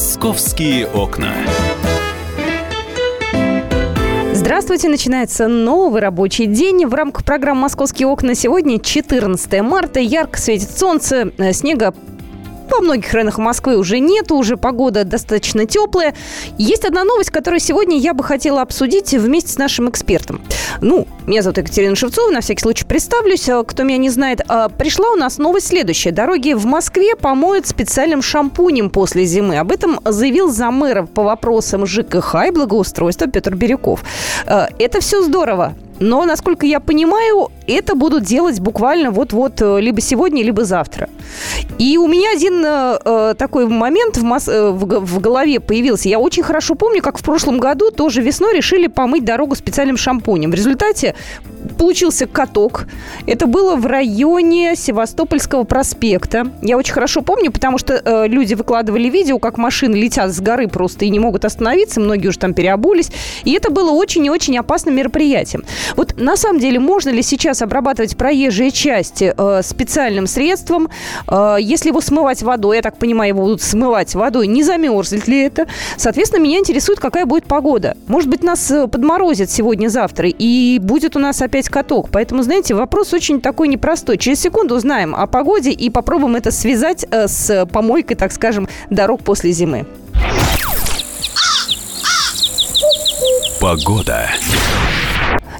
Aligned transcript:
«Московские 0.00 0.86
окна». 0.86 1.34
Здравствуйте, 4.32 4.88
начинается 4.88 5.46
новый 5.46 6.00
рабочий 6.00 6.46
день. 6.46 6.86
В 6.86 6.94
рамках 6.94 7.22
программы 7.22 7.60
«Московские 7.60 8.08
окна» 8.08 8.34
сегодня 8.34 8.80
14 8.80 9.60
марта. 9.60 10.00
Ярко 10.00 10.38
светит 10.38 10.70
солнце, 10.70 11.32
э, 11.36 11.52
снега 11.52 11.92
во 12.70 12.80
многих 12.80 13.12
районах 13.12 13.38
Москвы 13.38 13.76
уже 13.76 13.98
нету, 13.98 14.36
уже 14.36 14.56
погода 14.56 15.04
достаточно 15.04 15.66
теплая. 15.66 16.14
Есть 16.58 16.84
одна 16.84 17.04
новость, 17.04 17.30
которую 17.30 17.60
сегодня 17.60 17.98
я 17.98 18.14
бы 18.14 18.24
хотела 18.24 18.62
обсудить 18.62 19.12
вместе 19.12 19.52
с 19.52 19.58
нашим 19.58 19.90
экспертом. 19.90 20.40
Ну, 20.80 21.06
меня 21.26 21.42
зовут 21.42 21.58
Екатерина 21.58 21.96
Шевцова, 21.96 22.30
на 22.30 22.40
всякий 22.40 22.62
случай 22.62 22.84
представлюсь. 22.84 23.48
А, 23.48 23.62
кто 23.64 23.82
меня 23.82 23.98
не 23.98 24.10
знает, 24.10 24.40
а, 24.48 24.68
пришла 24.68 25.10
у 25.10 25.16
нас 25.16 25.38
новость 25.38 25.68
следующая. 25.68 26.10
Дороги 26.10 26.52
в 26.52 26.66
Москве 26.66 27.16
помоют 27.16 27.66
специальным 27.66 28.22
шампунем 28.22 28.90
после 28.90 29.24
зимы. 29.24 29.58
Об 29.58 29.72
этом 29.72 30.00
заявил 30.04 30.50
замэр 30.50 31.06
по 31.06 31.22
вопросам 31.22 31.86
ЖКХ 31.86 32.34
и 32.48 32.50
благоустройства 32.50 33.26
Петр 33.26 33.54
Бирюков. 33.54 34.02
А, 34.46 34.68
это 34.78 35.00
все 35.00 35.22
здорово. 35.22 35.74
Но, 36.00 36.24
насколько 36.24 36.66
я 36.66 36.80
понимаю, 36.80 37.50
это 37.66 37.94
будут 37.94 38.24
делать 38.24 38.58
буквально 38.58 39.10
вот-вот 39.10 39.60
э, 39.60 39.80
либо 39.80 40.00
сегодня, 40.00 40.42
либо 40.42 40.64
завтра. 40.64 41.08
И 41.78 41.98
у 41.98 42.08
меня 42.08 42.32
один 42.32 42.64
э, 42.64 42.98
э 43.04 43.34
такой 43.38 43.66
момент 43.66 44.16
в, 44.16 44.24
мас- 44.24 44.48
э, 44.48 44.70
в, 44.70 44.84
в 44.84 45.20
голове 45.20 45.60
появился. 45.60 46.08
Я 46.08 46.18
очень 46.18 46.42
хорошо 46.42 46.74
помню, 46.74 47.02
как 47.02 47.18
в 47.18 47.22
прошлом 47.22 47.60
году 47.60 47.90
тоже 47.90 48.22
весной 48.22 48.56
решили 48.56 48.86
помыть 48.86 49.24
дорогу 49.24 49.54
специальным 49.54 49.98
шампунем. 49.98 50.50
В 50.50 50.54
результате 50.54 51.14
получился 51.78 52.26
каток. 52.26 52.86
Это 53.26 53.46
было 53.46 53.76
в 53.76 53.86
районе 53.86 54.74
Севастопольского 54.76 55.64
проспекта. 55.64 56.50
Я 56.62 56.76
очень 56.76 56.94
хорошо 56.94 57.22
помню, 57.22 57.52
потому 57.52 57.78
что 57.78 57.94
э, 57.94 58.26
люди 58.26 58.54
выкладывали 58.54 59.08
видео, 59.08 59.38
как 59.38 59.58
машины 59.58 59.96
летят 59.96 60.32
с 60.32 60.40
горы 60.40 60.68
просто 60.68 61.04
и 61.04 61.10
не 61.10 61.18
могут 61.18 61.44
остановиться. 61.44 62.00
Многие 62.00 62.28
уже 62.28 62.38
там 62.38 62.54
переобулись. 62.54 63.10
И 63.44 63.52
это 63.52 63.70
было 63.70 63.90
очень 63.90 64.24
и 64.24 64.30
очень 64.30 64.56
опасным 64.58 64.96
мероприятием. 64.96 65.64
Вот 65.96 66.14
на 66.18 66.36
самом 66.36 66.60
деле 66.60 66.78
можно 66.78 67.10
ли 67.10 67.22
сейчас 67.22 67.62
обрабатывать 67.62 68.16
проезжие 68.16 68.70
части 68.70 69.34
э, 69.36 69.62
специальным 69.62 70.26
средством? 70.26 70.88
Э, 71.26 71.56
если 71.60 71.88
его 71.88 72.00
смывать 72.00 72.42
водой, 72.42 72.76
я 72.76 72.82
так 72.82 72.96
понимаю, 72.96 73.30
его 73.30 73.42
будут 73.42 73.62
смывать 73.62 74.14
водой, 74.14 74.46
не 74.46 74.62
замерзнет 74.62 75.28
ли 75.28 75.40
это? 75.42 75.66
Соответственно, 75.96 76.42
меня 76.42 76.58
интересует, 76.58 77.00
какая 77.00 77.26
будет 77.26 77.44
погода. 77.44 77.96
Может 78.06 78.28
быть, 78.28 78.42
нас 78.42 78.70
э, 78.70 78.86
подморозит 78.86 79.50
сегодня-завтра, 79.50 80.28
и 80.28 80.78
будет 80.80 81.16
у 81.16 81.18
нас 81.18 81.40
опять 81.42 81.68
каток. 81.68 82.08
Поэтому, 82.10 82.42
знаете, 82.42 82.74
вопрос 82.74 83.12
очень 83.12 83.40
такой 83.40 83.68
непростой. 83.68 84.18
Через 84.18 84.40
секунду 84.40 84.74
узнаем 84.74 85.14
о 85.14 85.26
погоде 85.26 85.70
и 85.70 85.90
попробуем 85.90 86.36
это 86.36 86.50
связать 86.50 87.06
э, 87.10 87.28
с 87.28 87.66
помойкой, 87.66 88.16
так 88.16 88.32
скажем, 88.32 88.68
дорог 88.90 89.22
после 89.22 89.52
зимы. 89.52 89.86
Погода. 93.60 94.30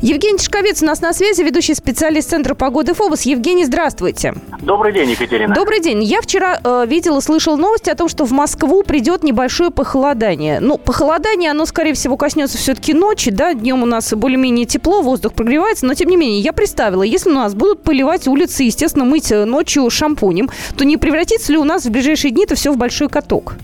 Евгений 0.03 0.39
Тишковец 0.39 0.83
у 0.83 0.87
нас 0.87 1.03
на 1.03 1.13
связи, 1.13 1.43
ведущий 1.43 1.75
специалист 1.75 2.31
Центра 2.31 2.55
погоды 2.55 2.95
ФОБОС. 2.95 3.23
Евгений, 3.23 3.67
здравствуйте. 3.67 4.33
Добрый 4.63 4.95
день, 4.95 5.11
Екатерина. 5.11 5.55
Добрый 5.55 5.81
день. 5.81 6.03
Я 6.03 6.23
вчера 6.23 6.59
э, 6.65 6.87
видела, 6.89 7.21
слышал 7.21 7.59
новости 7.59 7.91
о 7.91 7.95
том, 7.95 8.09
что 8.09 8.25
в 8.25 8.33
Москву 8.33 8.83
придет 8.83 9.23
небольшое 9.23 9.71
похолодание. 9.71 10.59
Ну, 10.61 10.79
похолодание, 10.79 11.51
оно, 11.51 11.67
скорее 11.67 11.93
всего, 11.93 12.17
коснется 12.17 12.57
все-таки 12.57 12.95
ночи, 12.95 13.31
да, 13.31 13.53
днем 13.53 13.83
у 13.83 13.87
нас 13.87 14.11
более-менее 14.15 14.65
тепло, 14.65 15.03
воздух 15.03 15.35
прогревается, 15.35 15.85
но, 15.85 15.93
тем 15.93 16.09
не 16.09 16.17
менее, 16.17 16.41
я 16.41 16.55
представила, 16.55 17.03
если 17.03 17.29
у 17.29 17.35
нас 17.35 17.55
будут 17.55 17.83
поливать 17.83 18.27
улицы, 18.27 18.63
естественно, 18.63 19.05
мыть 19.05 19.31
э, 19.31 19.45
ночью 19.45 19.91
шампунем, 19.91 20.49
то 20.79 20.87
не 20.87 20.97
превратится 20.97 21.53
ли 21.53 21.59
у 21.59 21.65
нас 21.65 21.85
в 21.85 21.91
ближайшие 21.91 22.31
дни 22.31 22.45
это 22.45 22.55
все 22.55 22.73
в 22.73 22.79
большой 22.79 23.11
каток? 23.11 23.57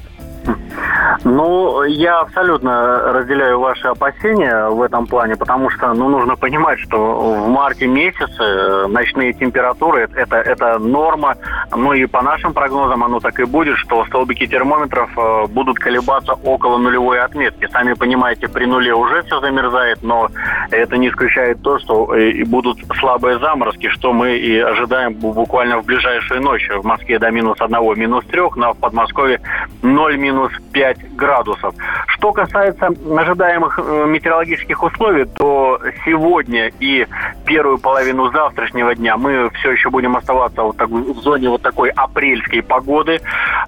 Ну, 1.25 1.83
я 1.84 2.20
абсолютно 2.20 3.12
разделяю 3.12 3.61
ваши 3.61 3.86
опасения 3.89 4.68
в 4.68 4.83
этом 4.83 5.07
плане, 5.07 5.36
потому 5.36 5.70
что, 5.70 5.92
ну, 5.95 6.08
нужно 6.08 6.36
понимать, 6.36 6.79
что 6.80 6.96
в 7.20 7.48
марте 7.48 7.86
месяце 7.86 8.42
э, 8.42 8.86
ночные 8.89 9.33
температуры 9.33 10.08
это, 10.14 10.36
это 10.36 10.79
норма. 10.79 11.36
Ну 11.74 11.92
и 11.92 12.07
по 12.07 12.23
нашим 12.23 12.52
прогнозам 12.52 13.05
оно 13.05 13.20
так 13.20 13.39
и 13.40 13.45
будет, 13.45 13.77
что 13.79 14.05
столбики 14.07 14.46
термометров 14.46 15.11
э, 15.17 15.46
будут 15.48 15.79
колебаться 15.79 16.33
около 16.33 16.79
нулевой 16.79 17.20
отметки. 17.20 17.69
Сами 17.73 17.95
понимаете, 17.95 18.48
при 18.48 18.67
нуле 18.67 18.95
уже 18.95 19.23
все 19.23 19.40
замерзает, 19.40 20.02
но 20.02 20.29
это 20.70 20.96
не 20.96 21.08
исключает 21.08 21.63
то, 21.63 21.79
что 21.79 22.14
э, 22.14 22.45
будут 22.45 22.79
слабые 22.98 23.39
заморозки, 23.39 23.89
что 23.89 24.13
мы 24.13 24.36
и 24.36 24.58
ожидаем 24.58 25.14
буквально 25.14 25.79
в 25.79 25.85
ближайшие 25.85 26.40
ночи. 26.40 26.73
В 26.73 26.85
Москве 26.85 27.19
до 27.19 27.30
минус 27.30 27.61
одного, 27.61 27.95
минус 27.95 28.24
трех, 28.27 28.57
но 28.57 28.73
в 28.73 28.79
Подмосковье 28.79 29.40
0 29.83 30.17
минус 30.17 30.52
5 30.73 30.98
градусов. 31.16 31.74
Что 32.06 32.32
касается 32.32 32.86
ожидаемых 32.86 33.78
э, 33.78 34.04
метеорологических 34.06 34.82
условий, 34.82 35.24
то 35.24 35.80
сегодня 36.04 36.70
и 36.78 37.06
первую 37.44 37.78
половину 37.78 38.30
завтрашнего 38.30 38.94
дня 38.94 39.16
мы 39.16 39.50
все 39.50 39.72
еще 39.72 39.90
будем 39.90 40.16
оставаться 40.16 40.62
вот 40.62 40.77
так, 40.77 40.88
в 40.88 41.18
зоне 41.20 41.48
вот 41.48 41.62
такой 41.62 41.90
апрельской 41.90 42.62
погоды, 42.62 43.20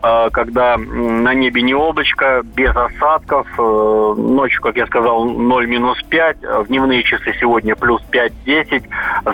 э, 0.03 0.31
когда 0.31 0.77
на 0.77 1.35
небе 1.35 1.63
не 1.63 1.75
облачко, 1.75 2.43
без 2.45 2.75
осадков. 2.77 3.47
Э, 3.59 4.15
ночью, 4.17 4.63
как 4.63 4.77
я 4.77 4.87
сказал, 4.87 5.25
0 5.25 5.67
минус 5.67 6.03
5. 6.09 6.37
В 6.43 6.67
дневные 6.67 7.03
часы 7.03 7.35
сегодня 7.41 7.75
плюс 7.75 8.03
5-10. 8.13 8.85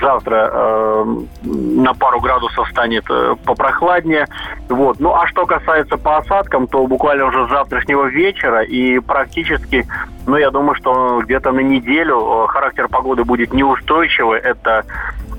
Завтра 0.01 1.05
на 1.43 1.95
пару 1.95 2.21
градусов 2.21 2.69
станет 2.69 3.05
попрохладнее. 3.45 4.27
Вот. 4.69 5.01
Ну 5.01 5.15
а 5.15 5.27
что 5.27 5.47
касается 5.47 5.97
по 5.97 6.19
осадкам, 6.19 6.67
то 6.67 6.87
буквально 6.87 7.27
уже 7.27 7.47
с 7.47 7.51
завтрашнего 7.51 8.04
вечера 8.07 8.63
и 8.63 8.99
практически, 8.99 9.87
ну, 10.27 10.37
я 10.37 10.51
думаю, 10.51 10.75
что 10.75 11.21
где-то 11.23 11.53
на 11.53 11.61
неделю 11.61 12.45
э, 12.45 12.47
характер 12.49 12.89
погоды 12.89 13.25
будет 13.25 13.53
неустойчивый. 13.53 14.41
Это 14.41 14.85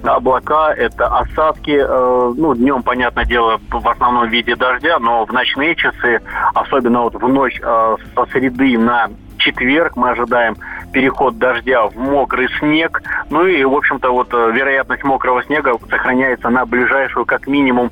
облака, 0.03 0.73
это 0.73 1.07
осадки. 1.07 1.77
Э, 1.81 2.33
ну, 2.37 2.55
днем, 2.55 2.83
понятное 2.83 3.25
дело, 3.25 3.59
в 3.69 3.87
основном 3.87 4.29
виде 4.29 4.55
дождя, 4.55 4.99
но 4.99 5.25
в 5.25 5.31
ночные 5.31 5.75
часы, 5.75 6.21
особенно 6.53 7.01
вот 7.01 7.15
в 7.15 7.27
ночь 7.27 7.59
э, 7.61 7.95
со 8.13 8.25
среды 8.27 8.77
на 8.77 9.09
четверг 9.37 9.95
мы 9.95 10.11
ожидаем 10.11 10.55
переход 10.91 11.37
дождя 11.37 11.87
в 11.87 11.95
мокрый 11.97 12.47
снег. 12.59 13.01
Ну 13.29 13.45
и, 13.45 13.63
в 13.63 13.73
общем-то, 13.73 14.11
вот 14.11 14.31
вероятность 14.33 15.03
мокрого 15.03 15.43
снега 15.43 15.77
сохраняется 15.89 16.49
на 16.49 16.65
ближайшую 16.65 17.25
как 17.25 17.47
минимум 17.47 17.91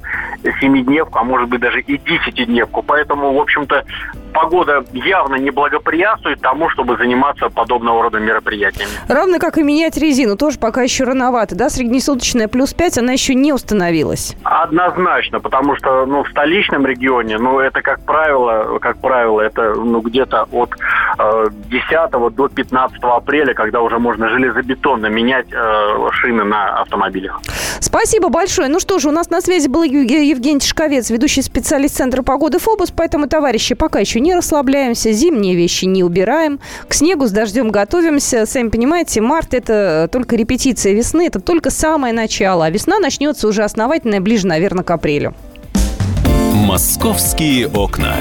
семидневку, 0.61 1.19
а 1.19 1.23
может 1.23 1.49
быть 1.49 1.59
даже 1.59 1.81
и 1.81 1.97
десятидневку. 1.97 2.81
Поэтому, 2.81 3.33
в 3.33 3.39
общем-то, 3.39 3.83
погода 4.33 4.83
явно 4.93 5.35
не 5.35 5.51
благоприятствует 5.51 6.41
тому, 6.41 6.69
чтобы 6.69 6.97
заниматься 6.97 7.49
подобного 7.49 8.03
рода 8.03 8.19
мероприятиями. 8.19 8.91
Равно 9.07 9.39
как 9.39 9.57
и 9.57 9.63
менять 9.63 9.97
резину, 9.97 10.35
тоже 10.35 10.57
пока 10.59 10.81
еще 10.81 11.03
рановато, 11.03 11.55
да? 11.55 11.69
Среднесуточная 11.69 12.47
плюс 12.47 12.73
5, 12.73 12.97
она 12.97 13.13
еще 13.13 13.35
не 13.35 13.53
установилась. 13.53 14.35
Однозначно, 14.43 15.39
потому 15.39 15.75
что, 15.75 16.05
ну, 16.05 16.23
в 16.23 16.29
столичном 16.29 16.85
регионе, 16.85 17.37
ну, 17.37 17.59
это, 17.59 17.81
как 17.81 18.01
правило, 18.01 18.79
как 18.79 18.97
правило, 18.97 19.41
это, 19.41 19.73
ну, 19.75 20.01
где-то 20.01 20.47
от 20.51 20.71
э, 21.19 21.45
10 21.69 22.35
до 22.35 22.47
15 22.47 22.97
апреля, 23.01 23.53
когда 23.53 23.81
уже 23.81 23.99
можно 23.99 24.29
железобетонно 24.29 25.07
менять 25.07 25.47
э, 25.51 26.09
шины 26.11 26.43
на 26.43 26.81
автомобилях. 26.81 27.39
Спасибо 27.79 28.29
большое. 28.29 28.69
Ну 28.69 28.79
что 28.79 28.99
же, 28.99 29.09
у 29.09 29.11
нас 29.11 29.29
на 29.29 29.41
связи 29.41 29.67
был 29.67 29.83
Евгений 29.83 30.59
Тишковец, 30.59 31.09
ведущий 31.09 31.41
специалист 31.41 31.95
Центра 31.95 32.23
погоды 32.23 32.59
ФОБУС, 32.59 32.91
поэтому, 32.91 33.27
товарищи, 33.27 33.75
пока 33.75 33.99
еще 33.99 34.19
не 34.23 34.33
расслабляемся, 34.33 35.11
зимние 35.11 35.55
вещи 35.55 35.85
не 35.85 36.03
убираем, 36.03 36.59
к 36.87 36.93
снегу 36.93 37.27
с 37.27 37.31
дождем 37.31 37.69
готовимся. 37.69 38.45
Сами 38.45 38.69
понимаете, 38.69 39.21
март– 39.21 39.49
это 39.53 40.09
только 40.11 40.35
репетиция 40.35 40.93
весны, 40.93 41.27
это 41.27 41.39
только 41.39 41.69
самое 41.69 42.13
начало, 42.13 42.65
а 42.65 42.69
весна 42.69 42.99
начнется 42.99 43.47
уже 43.47 43.63
основательно 43.63 44.21
ближе, 44.21 44.47
наверное, 44.47 44.83
к 44.83 44.89
апрелю. 44.89 45.35
«Московские 46.53 47.67
окна». 47.67 48.15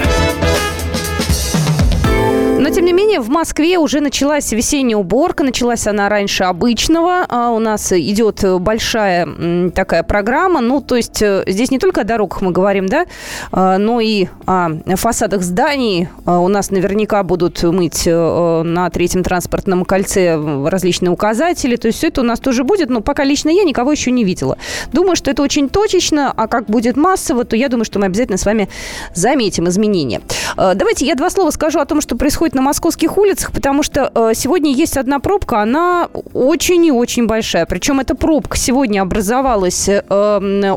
Тем 2.75 2.87
не 2.87 2.95
менее, 2.95 3.21
в 3.21 3.29
Москве 3.29 3.77
уже 3.77 4.01
началась 4.01 4.51
весенняя 4.51 4.97
уборка. 4.97 5.45
Началась 5.45 5.87
она 5.87 6.09
раньше 6.09 6.45
обычного. 6.45 7.27
А 7.29 7.51
у 7.51 7.59
нас 7.59 7.93
идет 7.93 8.43
большая 8.61 9.71
такая 9.73 10.03
программа. 10.03 10.63
Ну, 10.63 10.81
то 10.81 10.97
есть 10.97 11.21
э, 11.21 11.45
здесь 11.47 11.71
не 11.71 11.79
только 11.79 12.01
о 12.01 12.05
дорогах 12.05 12.41
мы 12.41 12.51
говорим, 12.51 12.87
да, 12.87 13.05
а, 13.51 13.77
но 13.77 14.01
и 14.01 14.29
о 14.47 14.71
фасадах 14.97 15.43
зданий. 15.43 16.09
А, 16.25 16.41
у 16.41 16.49
нас 16.49 16.71
наверняка 16.71 17.23
будут 17.23 17.63
мыть 17.63 18.05
э, 18.07 18.63
на 18.63 18.89
третьем 18.89 19.23
транспортном 19.23 19.85
кольце 19.85 20.41
различные 20.67 21.11
указатели. 21.11 21.77
То 21.77 21.89
есть 21.89 21.99
все 21.99 22.09
это 22.09 22.23
у 22.23 22.25
нас 22.25 22.41
тоже 22.41 22.65
будет. 22.65 22.89
Но 22.89 23.03
пока 23.03 23.23
лично 23.25 23.51
я 23.51 23.65
никого 23.65 23.93
еще 23.93 24.11
не 24.11 24.25
видела. 24.25 24.57
Думаю, 24.95 25.17
что 25.17 25.31
это 25.31 25.43
очень 25.43 25.69
точечно. 25.69 26.33
А 26.35 26.49
как 26.49 26.71
будет 26.71 26.97
массово, 26.97 27.45
то 27.45 27.55
я 27.55 27.69
думаю, 27.69 27.85
что 27.85 27.99
мы 27.99 28.07
обязательно 28.07 28.39
с 28.39 28.47
вами 28.47 28.71
заметим 29.13 29.69
изменения. 29.69 30.23
Давайте 30.57 31.05
я 31.05 31.15
два 31.17 31.29
слова 31.29 31.51
скажу 31.51 31.79
о 31.79 31.85
том, 31.85 32.01
что 32.01 32.17
происходит 32.17 32.55
на 32.55 32.62
московских 32.62 33.19
улицах, 33.19 33.53
потому 33.53 33.82
что 33.82 34.11
э, 34.14 34.32
сегодня 34.35 34.73
есть 34.73 34.97
одна 34.97 35.19
пробка, 35.19 35.61
она 35.61 36.09
очень 36.32 36.87
и 36.87 36.93
очень 36.93 37.26
большая. 37.26 37.67
Причем 37.67 38.00
эта 38.00 38.14
пробка 38.14 38.56
сегодня 38.56 39.03
образовалась 39.03 39.88
э, 39.88 40.00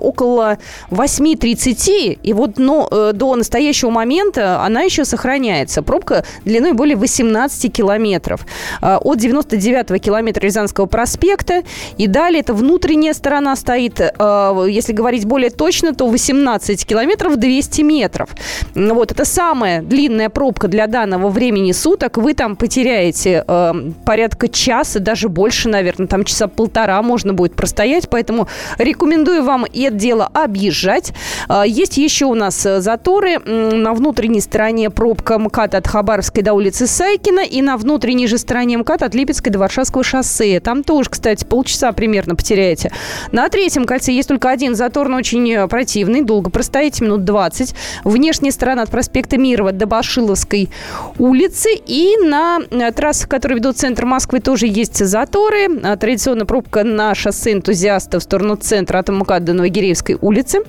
около 0.02 0.58
8.30, 0.90 2.20
и 2.22 2.34
вот 2.34 2.58
но, 2.58 2.88
э, 2.90 3.12
до 3.14 3.36
настоящего 3.36 3.90
момента 3.90 4.62
она 4.62 4.82
еще 4.82 5.06
сохраняется. 5.06 5.82
Пробка 5.82 6.26
длиной 6.44 6.74
более 6.74 6.98
18 6.98 7.72
километров. 7.72 8.46
От 8.82 9.18
99-го 9.18 9.98
километра 9.98 10.42
Рязанского 10.42 10.86
проспекта, 10.86 11.64
и 11.98 12.08
далее 12.08 12.42
это 12.42 12.54
внутренняя 12.54 13.14
сторона 13.14 13.56
стоит, 13.56 14.00
если 14.00 14.94
говорить 14.94 15.26
более 15.26 15.50
точно, 15.50 15.94
то 15.94 16.08
18 16.08 16.86
километров 16.86 17.38
200 17.38 17.82
метров. 17.82 18.30
Вот, 18.74 19.12
это 19.12 19.26
самая 19.26 19.82
длинная 19.82 20.30
пробка 20.30 20.68
для 20.68 20.88
данного 20.88 21.30
времени 21.30 21.72
суток. 21.76 22.18
Вы 22.18 22.34
там 22.34 22.56
потеряете 22.56 23.44
э, 23.48 23.74
порядка 24.06 24.48
часа, 24.48 25.00
даже 25.00 25.30
больше, 25.30 25.70
наверное, 25.70 26.08
там 26.08 26.24
часа 26.24 26.48
полтора 26.48 27.02
можно 27.02 27.34
будет 27.34 27.56
простоять, 27.56 28.10
поэтому 28.10 28.48
рекомендую 28.78 29.44
вам 29.44 29.66
это 29.66 29.92
дело 29.92 30.26
объезжать. 30.34 31.14
Э, 31.50 31.64
есть 31.68 31.98
еще 31.98 32.26
у 32.26 32.34
нас 32.34 32.62
заторы 32.62 33.40
на 33.40 33.94
внутренней 33.94 34.42
стороне 34.42 34.90
пробка 34.90 35.38
МКАД 35.38 35.76
от 35.76 35.88
Хабаровской 35.88 36.42
до 36.42 36.54
улицы 36.54 36.88
Сайкина 36.88 37.42
и 37.42 37.62
на 37.62 37.78
внутренней 37.78 38.28
же 38.28 38.38
стороне 38.38 38.78
МКАД 38.78 39.04
от 39.04 39.16
Липецкой 39.16 39.52
до 39.52 39.60
Варшавского 39.60 40.04
шоссе. 40.04 40.60
Там 40.60 40.84
тоже, 40.84 41.10
кстати, 41.10 41.46
полчаса 41.46 41.92
примерно 41.92 42.36
потеряете. 42.36 42.92
На 43.32 43.50
третьем 43.50 43.86
кольце 43.86 44.12
есть 44.12 44.30
только 44.30 44.50
один 44.50 44.76
затор, 44.76 45.10
но 45.10 45.18
очень 45.18 45.68
противный. 45.68 46.22
Долго 46.22 46.50
простоите, 46.50 47.04
минут 47.04 47.26
20. 47.26 47.76
Внешняя 48.04 48.52
сторона 48.52 48.84
от 48.84 48.90
проспекта 48.90 49.38
Мирова 49.38 49.72
до 49.72 49.86
Башиловской 49.86 50.70
улицы. 51.18 51.55
И 51.86 52.18
на 52.22 52.60
э, 52.70 52.92
трассах, 52.92 53.30
которые 53.30 53.60
ведут 53.60 53.78
в 53.78 53.80
центр 53.80 54.06
Москвы, 54.06 54.40
тоже 54.40 54.68
есть 54.68 54.98
заторы. 54.98 55.68
А, 55.84 55.96
традиционно 55.96 56.46
пробка 56.46 56.84
на 56.84 57.16
шоссе 57.16 57.54
энтузиастов 57.54 58.22
в 58.22 58.26
сторону 58.26 58.56
центра 58.58 59.00
от 59.00 59.10
МКАД 59.10 59.46
до 59.46 59.54
Новогиреевской 59.54 60.18
улицы. 60.20 60.60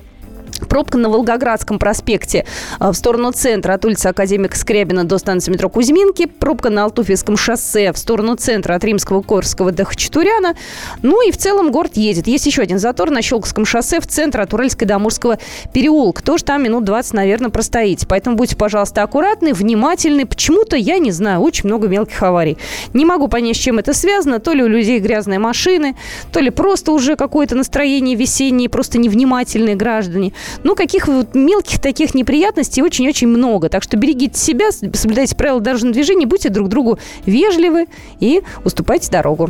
Пробка 0.69 0.97
на 0.97 1.09
Волгоградском 1.09 1.79
проспекте 1.79 2.45
э, 2.79 2.89
в 2.89 2.93
сторону 2.93 3.31
центра 3.31 3.73
от 3.73 3.85
улицы 3.85 4.07
Академика 4.07 4.57
Скрябина 4.57 5.03
до 5.03 5.17
станции 5.17 5.51
метро 5.51 5.69
Кузьминки. 5.69 6.25
Пробка 6.25 6.69
на 6.69 6.83
Алтуфьевском 6.83 7.37
шоссе 7.37 7.91
в 7.93 7.97
сторону 7.97 8.35
центра 8.35 8.75
от 8.75 8.83
Римского, 8.83 9.21
Корского 9.21 9.71
до 9.71 9.85
Хачатуряна. 9.85 10.55
Ну 11.01 11.27
и 11.27 11.31
в 11.31 11.37
целом 11.37 11.71
город 11.71 11.91
едет. 11.95 12.27
Есть 12.27 12.45
еще 12.45 12.61
один 12.61 12.79
затор 12.79 13.11
на 13.11 13.21
Щелковском 13.21 13.65
шоссе 13.65 13.99
в 13.99 14.07
центр 14.07 14.41
от 14.41 14.53
Уральской 14.53 14.87
до 14.87 14.95
Амурского 14.95 15.37
переулка. 15.73 16.23
Тоже 16.23 16.43
там 16.43 16.63
минут 16.63 16.83
20, 16.83 17.13
наверное, 17.13 17.49
простоите. 17.49 18.05
Поэтому 18.07 18.35
будьте, 18.35 18.55
пожалуйста, 18.55 19.03
аккуратны, 19.03 19.53
внимательны. 19.53 20.25
Почему-то, 20.25 20.75
я 20.75 20.97
не 20.97 21.11
знаю, 21.11 21.41
очень 21.41 21.67
много 21.67 21.87
мелких 21.87 22.21
аварий. 22.23 22.57
Не 22.93 23.05
могу 23.05 23.27
понять, 23.27 23.57
с 23.57 23.59
чем 23.59 23.79
это 23.79 23.93
связано. 23.93 24.39
То 24.39 24.53
ли 24.53 24.63
у 24.63 24.67
людей 24.67 24.99
грязные 24.99 25.39
машины, 25.39 25.95
то 26.31 26.39
ли 26.39 26.49
просто 26.49 26.91
уже 26.91 27.15
какое-то 27.15 27.55
настроение 27.55 28.15
весеннее, 28.15 28.69
просто 28.69 28.97
невнимательные 28.97 29.75
граждане. 29.75 30.33
Ну, 30.63 30.75
каких 30.75 31.07
вот 31.07 31.35
мелких 31.35 31.79
таких 31.79 32.13
неприятностей 32.15 32.81
очень-очень 32.81 33.27
много. 33.27 33.69
Так 33.69 33.83
что 33.83 33.97
берегите 33.97 34.39
себя, 34.39 34.71
соблюдайте 34.71 35.35
правила 35.35 35.61
дорожного 35.61 35.93
движения, 35.93 36.25
будьте 36.25 36.49
друг 36.49 36.69
другу 36.69 36.99
вежливы 37.25 37.87
и 38.19 38.41
уступайте 38.63 39.09
дорогу. 39.11 39.49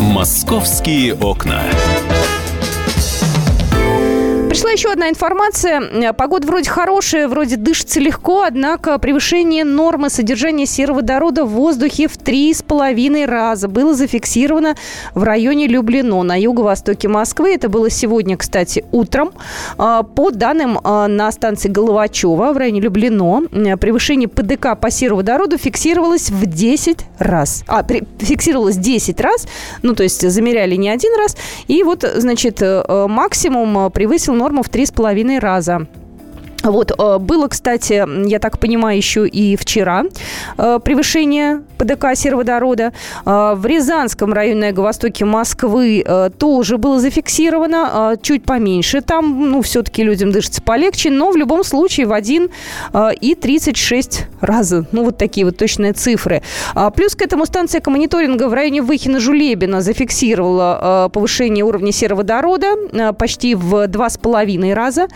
Московские 0.00 1.14
окна. 1.14 1.62
Пришла 4.54 4.70
еще 4.70 4.92
одна 4.92 5.10
информация. 5.10 5.80
Э, 5.80 6.12
погода 6.12 6.46
вроде 6.46 6.70
хорошая, 6.70 7.26
вроде 7.26 7.56
дышится 7.56 7.98
легко, 7.98 8.42
однако 8.42 8.96
превышение 9.00 9.64
нормы 9.64 10.10
содержания 10.10 10.64
сероводорода 10.64 11.44
в 11.44 11.48
воздухе 11.48 12.06
в 12.06 12.16
три 12.16 12.54
с 12.54 12.62
половиной 12.62 13.24
раза 13.24 13.66
было 13.66 13.94
зафиксировано 13.94 14.76
в 15.12 15.24
районе 15.24 15.66
Люблино 15.66 16.22
на 16.22 16.40
юго-востоке 16.40 17.08
Москвы. 17.08 17.52
Это 17.52 17.68
было 17.68 17.90
сегодня, 17.90 18.36
кстати, 18.36 18.84
утром. 18.92 19.32
А, 19.76 20.04
по 20.04 20.30
данным 20.30 20.78
а, 20.84 21.08
на 21.08 21.32
станции 21.32 21.68
Головачева 21.68 22.52
в 22.52 22.56
районе 22.56 22.80
Люблино, 22.80 23.42
э, 23.50 23.76
превышение 23.76 24.28
ПДК 24.28 24.78
по 24.80 24.88
сероводороду 24.88 25.58
фиксировалось 25.58 26.30
в 26.30 26.46
10 26.46 26.98
раз. 27.18 27.64
А, 27.66 27.84
фиксировалось 28.20 28.76
10 28.76 29.20
раз, 29.20 29.48
ну, 29.82 29.96
то 29.96 30.04
есть 30.04 30.30
замеряли 30.30 30.76
не 30.76 30.90
один 30.90 31.12
раз. 31.18 31.36
И 31.66 31.82
вот, 31.82 32.04
значит, 32.18 32.62
э, 32.62 33.06
максимум 33.08 33.90
превысил 33.90 34.43
норму 34.44 34.62
в 34.62 34.68
три 34.68 34.84
с 34.84 34.90
половиной 34.90 35.38
раза. 35.38 35.86
Вот, 36.64 36.92
э, 36.98 37.18
было, 37.18 37.48
кстати, 37.48 38.04
я 38.28 38.38
так 38.38 38.58
понимаю, 38.58 38.96
еще 38.96 39.28
и 39.28 39.56
вчера 39.56 40.04
э, 40.56 40.80
превышение 40.82 41.62
ПДК 41.78 42.14
сероводорода. 42.14 42.92
Э, 43.26 43.54
в 43.54 43.66
Рязанском 43.66 44.32
районе 44.32 44.60
на 44.60 44.68
юго-востоке 44.68 45.24
Москвы 45.24 46.04
тоже 46.38 46.78
было 46.78 46.98
зафиксировано, 46.98 48.16
чуть 48.22 48.44
поменьше. 48.44 49.00
Там, 49.00 49.50
ну, 49.50 49.62
все-таки 49.62 50.02
людям 50.02 50.32
дышится 50.32 50.62
полегче, 50.62 51.10
но 51.10 51.30
в 51.30 51.36
любом 51.36 51.64
случае 51.64 52.06
в 52.06 52.12
1 52.12 52.48
и 53.20 53.34
36 53.34 54.26
раза. 54.40 54.86
Ну, 54.92 55.04
вот 55.04 55.18
такие 55.18 55.44
вот 55.44 55.56
точные 55.56 55.92
цифры. 55.92 56.42
А 56.74 56.90
плюс 56.90 57.14
к 57.14 57.22
этому 57.22 57.46
станция 57.46 57.82
мониторинга 57.84 58.48
в 58.48 58.54
районе 58.54 58.82
Выхина-Жулебина 58.82 59.80
зафиксировала 59.80 61.10
повышение 61.12 61.64
уровня 61.64 61.92
сероводорода 61.92 63.12
почти 63.18 63.54
в 63.54 63.86
2,5 63.86 64.74
раза. 64.74 65.08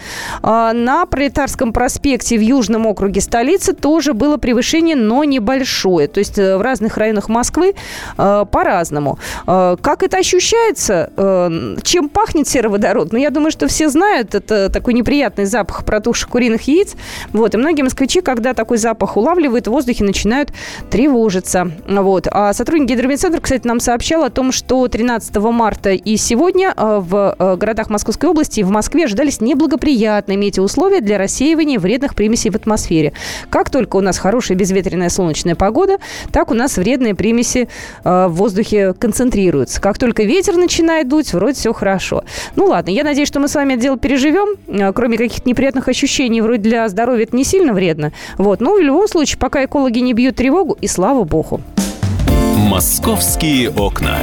На 0.43 1.07
пролетарском 1.07 1.38
Пролетарском 1.39 1.73
проспекте 1.73 2.37
в 2.37 2.41
Южном 2.41 2.89
округе 2.89 3.21
столицы 3.21 3.73
тоже 3.73 4.13
было 4.13 4.39
превышение, 4.39 4.97
но 4.97 5.23
небольшое. 5.23 6.09
То 6.09 6.19
есть 6.19 6.37
э, 6.37 6.57
в 6.57 6.63
разных 6.63 6.97
районах 6.97 7.29
Москвы 7.29 7.75
э, 8.17 8.45
по-разному. 8.51 9.21
Э, 9.47 9.77
как 9.81 10.03
это 10.03 10.17
ощущается? 10.17 11.13
Э, 11.17 11.77
чем 11.85 12.09
пахнет 12.09 12.49
сероводород? 12.49 13.13
Ну, 13.13 13.19
я 13.21 13.31
думаю, 13.31 13.53
что 13.53 13.69
все 13.69 13.89
знают. 13.89 14.35
Это 14.35 14.69
такой 14.69 14.95
неприятный 14.95 15.45
запах 15.45 15.85
протухших 15.85 16.29
куриных 16.29 16.63
яиц. 16.63 16.97
Вот. 17.33 17.55
И 17.55 17.57
многие 17.57 17.83
москвичи, 17.83 18.21
когда 18.21 18.53
такой 18.53 18.79
запах 18.79 19.17
улавливают 19.17 19.69
в 19.69 19.71
воздухе, 19.71 20.03
начинают 20.03 20.53
тревожиться. 20.91 21.71
Вот. 21.87 22.27
А 22.33 22.53
сотрудник 22.53 22.89
гидромедцентра, 22.89 23.41
кстати, 23.41 23.65
нам 23.65 23.79
сообщал 23.79 24.25
о 24.25 24.31
том, 24.31 24.51
что 24.51 24.89
13 24.89 25.37
марта 25.37 25.91
и 25.91 26.17
сегодня 26.17 26.75
э, 26.77 26.99
в 27.01 27.37
э, 27.39 27.57
городах 27.57 27.91
Московской 27.91 28.29
области 28.29 28.59
и 28.59 28.65
в 28.65 28.71
Москве 28.71 29.05
ожидались 29.05 29.41
неблагоприятные 29.41 30.37
метеоусловия 30.37 31.01
для 31.01 31.28
рассеивания 31.29 31.79
вредных 31.79 32.15
примесей 32.15 32.51
в 32.51 32.57
атмосфере. 32.57 33.13
Как 33.51 33.69
только 33.69 33.97
у 33.97 34.01
нас 34.01 34.19
хорошая 34.19 34.57
безветренная 34.57 35.11
солнечная 35.11 35.55
погода, 35.55 35.99
так 36.33 36.51
у 36.51 36.55
нас 36.55 36.79
вредные 36.79 37.15
примеси 37.15 37.69
э, 38.03 38.27
в 38.29 38.33
воздухе 38.33 38.95
концентрируются. 38.95 39.81
Как 39.81 39.99
только 39.99 40.23
ветер 40.23 40.57
начинает 40.57 41.09
дуть, 41.09 41.35
вроде 41.35 41.55
все 41.55 41.75
хорошо. 41.75 42.25
Ну 42.57 42.67
ладно, 42.67 42.91
я 42.91 43.05
надеюсь, 43.05 43.29
что 43.29 43.41
мы 43.41 43.49
с 43.49 43.55
вами 43.55 43.75
это 43.75 43.83
дело 43.83 43.99
переживем. 43.99 44.57
Э, 44.69 44.93
кроме 44.95 45.19
каких-то 45.19 45.47
неприятных 45.47 45.89
ощущений, 45.89 46.41
вроде 46.41 46.63
для 46.63 46.89
здоровья 46.89 47.25
это 47.25 47.37
не 47.37 47.45
сильно 47.45 47.75
вредно. 47.75 48.13
Вот. 48.39 48.61
Но 48.61 48.75
в 48.75 48.81
любом 48.81 49.07
случае, 49.07 49.39
пока 49.39 49.65
экологи 49.67 49.99
не 49.99 50.15
бьют 50.15 50.37
тревогу, 50.37 50.79
и 50.81 50.87
слава 50.87 51.25
богу. 51.25 51.61
Московские 52.57 53.71
окна. 53.71 54.19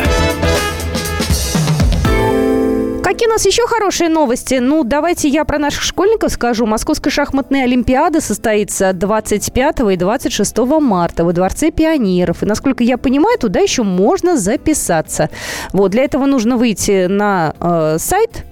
Какие 3.15 3.29
у 3.29 3.31
нас 3.31 3.45
еще 3.45 3.65
хорошие 3.65 4.09
новости? 4.09 4.55
Ну, 4.55 4.83
давайте 4.83 5.29
я 5.29 5.45
про 5.45 5.57
наших 5.57 5.83
школьников 5.83 6.33
скажу. 6.33 6.65
Московская 6.65 7.11
шахматная 7.11 7.63
олимпиада 7.63 8.19
состоится 8.19 8.91
25 8.91 9.79
и 9.93 9.95
26 9.95 10.57
марта 10.81 11.23
во 11.23 11.31
Дворце 11.31 11.71
пионеров. 11.71 12.43
И, 12.43 12.45
насколько 12.45 12.83
я 12.83 12.97
понимаю, 12.97 13.39
туда 13.39 13.61
еще 13.61 13.83
можно 13.83 14.35
записаться. 14.35 15.29
Вот, 15.71 15.91
для 15.91 16.03
этого 16.03 16.25
нужно 16.25 16.57
выйти 16.57 17.05
на 17.05 17.53
э, 17.57 17.95
сайт 17.99 18.43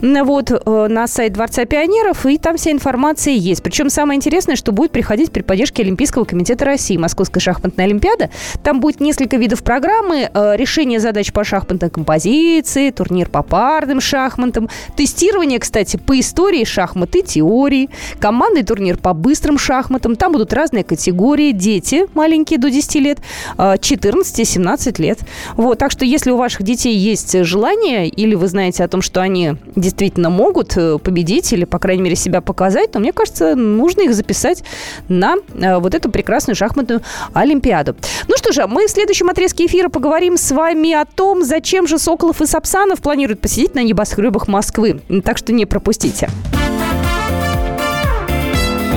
вот, 0.00 0.50
э, 0.50 0.86
на 0.88 1.06
сайт 1.06 1.32
Дворца 1.32 1.64
пионеров, 1.64 2.24
и 2.26 2.38
там 2.38 2.56
вся 2.56 2.70
информация 2.70 3.34
есть. 3.34 3.62
Причем 3.62 3.90
самое 3.90 4.16
интересное, 4.16 4.56
что 4.56 4.72
будет 4.72 4.92
приходить 4.92 5.32
при 5.32 5.42
поддержке 5.42 5.82
Олимпийского 5.82 6.24
комитета 6.24 6.64
России, 6.64 6.96
Московская 6.96 7.40
шахматная 7.40 7.86
олимпиада. 7.86 8.30
Там 8.62 8.80
будет 8.80 9.00
несколько 9.00 9.36
видов 9.36 9.62
программы, 9.62 10.30
э, 10.32 10.56
решение 10.56 11.00
задач 11.00 11.32
по 11.32 11.44
шахматной 11.44 11.90
композиции, 11.90 12.90
турнир 12.90 13.28
по 13.28 13.42
парным 13.42 14.00
шахматам, 14.00 14.68
тестирование, 14.96 15.58
кстати, 15.58 15.96
по 15.96 16.18
истории 16.18 16.64
шахмат 16.64 17.14
и 17.16 17.22
теории, 17.22 17.90
командный 18.20 18.62
турнир 18.62 18.98
по 18.98 19.14
быстрым 19.14 19.58
шахматам. 19.58 20.16
Там 20.16 20.32
будут 20.32 20.52
разные 20.52 20.84
категории. 20.84 21.52
Дети 21.52 22.06
маленькие 22.14 22.58
до 22.58 22.70
10 22.70 22.94
лет, 22.96 23.18
14-17 23.56 25.00
э, 25.00 25.02
лет. 25.02 25.18
Вот, 25.54 25.78
так 25.78 25.90
что 25.90 26.04
если 26.04 26.30
у 26.30 26.36
ваших 26.36 26.62
детей 26.62 26.96
есть 26.96 27.44
желание, 27.44 28.08
или 28.08 28.34
вы 28.34 28.46
знаете 28.46 28.84
о 28.84 28.88
том, 28.88 29.02
что 29.02 29.20
они 29.20 29.54
действительно 29.88 30.30
могут 30.30 30.76
э, 30.76 30.98
победить 30.98 31.52
или, 31.52 31.64
по 31.64 31.78
крайней 31.78 32.02
мере, 32.02 32.16
себя 32.16 32.40
показать, 32.40 32.92
то, 32.92 32.98
мне 32.98 33.12
кажется, 33.12 33.54
нужно 33.54 34.02
их 34.02 34.14
записать 34.14 34.62
на 35.08 35.36
э, 35.54 35.78
вот 35.78 35.94
эту 35.94 36.10
прекрасную 36.10 36.56
шахматную 36.56 37.02
Олимпиаду. 37.32 37.96
Ну 38.28 38.36
что 38.36 38.52
же, 38.52 38.66
мы 38.66 38.86
в 38.86 38.90
следующем 38.90 39.28
отрезке 39.30 39.66
эфира 39.66 39.88
поговорим 39.88 40.36
с 40.36 40.50
вами 40.52 40.92
о 40.92 41.04
том, 41.04 41.42
зачем 41.42 41.86
же 41.86 41.98
Соколов 41.98 42.40
и 42.40 42.46
Сапсанов 42.46 43.00
планируют 43.00 43.40
посидеть 43.40 43.74
на 43.74 43.82
небоскребах 43.82 44.48
Москвы. 44.48 45.00
Так 45.24 45.38
что 45.38 45.52
не 45.52 45.66
пропустите. 45.66 46.28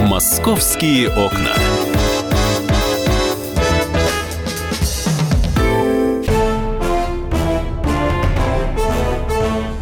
«Московские 0.07 1.09
окна». 1.09 1.90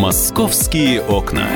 «Московские 0.00 1.02
окна». 1.02 1.46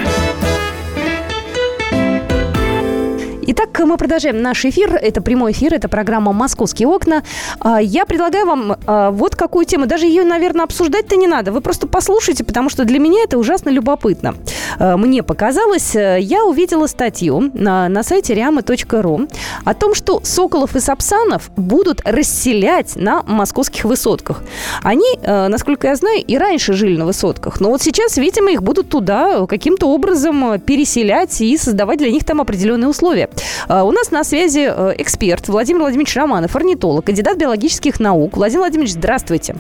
Итак, 3.47 3.79
мы 3.87 3.97
продолжаем 3.97 4.43
наш 4.43 4.65
эфир. 4.65 4.95
Это 4.95 5.23
прямой 5.23 5.53
эфир, 5.53 5.73
это 5.73 5.89
программа 5.89 6.33
«Московские 6.33 6.89
окна». 6.89 7.23
А, 7.61 7.81
я 7.81 8.05
предлагаю 8.05 8.47
вам 8.47 8.77
а, 8.87 9.11
вот 9.11 9.35
какую 9.35 9.65
тему. 9.65 9.87
Даже 9.87 10.07
ее, 10.07 10.25
наверное, 10.25 10.65
обсуждать-то 10.65 11.17
не 11.17 11.27
надо. 11.27 11.53
Вы 11.53 11.61
просто 11.61 11.87
послушайте, 11.87 12.45
потому 12.45 12.69
что 12.69 12.85
для 12.85 12.99
меня 12.99 13.23
это 13.25 13.39
ужасно 13.39 13.71
любопытно. 13.71 14.35
А, 14.79 14.97
мне 14.97 15.23
показалось, 15.23 15.95
э, 15.97 16.19
я 16.21 16.45
увидела 16.45 16.87
статью 16.87 17.51
на, 17.55 17.89
на 17.89 18.03
сайте 18.03 18.35
riama.ru 18.35 19.31
о 19.65 19.75
том, 19.75 19.95
что 19.95 20.21
соколов 20.23 20.77
и 20.77 20.81
сапсанов 20.81 21.51
будут 21.57 22.01
расселять 22.05 22.97
на 22.97 23.23
московских 23.23 23.85
высотках. 23.85 24.43
Они, 24.83 25.07
э, 25.23 25.49
насколько 25.49 25.89
я 25.89 25.97
знаю, 25.97 26.23
и 26.25 26.37
раньше 26.37 26.73
жили 26.73 26.97
на 26.97 27.07
высотках. 27.07 27.61
Но 27.61 27.71
вот 27.71 27.83
сейчас, 27.83 28.17
видимо, 28.17 28.51
их 28.51 28.63
будут 28.63 28.89
туда 28.89 29.47
каким-то 29.47 29.87
образом 29.87 30.61
переселять 30.61 31.41
и 31.41 31.57
создавать 31.57 31.99
для 31.99 32.11
них 32.11 32.25
там 32.25 32.41
определенные 32.41 32.89
условия. 32.89 33.29
У 33.69 33.93
нас 33.93 34.11
на 34.11 34.25
связи 34.25 34.69
э, 34.71 34.95
эксперт 34.99 35.49
Владимир 35.49 35.81
Владимирович 35.81 36.15
Романов, 36.17 36.55
орнитолог, 36.57 37.05
кандидат 37.05 37.39
биологических 37.39 38.01
наук. 38.01 38.37
Владимир 38.37 38.61
Владимирович, 38.61 38.93
здравствуйте. 38.93 39.57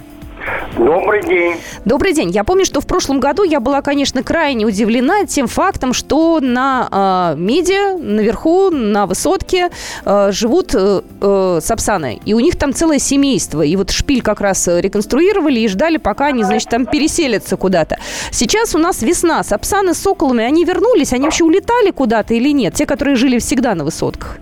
Добрый 0.76 1.22
день. 1.22 1.56
Добрый 1.84 2.12
день. 2.12 2.30
Я 2.30 2.44
помню, 2.44 2.64
что 2.64 2.80
в 2.80 2.86
прошлом 2.86 3.20
году 3.20 3.44
я 3.44 3.60
была, 3.60 3.80
конечно, 3.80 4.22
крайне 4.22 4.66
удивлена 4.66 5.24
тем 5.26 5.46
фактом, 5.46 5.92
что 5.92 6.40
на 6.40 7.34
э, 7.36 7.40
меди, 7.40 7.96
наверху, 8.00 8.70
на 8.70 9.06
высотке 9.06 9.70
э, 10.04 10.32
живут 10.32 10.74
э, 10.74 11.02
э, 11.20 11.58
сапсаны. 11.62 12.20
И 12.24 12.34
у 12.34 12.40
них 12.40 12.56
там 12.56 12.72
целое 12.72 12.98
семейство. 12.98 13.62
И 13.62 13.76
вот 13.76 13.90
шпиль 13.90 14.22
как 14.22 14.40
раз 14.40 14.66
реконструировали 14.66 15.60
и 15.60 15.68
ждали, 15.68 15.98
пока 15.98 16.26
они, 16.26 16.42
значит, 16.42 16.68
там 16.68 16.86
переселятся 16.86 17.56
куда-то. 17.56 17.98
Сейчас 18.30 18.74
у 18.74 18.78
нас 18.78 19.02
весна. 19.02 19.42
Сапсаны 19.42 19.94
с 19.94 19.98
соколами, 19.98 20.44
они 20.44 20.64
вернулись? 20.64 21.12
Они 21.12 21.24
вообще 21.24 21.44
улетали 21.44 21.90
куда-то 21.90 22.34
или 22.34 22.50
нет? 22.50 22.74
Те, 22.74 22.86
которые 22.86 23.16
жили 23.16 23.38
всегда 23.38 23.74
на 23.74 23.84
высотках. 23.84 24.38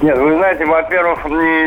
Нет, 0.00 0.16
вы 0.16 0.36
знаете, 0.36 0.64
во-первых, 0.64 1.18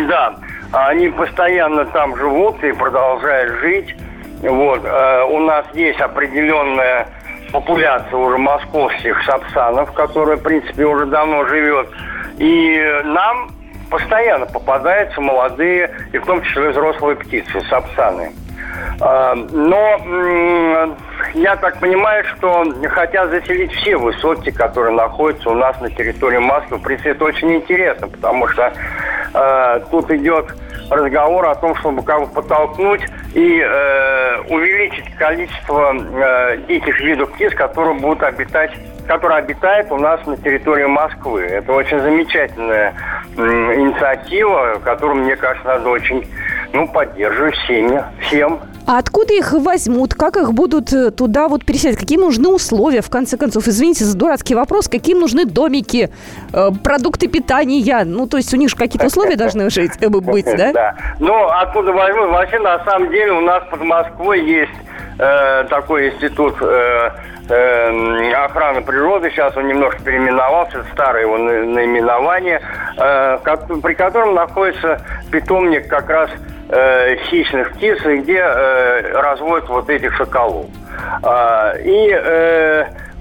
да, 0.07 0.39
они 0.71 1.09
постоянно 1.09 1.85
там 1.85 2.15
живут 2.17 2.63
и 2.63 2.71
продолжают 2.71 3.59
жить. 3.59 3.95
Вот. 4.41 4.81
Э, 4.83 5.23
у 5.25 5.39
нас 5.39 5.65
есть 5.73 5.99
определенная 5.99 7.07
популяция 7.51 8.17
уже 8.17 8.37
московских 8.37 9.21
сапсанов, 9.23 9.91
которая, 9.93 10.37
в 10.37 10.43
принципе, 10.43 10.85
уже 10.85 11.05
давно 11.05 11.45
живет. 11.45 11.89
И 12.37 13.01
нам 13.03 13.51
постоянно 13.89 14.45
попадаются 14.45 15.19
молодые, 15.19 15.93
и 16.13 16.17
в 16.17 16.25
том 16.25 16.41
числе 16.43 16.69
взрослые 16.69 17.17
птицы, 17.17 17.61
сапсаны. 17.69 18.31
Э, 18.99 19.33
но 19.35 20.95
я 21.33 21.55
так 21.55 21.79
понимаю, 21.79 22.23
что 22.25 22.65
хотят 22.89 23.29
заселить 23.29 23.71
все 23.73 23.95
высотки, 23.95 24.51
которые 24.51 24.95
находятся 24.95 25.49
у 25.49 25.55
нас 25.55 25.79
на 25.79 25.89
территории 25.89 26.39
Москвы. 26.39 26.77
В 26.77 26.81
принципе, 26.81 27.11
это 27.11 27.25
очень 27.25 27.53
интересно, 27.55 28.07
потому 28.07 28.47
что 28.47 28.73
э, 29.33 29.81
тут 29.91 30.11
идет 30.11 30.53
разговор 30.89 31.45
о 31.47 31.55
том, 31.55 31.75
чтобы 31.77 32.03
как 32.03 32.21
бы 32.21 32.27
подтолкнуть 32.27 33.01
и 33.33 33.59
э, 33.59 34.41
увеличить 34.49 35.15
количество 35.15 35.95
э, 35.95 36.57
этих 36.67 36.99
видов 36.99 37.31
птиц, 37.33 37.53
которые 37.53 37.97
будут 37.97 38.23
обитать 38.23 38.71
которые 39.07 39.39
обитают 39.39 39.91
у 39.91 39.97
нас 39.97 40.25
на 40.25 40.37
территории 40.37 40.85
Москвы. 40.85 41.41
Это 41.41 41.71
очень 41.73 41.99
замечательная 41.99 42.93
инициатива, 43.35 44.79
которую, 44.83 45.23
мне 45.23 45.35
кажется, 45.35 45.67
надо 45.67 45.89
очень 45.89 46.25
ну, 46.73 46.87
поддерживать 46.87 47.55
всеми, 47.55 48.03
всем. 48.21 48.59
А 48.87 48.97
откуда 48.97 49.33
их 49.33 49.53
возьмут? 49.53 50.13
Как 50.15 50.37
их 50.37 50.53
будут 50.53 50.91
э, 50.91 51.11
туда 51.11 51.47
вот 51.47 51.65
переселять? 51.65 51.97
Какие 51.97 52.17
нужны 52.17 52.49
условия, 52.49 53.01
в 53.01 53.09
конце 53.09 53.37
концов? 53.37 53.67
Извините 53.67 54.03
за 54.03 54.17
дурацкий 54.17 54.55
вопрос. 54.55 54.87
Какие 54.87 55.15
нужны 55.15 55.45
домики, 55.45 56.09
э, 56.51 56.69
продукты 56.83 57.27
питания? 57.27 58.03
Ну, 58.05 58.27
то 58.27 58.37
есть 58.37 58.53
у 58.53 58.57
них 58.57 58.69
же 58.69 58.75
какие-то 58.75 59.05
условия 59.07 59.35
должны 59.35 59.69
жить, 59.69 59.91
э, 59.99 60.09
быть, 60.09 60.45
да? 60.45 60.73
Да. 60.73 60.95
Ну, 61.19 61.47
откуда 61.47 61.93
возьмут? 61.93 62.29
Вообще, 62.29 62.59
на 62.59 62.83
самом 62.83 63.09
деле, 63.11 63.33
у 63.33 63.41
нас 63.41 63.63
под 63.69 63.81
Москвой 63.81 64.43
есть 64.45 64.71
такой 65.69 66.09
институт 66.09 66.55
э, 67.51 68.33
охраны 68.33 68.81
природы. 68.81 69.29
Сейчас 69.29 69.55
он 69.57 69.67
немножко 69.67 70.01
переименовался. 70.03 70.79
Это 70.79 70.87
старое 70.93 71.23
его 71.23 71.37
наименование. 71.37 72.61
Э, 72.97 73.37
при 73.81 73.93
котором 73.93 74.35
находится 74.35 75.01
питомник 75.31 75.87
как 75.87 76.09
раз 76.09 76.29
э, 76.69 77.15
хищных 77.29 77.71
птиц, 77.73 77.99
где 78.01 78.39
э, 78.39 79.11
разводят 79.13 79.69
вот 79.69 79.89
этих 79.89 80.15
соколов. 80.17 80.67
А, 81.23 81.73
и, 81.77 82.09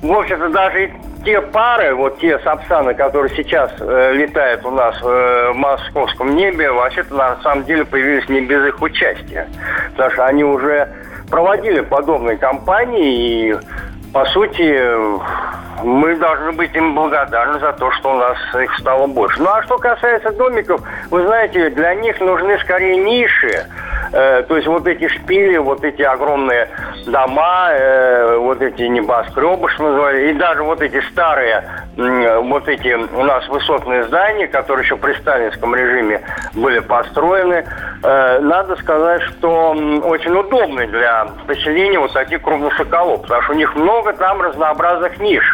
в 0.02 0.12
общем-то, 0.12 0.49
даже 0.50 0.90
те 1.25 1.40
пары, 1.40 1.94
вот 1.94 2.18
те 2.18 2.38
сапсаны, 2.40 2.94
которые 2.94 3.34
сейчас 3.37 3.70
летают 3.78 4.64
у 4.64 4.70
нас 4.70 5.00
в 5.00 5.52
московском 5.54 6.34
небе, 6.34 6.70
вообще-то 6.72 7.14
на 7.14 7.37
самом 7.42 7.64
деле 7.64 7.84
появились 7.84 8.28
не 8.28 8.40
без 8.40 8.66
их 8.66 8.82
участия. 8.82 9.49
Потому 9.92 10.10
что 10.10 10.26
они 10.26 10.44
уже 10.44 10.88
проводили 11.30 11.80
подобные 11.80 12.37
кампании 12.37 13.50
и 13.50 13.56
по 14.12 14.25
сути, 14.26 14.62
мы 15.83 16.17
должны 16.17 16.52
быть 16.52 16.75
им 16.75 16.95
благодарны 16.95 17.59
за 17.59 17.73
то, 17.73 17.90
что 17.93 18.12
у 18.12 18.17
нас 18.17 18.37
их 18.61 18.76
стало 18.79 19.07
больше. 19.07 19.40
Ну 19.40 19.49
а 19.49 19.62
что 19.62 19.79
касается 19.79 20.31
домиков, 20.33 20.81
вы 21.11 21.23
знаете, 21.26 21.71
для 21.71 21.95
них 21.95 22.21
нужны 22.21 22.59
скорее 22.61 22.97
ниши. 22.97 23.67
Э, 24.12 24.43
то 24.43 24.57
есть 24.57 24.67
вот 24.67 24.87
эти 24.87 25.09
шпили, 25.09 25.57
вот 25.57 25.85
эти 25.85 26.02
огромные 26.02 26.69
дома, 27.07 27.69
э, 27.71 28.37
вот 28.38 28.61
эти 28.61 28.83
небоскребы, 28.83 29.69
что 29.71 29.85
называли, 29.85 30.31
и 30.31 30.35
даже 30.35 30.62
вот 30.62 30.83
эти 30.83 31.00
старые, 31.11 31.64
э, 31.97 32.38
вот 32.40 32.69
эти 32.69 32.95
у 32.95 33.23
нас 33.23 33.49
высотные 33.49 34.05
здания, 34.05 34.47
которые 34.49 34.85
еще 34.85 34.97
при 34.97 35.12
сталинском 35.14 35.75
режиме 35.75 36.23
были 36.55 36.81
построены, 36.81 37.64
э, 38.02 38.38
надо 38.40 38.76
сказать, 38.76 39.23
что 39.23 39.71
очень 39.71 40.33
удобны 40.33 40.87
для 40.88 41.26
поселения 41.47 41.99
вот 41.99 42.12
таких 42.12 42.43
крупных 42.43 42.76
соколов, 42.76 43.23
потому 43.23 43.43
что 43.43 43.52
у 43.52 43.57
них 43.57 43.75
много 43.76 44.00
там 44.12 44.40
разнообразных 44.40 45.19
ниш. 45.19 45.45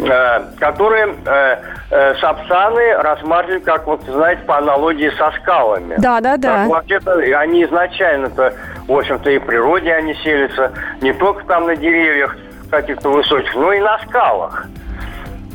Э, 0.00 0.44
которые 0.58 1.14
э, 1.26 1.56
э, 1.90 2.14
сапсаны 2.20 2.94
рассматривают 2.98 3.64
как, 3.64 3.86
вот, 3.86 4.02
знаете, 4.04 4.42
по 4.42 4.58
аналогии 4.58 5.10
со 5.18 5.32
скалами. 5.40 5.96
Да, 5.98 6.20
да, 6.20 6.36
да. 6.36 6.66
Вообще-то 6.68 7.14
они 7.14 7.64
изначально-то, 7.64 8.54
в 8.86 8.92
общем-то, 8.92 9.28
и 9.30 9.38
в 9.38 9.46
природе 9.46 9.92
они 9.92 10.14
селятся, 10.14 10.72
не 11.00 11.12
только 11.12 11.44
там 11.46 11.66
на 11.66 11.74
деревьях 11.74 12.36
каких-то 12.70 13.10
высоких, 13.10 13.52
но 13.56 13.72
и 13.72 13.80
на 13.80 13.98
скалах. 14.06 14.66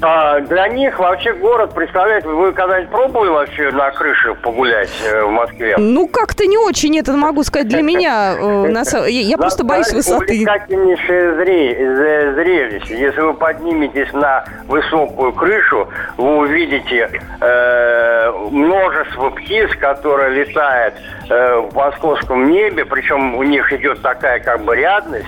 А 0.06 0.42
для 0.42 0.68
них 0.68 1.00
вообще 1.00 1.34
город 1.34 1.74
представляет, 1.74 2.26
вы 2.26 2.52
когда-нибудь 2.52 2.92
пробовали 2.92 3.30
вообще 3.30 3.72
на 3.72 3.90
крыше 3.92 4.34
погулять 4.36 4.90
э, 5.06 5.24
в 5.24 5.30
Москве? 5.30 5.76
Ну, 5.78 6.10
как-то 6.10 6.46
не 6.46 6.58
очень, 6.58 7.00
это 7.00 7.14
могу 7.14 7.44
сказать, 7.44 7.70
для 7.70 7.82
меня. 7.82 8.36
Э, 8.38 9.10
я 9.10 9.38
просто 9.38 9.64
боюсь 9.64 9.94
высоты. 9.94 10.34
Увлекательнейшее 10.34 12.34
зрелище. 12.34 13.00
Если 13.00 13.22
вы 13.22 13.34
подниметесь 13.34 14.12
на 14.12 14.44
высокую 14.68 15.32
крышу, 15.32 15.88
вы 16.18 16.38
увидите 16.38 17.10
э, 17.40 18.32
множество 18.52 19.30
птиц, 19.30 19.70
которые 19.80 20.44
летают 20.44 20.96
в 21.30 21.70
московском 21.74 22.52
небе, 22.52 22.84
причем 22.84 23.36
у 23.36 23.44
них 23.44 23.72
идет 23.72 24.02
такая 24.02 24.40
как 24.40 24.64
бы 24.64 24.76
рядность, 24.76 25.28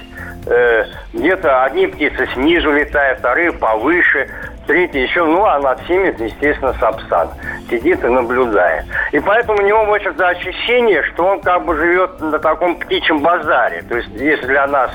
где-то 1.13 1.63
одни 1.63 1.88
птицы 1.88 2.27
снизу 2.34 2.72
летают, 2.72 3.20
вторые 3.20 3.53
повыше. 3.53 4.27
Третий 4.67 5.01
еще, 5.01 5.24
ну, 5.24 5.45
а 5.45 5.60
над 5.60 5.79
всеми, 5.81 6.15
естественно, 6.24 6.74
Сапсан. 6.79 7.29
Сидит 7.69 8.03
и 8.03 8.07
наблюдает. 8.07 8.86
И 9.12 9.19
поэтому 9.19 9.60
у 9.60 9.65
него, 9.65 9.86
в 9.86 9.93
общем-то, 9.93 10.27
ощущение, 10.27 11.03
что 11.03 11.25
он 11.25 11.41
как 11.41 11.65
бы 11.65 11.75
живет 11.75 12.19
на 12.19 12.39
таком 12.39 12.75
птичьем 12.75 13.19
базаре. 13.19 13.84
То 13.88 13.98
есть, 13.98 14.10
если 14.13 14.45
для 14.48 14.67
нас 14.67 14.91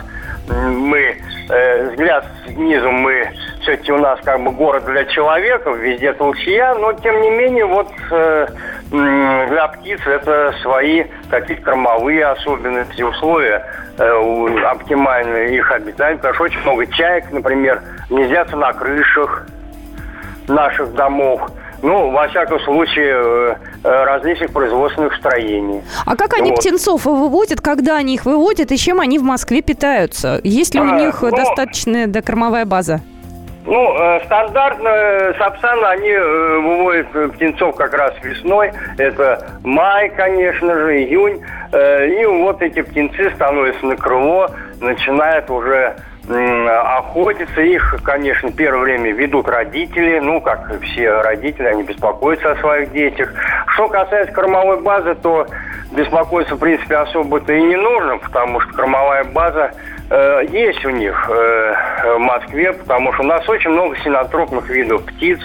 мы 0.49 1.17
э, 1.49 1.91
взгляд 1.91 2.27
снизу 2.47 2.91
мы 2.91 3.31
все-таки 3.63 3.93
у 3.93 3.99
нас 3.99 4.19
как 4.25 4.43
бы 4.43 4.51
город 4.51 4.85
для 4.87 5.05
человека, 5.05 5.71
везде 5.71 6.13
толчья, 6.13 6.75
но 6.75 6.93
тем 6.95 7.21
не 7.21 7.31
менее 7.31 7.67
вот 7.67 7.89
э, 8.11 8.47
для 8.91 9.69
птиц 9.69 10.01
это 10.07 10.55
свои 10.63 11.05
какие-то 11.31 11.63
кормовые 11.63 12.27
особенности, 12.27 13.03
условия 13.03 13.65
э, 13.99 14.65
оптимальные 14.65 15.57
их 15.57 15.71
обитания, 15.71 16.17
потому 16.17 16.35
что 16.35 16.45
очень 16.45 16.61
много 16.61 16.87
чаек, 16.87 17.31
например, 17.31 17.83
гнездятся 18.09 18.57
на 18.57 18.73
крышах 18.73 19.47
наших 20.51 20.95
домов 20.95 21.51
ну, 21.83 22.11
во 22.11 22.29
всяком 22.29 22.61
случае, 22.61 23.15
э, 23.15 23.55
э, 23.85 24.05
различных 24.05 24.53
производственных 24.53 25.15
строений. 25.17 25.83
А 26.05 26.17
как 26.17 26.35
они 26.35 26.51
вот. 26.51 26.61
птенцов 26.61 27.05
выводят, 27.05 27.61
когда 27.61 27.97
они 27.97 28.15
их 28.15 28.27
выводят, 28.27 28.71
и 28.73 28.77
чем 28.77 29.01
они 29.01 29.19
в 29.19 29.23
Москве 29.23 29.63
питаются? 29.63 30.41
Есть 30.45 30.75
ли 30.75 30.81
у 30.81 30.91
а, 30.91 31.01
них 31.01 31.23
ну, 31.23 31.31
достаточная 31.31 32.07
докормовая 32.07 32.65
база? 32.67 33.01
Ну, 33.65 33.95
э, 33.95 34.21
стандартно 34.27 35.35
сапсан 35.39 35.85
они 35.85 36.13
выводят 36.13 37.33
птенцов 37.35 37.77
как 37.77 37.95
раз 37.95 38.13
весной. 38.23 38.73
Это 38.99 39.47
май, 39.65 40.11
конечно 40.11 40.75
же, 40.75 41.03
июнь. 41.03 41.43
И 41.73 42.27
вот 42.27 42.61
эти 42.63 42.83
птенцы 42.83 43.31
становятся 43.37 43.87
на 43.87 43.97
крыло, 43.97 44.51
начинают 44.81 45.49
уже 45.51 45.95
охотиться. 46.29 47.61
Их, 47.61 47.97
конечно, 48.03 48.51
первое 48.53 48.83
время 48.83 49.13
ведут 49.13 49.49
родители. 49.49 50.19
Ну, 50.21 50.41
как 50.41 50.81
все 50.83 51.21
родители, 51.21 51.67
они 51.67 51.83
беспокоятся 51.83 52.53
о 52.53 52.57
своих 52.57 52.93
детях. 52.93 53.33
Что 53.69 53.89
касается 53.89 54.33
кормовой 54.33 54.81
базы, 54.81 55.15
то 55.15 55.47
беспокоиться, 55.93 56.55
в 56.55 56.59
принципе, 56.59 56.97
особо-то 56.97 57.53
и 57.53 57.63
не 57.63 57.77
нужно, 57.77 58.19
потому 58.19 58.61
что 58.61 58.73
кормовая 58.75 59.25
база 59.25 59.73
э, 60.11 60.43
есть 60.51 60.85
у 60.85 60.91
них 60.91 61.29
э, 61.29 61.75
в 62.17 62.19
Москве, 62.19 62.73
потому 62.73 63.13
что 63.13 63.23
у 63.23 63.27
нас 63.27 63.49
очень 63.49 63.71
много 63.71 63.97
синотропных 63.99 64.69
видов 64.69 65.05
птиц, 65.05 65.41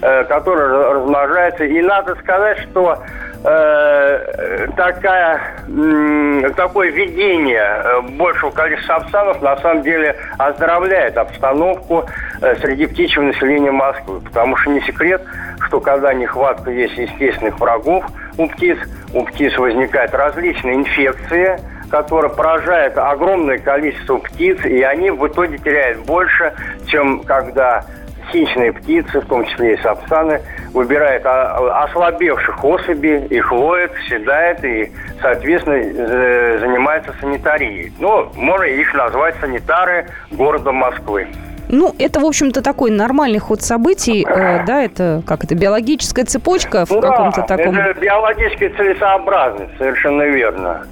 э, 0.00 0.24
которые 0.24 0.92
размножаются. 0.94 1.64
И 1.64 1.82
надо 1.82 2.14
сказать, 2.16 2.58
что 2.70 2.98
э, 3.44 4.66
такая, 4.76 5.40
э, 5.68 6.50
такое 6.56 6.90
введение 6.90 7.62
э, 7.62 8.00
большего 8.16 8.50
количества 8.50 9.00
сапсанов 9.00 9.40
на 9.42 9.56
самом 9.58 9.82
деле 9.82 10.16
оздоровляет 10.38 11.16
обстановку 11.16 12.04
э, 12.40 12.56
среди 12.56 12.86
птичьего 12.86 13.24
населения 13.24 13.70
Москвы. 13.70 14.20
Потому 14.20 14.56
что 14.56 14.70
не 14.70 14.80
секрет, 14.82 15.22
что 15.66 15.80
когда 15.80 16.12
нехватка 16.12 16.70
есть 16.70 16.96
естественных 16.96 17.58
врагов 17.58 18.04
у 18.38 18.46
птиц, 18.46 18.78
у 19.14 19.24
птиц 19.24 19.56
возникают 19.56 20.14
различные 20.14 20.76
инфекции, 20.76 21.58
которые 21.90 22.32
поражают 22.32 22.96
огромное 22.96 23.58
количество 23.58 24.18
птиц, 24.18 24.64
и 24.64 24.82
они 24.82 25.10
в 25.10 25.26
итоге 25.26 25.58
теряют 25.58 25.98
больше, 26.06 26.52
чем 26.86 27.20
когда 27.24 27.84
хищные 28.30 28.72
птицы, 28.72 29.20
в 29.20 29.26
том 29.26 29.44
числе 29.46 29.74
и 29.74 29.82
сапсаны, 29.82 30.40
выбирает 30.72 31.24
ослабевших 31.24 32.64
особей, 32.64 33.26
их 33.26 33.52
ловит, 33.52 33.92
седает 34.08 34.64
и, 34.64 34.92
соответственно, 35.20 35.74
э, 35.76 36.58
занимается 36.60 37.14
санитарией. 37.20 37.92
Ну, 37.98 38.30
можно 38.34 38.64
их 38.64 38.94
назвать 38.94 39.34
санитары 39.40 40.06
города 40.30 40.72
Москвы. 40.72 41.28
Ну, 41.72 41.94
это, 41.98 42.18
в 42.20 42.24
общем-то, 42.24 42.62
такой 42.62 42.90
нормальный 42.90 43.38
ход 43.38 43.62
событий, 43.62 44.26
э, 44.28 44.64
да, 44.66 44.82
это 44.82 45.22
как 45.26 45.44
это, 45.44 45.54
биологическая 45.54 46.24
цепочка 46.24 46.84
в 46.84 46.90
ну, 46.90 47.00
каком-то 47.00 47.42
таком... 47.42 47.78
это 47.78 47.98
биологическая 48.00 48.70
целесообразность, 48.70 49.76
совершенно 49.78 50.22
верно. 50.22 50.86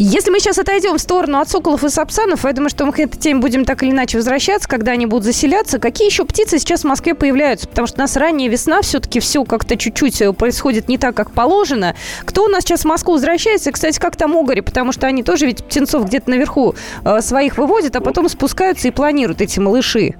Если 0.00 0.30
мы 0.30 0.38
сейчас 0.38 0.56
отойдем 0.56 0.96
в 0.96 1.00
сторону 1.00 1.40
от 1.40 1.48
соколов 1.48 1.82
и 1.82 1.88
сапсанов, 1.88 2.44
я 2.44 2.52
думаю, 2.52 2.70
что 2.70 2.86
мы 2.86 2.92
к 2.92 3.00
этой 3.00 3.18
теме 3.18 3.40
будем 3.40 3.64
так 3.64 3.82
или 3.82 3.90
иначе 3.90 4.18
возвращаться, 4.18 4.68
когда 4.68 4.92
они 4.92 5.06
будут 5.06 5.24
заселяться. 5.24 5.80
Какие 5.80 6.06
еще 6.06 6.24
птицы 6.24 6.60
сейчас 6.60 6.82
в 6.82 6.84
Москве 6.84 7.16
появляются? 7.16 7.66
Потому 7.66 7.88
что 7.88 7.96
у 7.96 8.02
нас 8.02 8.16
ранняя 8.16 8.48
весна, 8.48 8.80
все-таки 8.82 9.18
все 9.18 9.42
как-то 9.44 9.76
чуть-чуть 9.76 10.22
э, 10.22 10.32
происходит 10.32 10.88
не 10.88 10.98
так, 10.98 11.16
как 11.16 11.32
положено. 11.32 11.96
Кто 12.24 12.44
у 12.44 12.48
нас 12.48 12.62
сейчас 12.62 12.82
в 12.82 12.84
Москву 12.84 13.14
возвращается? 13.14 13.72
Кстати, 13.72 13.98
как 13.98 14.14
там 14.14 14.36
Огори? 14.36 14.60
Потому 14.60 14.92
что 14.92 15.08
они 15.08 15.24
тоже 15.24 15.46
ведь 15.46 15.64
птенцов 15.64 16.06
где-то 16.06 16.30
наверху 16.30 16.76
э, 17.04 17.20
своих 17.20 17.58
выводят, 17.58 17.96
а 17.96 18.00
потом 18.00 18.28
спускаются 18.28 18.86
и 18.86 18.92
планируют 18.92 19.40
эти 19.40 19.58
малыши. 19.58 20.14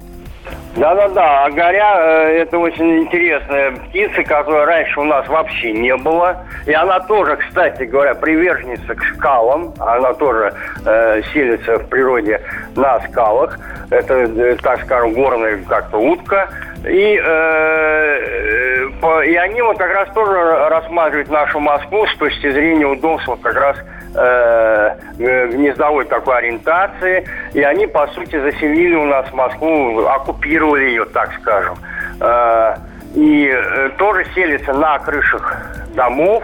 Да-да-да, 0.76 1.44
а 1.44 1.50
горя 1.50 1.94
э, 1.96 2.42
это 2.42 2.58
очень 2.58 3.00
интересная 3.00 3.72
птица, 3.72 4.22
которой 4.22 4.64
раньше 4.64 5.00
у 5.00 5.04
нас 5.04 5.26
вообще 5.26 5.72
не 5.72 5.96
было. 5.96 6.44
И 6.66 6.72
она 6.72 7.00
тоже, 7.00 7.36
кстати 7.36 7.82
говоря, 7.82 8.14
приверженница 8.14 8.94
к 8.94 9.02
скалам. 9.14 9.74
Она 9.80 10.12
тоже 10.14 10.54
э, 10.86 11.22
селится 11.32 11.78
в 11.78 11.88
природе 11.88 12.40
на 12.76 13.00
скалах. 13.08 13.58
Это, 13.90 14.14
э, 14.14 14.56
так 14.62 14.82
скажем, 14.84 15.14
горная 15.14 15.58
как-то 15.68 15.98
утка. 15.98 16.48
И, 16.86 17.20
э, 17.20 18.88
по, 19.00 19.22
и 19.22 19.34
они 19.34 19.60
вот 19.62 19.78
как 19.78 19.92
раз 19.92 20.08
тоже 20.14 20.68
рассматривают 20.68 21.28
нашу 21.28 21.58
Москву 21.58 22.06
с 22.06 22.16
точки 22.18 22.50
зрения 22.50 22.86
удобства 22.86 23.36
как 23.42 23.56
раз 23.56 23.76
э, 23.78 23.97
гнездовой 24.14 26.04
такой 26.06 26.38
ориентации. 26.38 27.26
И 27.52 27.62
они, 27.62 27.86
по 27.86 28.06
сути, 28.08 28.40
заселили 28.40 28.94
у 28.94 29.04
нас 29.04 29.32
Москву, 29.32 30.04
оккупировали 30.06 30.84
ее, 30.84 31.04
так 31.06 31.32
скажем. 31.40 31.76
Э, 32.20 32.76
и 33.14 33.50
э, 33.52 33.90
тоже 33.98 34.24
селятся 34.34 34.72
на 34.74 34.98
крышах 34.98 35.56
домов, 35.94 36.42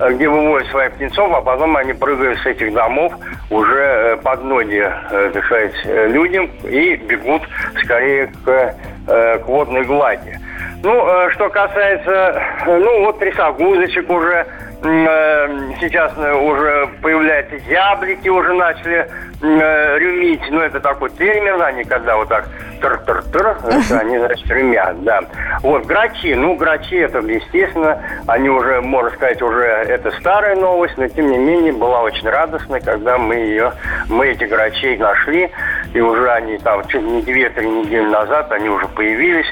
э, 0.00 0.12
где 0.12 0.28
выводят 0.28 0.68
своих 0.68 0.92
птенцов, 0.92 1.32
а 1.32 1.40
потом 1.40 1.76
они 1.76 1.92
прыгают 1.92 2.38
с 2.40 2.46
этих 2.46 2.72
домов 2.72 3.12
уже 3.50 3.82
э, 3.82 4.16
под 4.16 4.44
ноги, 4.44 4.88
так 5.10 5.44
сказать, 5.44 5.74
людям 5.84 6.50
и 6.64 6.96
бегут 6.96 7.42
скорее 7.82 8.28
к, 8.44 8.74
к 9.06 9.42
водной 9.46 9.84
глади. 9.84 10.38
Ну, 10.82 11.30
что 11.30 11.48
касается, 11.48 12.42
ну, 12.66 13.04
вот 13.04 13.18
трясогузочек 13.18 14.08
уже 14.10 14.46
Э, 14.75 14.75
сейчас 14.82 16.12
э, 16.16 16.34
уже 16.34 16.88
появляются 17.02 17.56
яблики, 17.68 18.28
уже 18.28 18.52
начали 18.52 19.08
э, 19.42 19.98
рюмить. 19.98 20.42
Ну, 20.50 20.60
это 20.60 20.80
такой 20.80 21.10
термин, 21.10 21.60
они 21.62 21.84
когда 21.84 22.16
вот 22.16 22.28
так 22.28 22.48
тр-тр-тр, 22.80 23.56
они, 24.00 24.18
значит, 24.18 24.46
рюмят, 24.48 25.02
да. 25.02 25.22
Вот, 25.62 25.86
грачи, 25.86 26.34
ну, 26.34 26.56
грачи, 26.56 26.96
это, 26.96 27.18
естественно, 27.20 28.02
они 28.26 28.50
уже, 28.50 28.82
можно 28.82 29.10
сказать, 29.10 29.40
уже 29.40 29.64
это 29.64 30.10
старая 30.20 30.56
новость, 30.56 30.94
но, 30.98 31.08
тем 31.08 31.30
не 31.30 31.38
менее, 31.38 31.72
была 31.72 32.02
очень 32.02 32.28
радостная, 32.28 32.80
когда 32.80 33.16
мы 33.16 33.36
ее, 33.36 33.72
мы 34.08 34.28
эти 34.28 34.44
грачей 34.44 34.98
нашли, 34.98 35.50
и 35.94 36.00
уже 36.00 36.30
они 36.30 36.58
там 36.58 36.86
чуть 36.86 37.02
не 37.02 37.22
2-3 37.22 37.84
недели 37.84 38.06
назад, 38.06 38.52
они 38.52 38.68
уже 38.68 38.86
появились, 38.88 39.46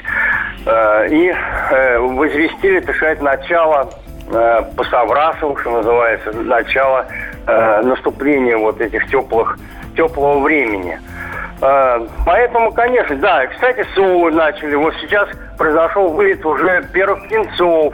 и 0.65 1.35
возвестили, 1.99 2.79
так 2.79 2.95
сказать, 2.95 3.21
начало 3.21 3.89
э, 4.27 4.61
по 4.75 4.83
Саврасову, 4.85 5.57
что 5.57 5.71
называется, 5.71 6.31
начало 6.33 7.05
э, 7.47 7.81
наступления 7.81 8.57
вот 8.57 8.81
этих 8.81 9.07
теплых, 9.09 9.57
теплого 9.95 10.39
времени. 10.39 10.99
Э, 11.61 12.05
поэтому, 12.25 12.71
конечно, 12.71 13.15
да, 13.17 13.47
кстати, 13.47 13.85
совы 13.95 14.31
начали. 14.31 14.75
Вот 14.75 14.93
сейчас 15.01 15.29
произошел 15.57 16.09
вылет 16.09 16.45
уже 16.45 16.87
первых 16.93 17.25
птенцов 17.25 17.93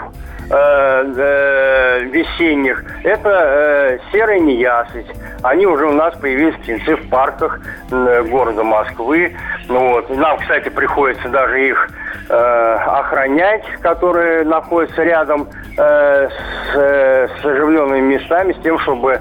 э, 0.52 1.14
э, 1.18 2.00
весенних. 2.12 2.84
Это 3.04 4.00
э, 4.14 4.40
неясыть. 4.40 5.08
Они 5.44 5.66
уже 5.66 5.86
у 5.86 5.94
нас 5.94 6.16
появились 6.16 6.56
птенцы 6.56 6.96
в 6.96 7.10
парках 7.10 7.60
э, 7.92 8.24
города 8.24 8.64
Москвы. 8.64 9.36
Ну, 9.68 9.94
вот. 9.94 10.10
Нам, 10.10 10.38
кстати, 10.40 10.70
приходится 10.70 11.28
даже 11.30 11.68
их 11.68 11.90
охранять, 12.30 13.66
которые 13.82 14.46
находятся 14.46 15.04
рядом 15.04 15.50
с, 15.76 16.32
э, 16.76 17.28
с 17.28 17.46
оживленными 17.46 18.14
местами, 18.14 18.54
с 18.54 18.62
тем, 18.62 18.80
чтобы 18.80 19.20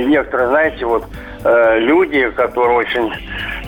некоторые, 0.00 0.48
знаете, 0.48 0.86
вот 0.86 1.04
люди, 1.44 2.30
которые 2.30 2.78
очень 2.78 3.12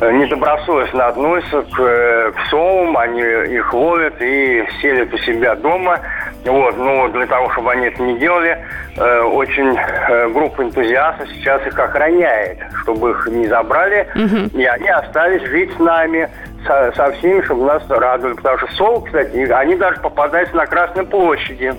недобросовестно 0.00 1.08
относятся 1.08 1.62
к, 1.62 2.32
к 2.32 2.46
совам, 2.48 2.96
они 2.96 3.20
их 3.20 3.74
ловят 3.74 4.14
и 4.22 4.64
селят 4.80 5.12
у 5.12 5.18
себя 5.18 5.54
дома. 5.54 6.00
Вот, 6.48 6.76
ну, 6.76 7.08
для 7.08 7.26
того, 7.26 7.50
чтобы 7.52 7.72
они 7.72 7.86
это 7.86 8.02
не 8.02 8.18
делали, 8.18 8.58
э, 8.96 9.20
очень 9.20 9.76
э, 9.76 10.28
группа 10.28 10.62
энтузиастов 10.62 11.28
сейчас 11.28 11.66
их 11.66 11.78
охраняет, 11.78 12.58
чтобы 12.82 13.10
их 13.10 13.26
не 13.28 13.46
забрали, 13.46 14.08
угу. 14.14 14.58
и 14.58 14.64
они 14.64 14.88
остались 14.88 15.42
жить 15.42 15.70
с 15.76 15.78
нами, 15.78 16.28
со, 16.66 16.92
со 16.96 17.12
всеми, 17.12 17.42
чтобы 17.42 17.66
нас 17.66 17.82
радовали. 17.88 18.34
Потому 18.34 18.58
что 18.58 18.72
совы, 18.74 19.06
кстати, 19.06 19.50
они 19.50 19.76
даже 19.76 20.00
попадаются 20.00 20.56
на 20.56 20.66
Красной 20.66 21.04
площади. 21.04 21.74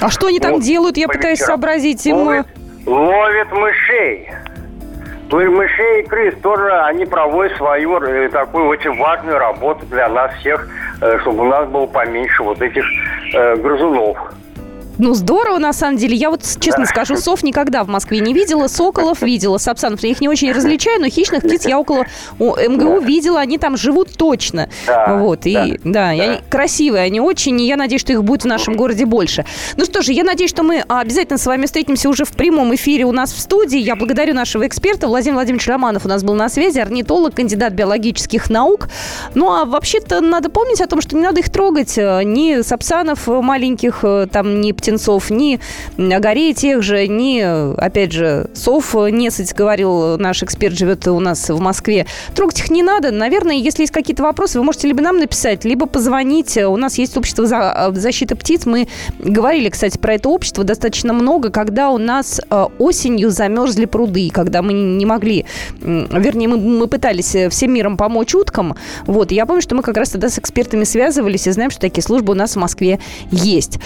А 0.00 0.08
что 0.10 0.28
они 0.28 0.40
там 0.40 0.54
вот, 0.54 0.62
делают? 0.62 0.96
Я 0.96 1.08
пытаюсь 1.08 1.40
вечерам. 1.40 1.60
сообразить. 1.60 2.06
Им... 2.06 2.16
Ловят, 2.16 2.46
ловят 2.86 3.52
мышей. 3.52 4.30
Мышей 5.30 6.00
и 6.00 6.06
крыс 6.06 6.34
тоже, 6.42 6.72
они 6.80 7.04
проводят 7.04 7.56
свою 7.58 7.98
э, 7.98 8.30
такую 8.30 8.66
очень 8.68 8.96
важную 8.96 9.38
работу 9.38 9.84
для 9.86 10.08
нас 10.08 10.32
всех, 10.36 10.66
э, 10.66 10.87
чтобы 11.20 11.44
у 11.44 11.48
нас 11.48 11.68
было 11.68 11.86
поменьше 11.86 12.42
вот 12.42 12.60
этих 12.60 12.84
э, 13.34 13.56
грызунов. 13.56 14.18
Ну, 14.98 15.14
здорово, 15.14 15.58
на 15.58 15.72
самом 15.72 15.96
деле. 15.96 16.16
Я 16.16 16.30
вот, 16.30 16.42
честно 16.60 16.84
скажу, 16.86 17.16
сов 17.16 17.42
никогда 17.42 17.84
в 17.84 17.88
Москве 17.88 18.18
не 18.20 18.34
видела. 18.34 18.66
Соколов 18.66 19.22
видела, 19.22 19.58
сапсанов. 19.58 20.02
Я 20.02 20.10
их 20.10 20.20
не 20.20 20.28
очень 20.28 20.50
различаю, 20.50 21.00
но 21.00 21.08
хищных 21.08 21.42
птиц 21.42 21.66
я 21.66 21.78
около 21.78 22.06
МГУ 22.38 23.00
видела. 23.00 23.40
Они 23.40 23.58
там 23.58 23.76
живут 23.76 24.14
точно. 24.16 24.68
Да, 24.86 25.16
вот. 25.18 25.46
И, 25.46 25.78
да, 25.84 26.08
они 26.08 26.40
красивые, 26.50 27.04
они 27.04 27.20
очень. 27.20 27.60
И 27.60 27.66
я 27.66 27.76
надеюсь, 27.76 28.00
что 28.00 28.12
их 28.12 28.24
будет 28.24 28.42
в 28.42 28.46
нашем 28.46 28.76
городе 28.76 29.06
больше. 29.06 29.44
Ну 29.76 29.84
что 29.84 30.02
же, 30.02 30.12
я 30.12 30.24
надеюсь, 30.24 30.50
что 30.50 30.64
мы 30.64 30.82
обязательно 30.88 31.38
с 31.38 31.46
вами 31.46 31.66
встретимся 31.66 32.08
уже 32.08 32.24
в 32.24 32.32
прямом 32.32 32.74
эфире 32.74 33.04
у 33.04 33.12
нас 33.12 33.32
в 33.32 33.38
студии. 33.38 33.78
Я 33.78 33.94
благодарю 33.94 34.34
нашего 34.34 34.66
эксперта. 34.66 35.06
Владимир 35.06 35.34
Владимирович 35.34 35.68
Романов 35.68 36.06
у 36.06 36.08
нас 36.08 36.24
был 36.24 36.34
на 36.34 36.48
связи. 36.48 36.80
Орнитолог, 36.80 37.36
кандидат 37.36 37.72
биологических 37.72 38.50
наук. 38.50 38.88
Ну, 39.34 39.52
а 39.52 39.64
вообще-то 39.64 40.20
надо 40.20 40.50
помнить 40.50 40.80
о 40.80 40.88
том, 40.88 41.00
что 41.00 41.16
не 41.16 41.22
надо 41.22 41.38
их 41.38 41.50
трогать. 41.50 41.96
Ни 41.96 42.62
сапсанов 42.62 43.28
маленьких, 43.28 44.04
там, 44.32 44.60
ни 44.60 44.72
птиц 44.72 44.87
птенцов, 44.88 45.28
ни 45.28 45.60
огарей 45.98 46.54
тех 46.54 46.82
же, 46.82 47.06
ни, 47.06 47.42
опять 47.78 48.12
же, 48.12 48.48
сов 48.54 48.94
несыть, 48.94 49.54
говорил 49.54 50.16
наш 50.16 50.42
эксперт, 50.42 50.78
живет 50.78 51.06
у 51.08 51.20
нас 51.20 51.50
в 51.50 51.60
Москве. 51.60 52.06
Трогать 52.34 52.60
их 52.60 52.70
не 52.70 52.82
надо. 52.82 53.10
Наверное, 53.10 53.56
если 53.56 53.82
есть 53.82 53.92
какие-то 53.92 54.22
вопросы, 54.22 54.58
вы 54.58 54.64
можете 54.64 54.88
либо 54.88 55.02
нам 55.02 55.18
написать, 55.18 55.66
либо 55.66 55.84
позвонить. 55.84 56.56
У 56.56 56.76
нас 56.76 56.96
есть 56.96 57.18
общество 57.18 57.92
защиты 57.94 58.34
птиц. 58.34 58.64
Мы 58.64 58.88
говорили, 59.18 59.68
кстати, 59.68 59.98
про 59.98 60.14
это 60.14 60.30
общество 60.30 60.64
достаточно 60.64 61.12
много, 61.12 61.50
когда 61.50 61.90
у 61.90 61.98
нас 61.98 62.40
э, 62.50 62.66
осенью 62.78 63.30
замерзли 63.30 63.84
пруды, 63.84 64.30
когда 64.32 64.62
мы 64.62 64.72
не 64.72 65.04
могли, 65.04 65.44
вернее, 65.80 66.48
мы, 66.48 66.56
мы 66.56 66.86
пытались 66.86 67.36
всем 67.50 67.74
миром 67.74 67.98
помочь 67.98 68.34
уткам. 68.34 68.74
Вот, 69.06 69.32
я 69.32 69.44
помню, 69.44 69.60
что 69.60 69.74
мы 69.74 69.82
как 69.82 69.98
раз 69.98 70.10
тогда 70.10 70.30
с 70.30 70.38
экспертами 70.38 70.84
связывались 70.84 71.46
и 71.46 71.50
знаем, 71.50 71.70
что 71.70 71.80
такие 71.80 72.02
службы 72.02 72.32
у 72.32 72.36
нас 72.36 72.54
в 72.54 72.56
Москве 72.56 72.98
есть. 73.30 73.78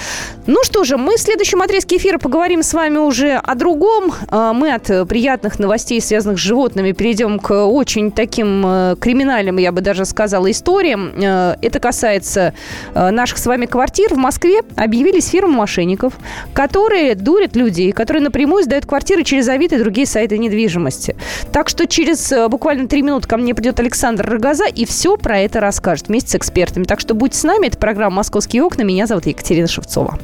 Ну 0.46 0.62
что 0.62 0.84
же, 0.84 0.91
же, 0.92 0.98
мы 0.98 1.16
в 1.16 1.20
следующем 1.20 1.62
отрезке 1.62 1.96
эфира 1.96 2.18
поговорим 2.18 2.62
с 2.62 2.74
вами 2.74 2.98
уже 2.98 3.36
о 3.36 3.54
другом. 3.54 4.12
А, 4.28 4.52
мы 4.52 4.74
от 4.74 5.08
приятных 5.08 5.58
новостей, 5.58 6.00
связанных 6.02 6.38
с 6.38 6.42
животными, 6.42 6.92
перейдем 6.92 7.38
к 7.38 7.66
очень 7.66 8.12
таким 8.12 8.62
э, 8.66 8.96
криминальным, 9.00 9.56
я 9.56 9.72
бы 9.72 9.80
даже 9.80 10.04
сказала, 10.04 10.50
историям. 10.50 11.12
Э, 11.16 11.56
это 11.62 11.80
касается 11.80 12.52
э, 12.94 13.10
наших 13.10 13.38
с 13.38 13.46
вами 13.46 13.64
квартир. 13.64 14.12
В 14.12 14.18
Москве 14.18 14.60
объявились 14.76 15.28
фирмы 15.28 15.54
мошенников, 15.54 16.12
которые 16.52 17.14
дурят 17.14 17.56
людей, 17.56 17.92
которые 17.92 18.22
напрямую 18.22 18.64
сдают 18.64 18.84
квартиры 18.84 19.24
через 19.24 19.48
Авито 19.48 19.76
и 19.76 19.78
другие 19.78 20.06
сайты 20.06 20.36
недвижимости. 20.36 21.16
Так 21.52 21.70
что 21.70 21.86
через 21.86 22.32
буквально 22.50 22.86
три 22.86 23.00
минуты 23.00 23.28
ко 23.28 23.38
мне 23.38 23.54
придет 23.54 23.80
Александр 23.80 24.28
Рогоза 24.28 24.66
и 24.66 24.84
все 24.84 25.16
про 25.16 25.38
это 25.38 25.60
расскажет 25.60 26.08
вместе 26.08 26.32
с 26.32 26.34
экспертами. 26.34 26.84
Так 26.84 27.00
что 27.00 27.14
будьте 27.14 27.38
с 27.38 27.44
нами. 27.44 27.68
Это 27.68 27.78
программа 27.78 28.16
«Московские 28.16 28.62
окна». 28.62 28.82
Меня 28.82 29.06
зовут 29.06 29.26
Екатерина 29.26 29.68
Шевцова. 29.68 30.18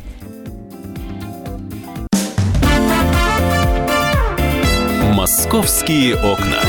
«Московские 5.19 6.15
окна». 6.15 6.63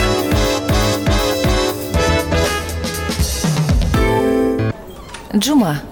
Джума, 5.35 5.83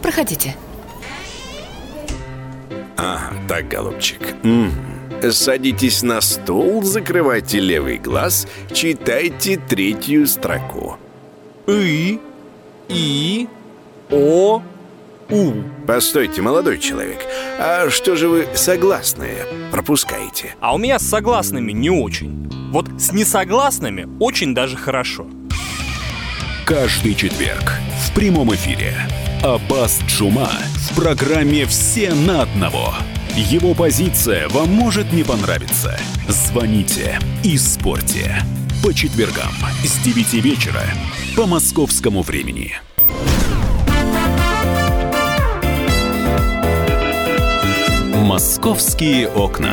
проходите. 0.00 0.56
А, 2.96 3.18
так, 3.46 3.68
голубчик. 3.68 4.34
М 4.44 4.72
-м. 5.20 5.30
Садитесь 5.30 6.02
на 6.02 6.22
стул, 6.22 6.82
закрывайте 6.82 7.60
левый 7.60 7.98
глаз, 7.98 8.48
читайте 8.72 9.58
третью 9.58 10.26
строку. 10.26 10.96
И, 11.66 12.18
И, 12.88 13.46
О, 14.10 14.62
У. 15.28 15.52
Постойте, 15.86 16.40
молодой 16.40 16.78
человек, 16.78 17.18
а 17.58 17.90
что 17.90 18.14
же 18.16 18.28
вы 18.28 18.46
согласные 18.54 19.44
пропускаете? 19.72 20.54
А 20.60 20.74
у 20.74 20.78
меня 20.78 20.98
с 20.98 21.02
согласными 21.02 21.72
не 21.72 21.90
очень. 21.90 22.48
Вот 22.70 22.86
с 22.98 23.12
несогласными 23.12 24.08
очень 24.20 24.54
даже 24.54 24.76
хорошо. 24.76 25.26
Каждый 26.64 27.14
четверг 27.14 27.72
в 28.04 28.14
прямом 28.14 28.54
эфире 28.54 28.94
Аббас 29.42 30.00
Джума 30.06 30.50
в 30.74 30.96
программе 30.96 31.66
«Все 31.66 32.14
на 32.14 32.42
одного». 32.42 32.94
Его 33.36 33.74
позиция 33.74 34.48
вам 34.48 34.70
может 34.72 35.12
не 35.12 35.22
понравиться. 35.22 35.98
Звоните 36.28 37.18
и 37.44 37.58
спорьте. 37.58 38.36
По 38.82 38.94
четвергам 38.94 39.52
с 39.84 39.98
9 39.98 40.34
вечера 40.34 40.82
по 41.36 41.46
московскому 41.46 42.22
времени. 42.22 42.74
«Московские 48.26 49.28
окна». 49.28 49.70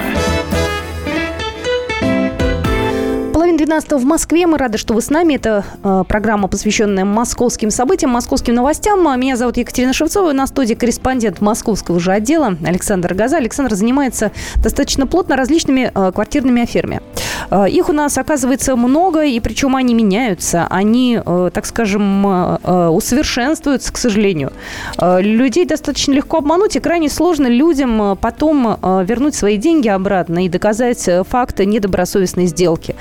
Половина 3.33 3.57
12 3.57 3.93
в 3.93 4.05
Москве. 4.05 4.45
Мы 4.45 4.59
рады, 4.59 4.77
что 4.77 4.93
вы 4.93 5.01
с 5.01 5.09
нами. 5.09 5.33
Это 5.33 5.65
э, 5.83 6.03
программа, 6.07 6.47
посвященная 6.47 7.03
московским 7.03 7.71
событиям, 7.71 8.11
московским 8.11 8.53
новостям. 8.53 8.99
Меня 9.19 9.37
зовут 9.37 9.57
Екатерина 9.57 9.91
Шевцова. 9.91 10.33
На 10.33 10.45
студии 10.45 10.75
корреспондент 10.75 11.41
московского 11.41 11.99
же 11.99 12.11
отдела 12.11 12.55
Александр 12.63 13.15
Газа. 13.15 13.37
Александр 13.37 13.73
занимается 13.73 14.31
достаточно 14.57 15.07
плотно 15.07 15.35
различными 15.35 15.91
э, 15.91 16.11
квартирными 16.11 16.61
аферами. 16.61 17.01
Э, 17.49 17.67
их 17.69 17.89
у 17.89 17.93
нас, 17.93 18.17
оказывается, 18.17 18.75
много, 18.75 19.23
и 19.23 19.39
причем 19.39 19.75
они 19.75 19.93
меняются. 19.93 20.67
Они, 20.69 21.19
э, 21.23 21.49
так 21.53 21.65
скажем, 21.65 22.25
э, 22.27 22.87
усовершенствуются, 22.87 23.91
к 23.93 23.97
сожалению. 23.97 24.51
Людей 24.99 25.65
достаточно 25.65 26.13
легко 26.13 26.37
обмануть, 26.37 26.75
и 26.75 26.79
крайне 26.79 27.09
сложно 27.09 27.47
людям 27.47 28.17
потом 28.21 28.77
вернуть 28.81 29.35
свои 29.35 29.57
деньги 29.57 29.87
обратно 29.87 30.45
и 30.45 30.49
доказать 30.49 31.09
факт 31.27 31.59
недобросовестной 31.59 32.45
сделки. 32.45 32.95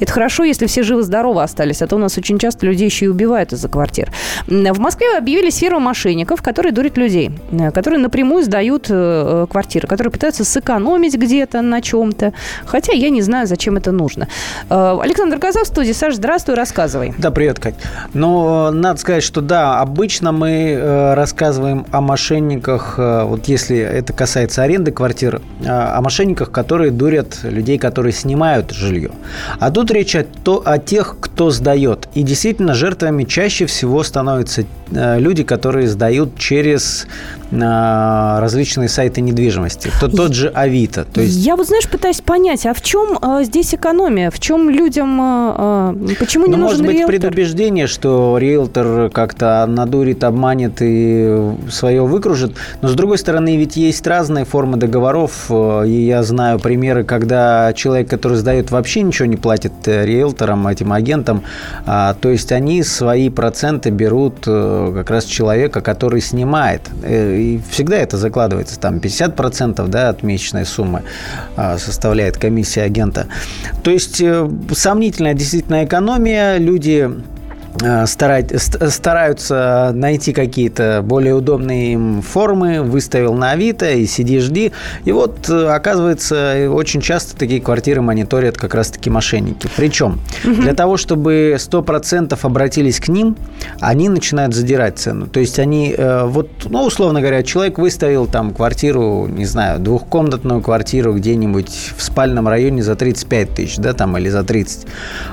Это 0.00 0.12
хорошо, 0.12 0.44
если 0.44 0.66
все 0.66 0.82
живы-здоровы 0.82 1.42
остались, 1.42 1.82
а 1.82 1.86
то 1.86 1.96
у 1.96 1.98
нас 1.98 2.16
очень 2.18 2.38
часто 2.38 2.66
людей 2.66 2.86
еще 2.86 3.06
и 3.06 3.08
убивают 3.08 3.52
из-за 3.52 3.68
квартир. 3.68 4.12
В 4.46 4.78
Москве 4.78 5.16
объявились 5.16 5.56
фирмы 5.56 5.80
мошенников, 5.80 6.42
которые 6.42 6.72
дурят 6.72 6.96
людей, 6.96 7.30
которые 7.72 8.00
напрямую 8.00 8.44
сдают 8.44 8.86
квартиры, 8.86 9.88
которые 9.88 10.12
пытаются 10.12 10.44
сэкономить 10.44 11.16
где-то 11.16 11.62
на 11.62 11.80
чем-то. 11.80 12.32
Хотя 12.64 12.92
я 12.92 13.10
не 13.10 13.22
знаю, 13.22 13.46
зачем 13.46 13.76
это 13.76 13.81
нужно. 13.90 14.28
Э, 14.70 14.98
Александр 15.02 15.38
Газов 15.38 15.64
в 15.64 15.66
студии. 15.66 15.92
Саша, 15.92 16.16
здравствуй, 16.16 16.54
рассказывай. 16.54 17.14
Да, 17.18 17.30
привет, 17.30 17.58
Кать. 17.58 17.74
Ну, 18.14 18.70
надо 18.70 19.00
сказать, 19.00 19.22
что 19.22 19.40
да, 19.40 19.80
обычно 19.80 20.30
мы 20.30 20.72
э, 20.72 21.14
рассказываем 21.14 21.86
о 21.90 22.00
мошенниках, 22.00 22.94
э, 22.98 23.24
вот 23.24 23.46
если 23.46 23.78
это 23.78 24.12
касается 24.12 24.62
аренды 24.62 24.92
квартир, 24.92 25.40
о 25.66 26.00
мошенниках, 26.00 26.50
которые 26.50 26.90
дурят 26.90 27.38
людей, 27.42 27.78
которые 27.78 28.12
снимают 28.12 28.70
жилье. 28.70 29.10
А 29.58 29.70
тут 29.70 29.90
речь 29.90 30.14
о, 30.14 30.24
о 30.64 30.78
тех, 30.78 31.16
кто 31.20 31.50
сдает. 31.50 32.08
И 32.14 32.22
действительно, 32.22 32.74
жертвами 32.74 33.24
чаще 33.24 33.66
всего 33.66 34.02
становятся 34.02 34.64
люди, 34.90 35.42
которые 35.42 35.88
сдают 35.88 36.36
через 36.38 37.06
различные 37.52 38.88
сайты 38.88 39.20
недвижимости. 39.20 39.90
То, 40.00 40.08
тот 40.08 40.34
же 40.34 40.48
Авито. 40.48 41.04
То 41.04 41.20
есть... 41.20 41.36
Я 41.36 41.56
вот, 41.56 41.66
знаешь, 41.66 41.88
пытаюсь 41.88 42.20
понять, 42.20 42.66
а 42.66 42.74
в 42.74 42.80
чем 42.82 43.18
здесь 43.42 43.74
экономия? 43.74 44.30
В 44.30 44.38
чем 44.40 44.70
людям... 44.70 45.20
Э, 45.20 45.94
э, 46.10 46.14
почему 46.18 46.46
не 46.46 46.52
ну, 46.52 46.62
нужен 46.62 46.78
может 46.78 46.86
быть 46.86 46.96
риэлтор? 46.96 47.30
предубеждение, 47.30 47.86
что 47.86 48.38
риэлтор 48.38 49.10
как-то 49.10 49.66
надурит, 49.68 50.24
обманет 50.24 50.78
и 50.80 51.52
свое 51.70 52.02
выкружит. 52.06 52.54
Но, 52.80 52.88
с 52.88 52.94
другой 52.94 53.18
стороны, 53.18 53.56
ведь 53.56 53.76
есть 53.76 54.06
разные 54.06 54.44
формы 54.44 54.76
договоров. 54.76 55.46
Э, 55.50 55.84
и 55.86 56.06
я 56.06 56.22
знаю 56.22 56.58
примеры, 56.58 57.04
когда 57.04 57.72
человек, 57.74 58.08
который 58.08 58.36
сдает, 58.36 58.70
вообще 58.70 59.02
ничего 59.02 59.26
не 59.26 59.36
платит 59.36 59.72
риэлторам, 59.86 60.66
этим 60.66 60.92
агентам. 60.92 61.42
А, 61.86 62.14
то 62.14 62.30
есть 62.30 62.52
они 62.52 62.82
свои 62.82 63.28
проценты 63.28 63.90
берут 63.90 64.44
как 64.44 65.10
раз 65.10 65.24
человека, 65.24 65.80
который 65.80 66.20
снимает. 66.20 66.82
И 67.42 67.60
всегда 67.70 67.96
это 67.96 68.16
закладывается. 68.16 68.78
Там 68.78 68.98
50% 68.98 69.88
да, 69.88 70.08
от 70.10 70.22
месячной 70.22 70.64
суммы 70.64 71.02
а, 71.56 71.76
составляет 71.78 72.36
комиссия 72.36 72.82
агента. 72.82 73.26
То 73.82 73.90
есть 73.90 74.20
э, 74.20 74.48
сомнительная 74.72 75.34
действительно 75.34 75.84
экономия. 75.84 76.58
Люди 76.58 77.10
Э, 77.80 78.06
стараются 78.06 79.92
найти 79.94 80.32
какие-то 80.32 81.00
более 81.02 81.34
удобные 81.34 81.94
им 81.94 82.22
формы, 82.22 82.82
выставил 82.82 83.34
на 83.34 83.52
Авито 83.52 83.90
и 83.90 84.06
сиди 84.06 84.40
жди. 84.40 84.72
И 85.04 85.12
вот, 85.12 85.48
э, 85.48 85.68
оказывается, 85.68 86.68
очень 86.70 87.00
часто 87.00 87.36
такие 87.36 87.60
квартиры 87.60 88.02
мониторят 88.02 88.56
как 88.58 88.74
раз-таки 88.74 89.08
мошенники. 89.08 89.68
Причем 89.76 90.20
угу. 90.44 90.54
для 90.54 90.74
того, 90.74 90.96
чтобы 90.96 91.56
100% 91.58 92.38
обратились 92.42 93.00
к 93.00 93.08
ним, 93.08 93.36
они 93.80 94.08
начинают 94.08 94.54
задирать 94.54 94.98
цену. 94.98 95.26
То 95.26 95.40
есть 95.40 95.58
они, 95.58 95.94
э, 95.96 96.26
вот, 96.26 96.50
ну, 96.68 96.84
условно 96.84 97.20
говоря, 97.20 97.42
человек 97.42 97.78
выставил 97.78 98.26
там 98.26 98.52
квартиру, 98.52 99.26
не 99.28 99.46
знаю, 99.46 99.80
двухкомнатную 99.80 100.60
квартиру 100.60 101.14
где-нибудь 101.14 101.92
в 101.96 102.02
спальном 102.02 102.48
районе 102.48 102.82
за 102.82 102.96
35 102.96 103.54
тысяч, 103.54 103.76
да, 103.78 103.94
там, 103.94 104.16
или 104.18 104.28
за 104.28 104.44
30. 104.44 104.86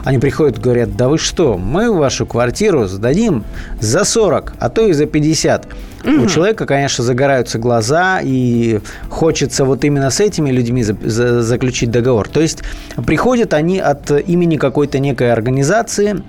Они 0.06 0.20
приходят 0.20 0.58
и 0.58 0.62
говорят, 0.62 0.96
да 0.96 1.10
вы 1.10 1.18
что, 1.18 1.58
мы 1.58 1.92
вашу 1.92 2.29
квартиру 2.30 2.86
сдадим 2.86 3.44
за 3.82 4.06
40, 4.06 4.54
а 4.60 4.70
то 4.70 4.88
и 4.88 4.94
за 4.94 5.06
50. 5.06 5.68
Угу. 6.04 6.24
У 6.24 6.26
человека, 6.28 6.66
конечно, 6.66 7.04
загораются 7.04 7.60
глаза, 7.60 8.22
и 8.24 8.80
хочется 9.10 9.66
вот 9.66 9.84
именно 9.84 10.10
с 10.10 10.20
этими 10.22 10.50
людьми 10.50 10.84
за, 10.84 10.96
за, 11.04 11.42
заключить 11.44 11.92
договор. 11.92 12.30
То 12.30 12.40
есть 12.40 12.64
приходят 13.06 13.54
они 13.54 13.80
от 13.80 14.10
имени 14.12 14.58
какой-то 14.58 15.00
некой 15.00 15.34
организации, 15.34 16.24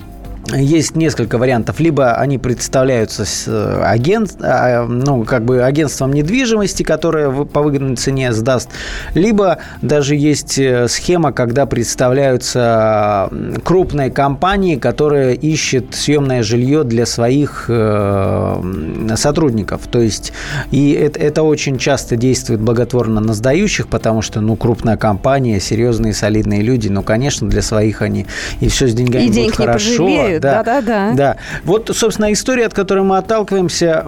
есть 0.56 0.96
несколько 0.96 1.38
вариантов. 1.38 1.80
Либо 1.80 2.14
они 2.14 2.38
представляются 2.38 3.24
с 3.24 3.44
э, 3.46 3.82
агент, 3.84 4.36
а, 4.40 4.86
ну, 4.86 5.24
как 5.24 5.44
бы 5.44 5.62
агентством 5.62 6.12
недвижимости, 6.12 6.82
которое 6.82 7.44
по 7.44 7.62
выгодной 7.62 7.96
цене 7.96 8.32
сдаст, 8.32 8.70
либо 9.14 9.58
даже 9.82 10.16
есть 10.16 10.58
э, 10.58 10.88
схема, 10.88 11.32
когда 11.32 11.66
представляются 11.66 13.30
крупные 13.64 14.10
компании, 14.10 14.76
которые 14.76 15.34
ищут 15.34 15.94
съемное 15.94 16.42
жилье 16.42 16.84
для 16.84 17.06
своих 17.06 17.66
э, 17.68 19.14
сотрудников. 19.16 19.86
То 19.90 20.00
есть 20.00 20.32
и 20.70 20.92
это, 20.92 21.18
это 21.20 21.42
очень 21.42 21.78
часто 21.78 22.16
действует 22.16 22.60
благотворно 22.60 23.20
на 23.20 23.34
сдающих, 23.34 23.88
потому 23.88 24.22
что, 24.22 24.40
ну, 24.40 24.56
крупная 24.56 24.96
компания, 24.96 25.60
серьезные, 25.60 26.12
солидные 26.12 26.62
люди, 26.62 26.88
ну, 26.88 27.02
конечно, 27.02 27.48
для 27.48 27.62
своих 27.62 28.02
они 28.02 28.26
и 28.60 28.68
все 28.68 28.86
с 28.86 28.94
деньгами 28.94 29.24
и 29.24 29.28
будет 29.28 29.54
хорошо. 29.54 30.04
Пожалеют 30.04 30.39
да. 30.40 30.62
Да, 30.62 30.80
да, 30.82 31.12
да. 31.14 31.36
Вот, 31.64 31.90
собственно, 31.94 32.32
история, 32.32 32.66
от 32.66 32.74
которой 32.74 33.04
мы 33.04 33.18
отталкиваемся, 33.18 34.04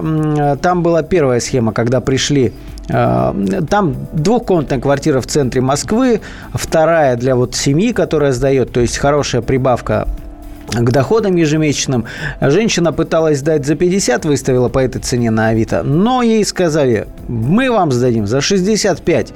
там 0.61 0.83
была 0.83 1.03
первая 1.03 1.39
схема, 1.39 1.73
когда 1.73 2.01
пришли 2.01 2.53
э, 2.89 3.61
там 3.69 3.95
двухкомнатная 4.13 4.79
квартира 4.79 5.21
в 5.21 5.27
центре 5.27 5.61
Москвы, 5.61 6.21
вторая 6.53 7.15
для 7.15 7.35
вот 7.35 7.55
семьи, 7.55 7.93
которая 7.93 8.31
сдает, 8.31 8.71
то 8.71 8.79
есть 8.79 8.97
хорошая 8.97 9.41
прибавка 9.41 10.07
к 10.69 10.91
доходам 10.91 11.35
ежемесячным. 11.35 12.05
Женщина 12.41 12.93
пыталась 12.93 13.39
сдать 13.39 13.65
за 13.65 13.75
50, 13.75 14.25
выставила 14.25 14.69
по 14.69 14.79
этой 14.79 15.01
цене 15.01 15.29
на 15.31 15.49
Авито, 15.49 15.83
но 15.83 16.21
ей 16.21 16.43
сказали, 16.45 17.07
мы 17.27 17.69
вам 17.71 17.91
сдадим 17.91 18.27
за 18.27 18.41
65. 18.41 19.33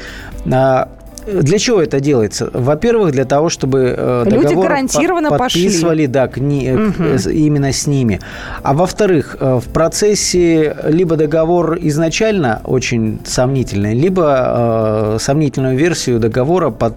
Для 1.27 1.59
чего 1.59 1.81
это 1.81 1.99
делается? 1.99 2.49
Во-первых, 2.53 3.11
для 3.11 3.25
того, 3.25 3.49
чтобы 3.49 3.93
э, 3.97 4.23
Люди 4.25 4.53
гарантированно 4.53 5.29
под, 5.29 5.39
подписывали, 5.39 6.05
пошли. 6.05 6.07
да, 6.07 6.27
кни, 6.27 6.71
угу. 6.71 7.29
именно 7.29 7.71
с 7.73 7.85
ними. 7.85 8.21
А 8.63 8.73
во-вторых, 8.73 9.35
э, 9.39 9.59
в 9.63 9.67
процессе 9.73 10.75
либо 10.85 11.17
договор 11.17 11.77
изначально 11.81 12.61
очень 12.63 13.19
сомнительный, 13.25 13.93
либо 13.93 15.15
э, 15.15 15.17
сомнительную 15.19 15.77
версию 15.77 16.19
договора 16.19 16.69
под, 16.69 16.95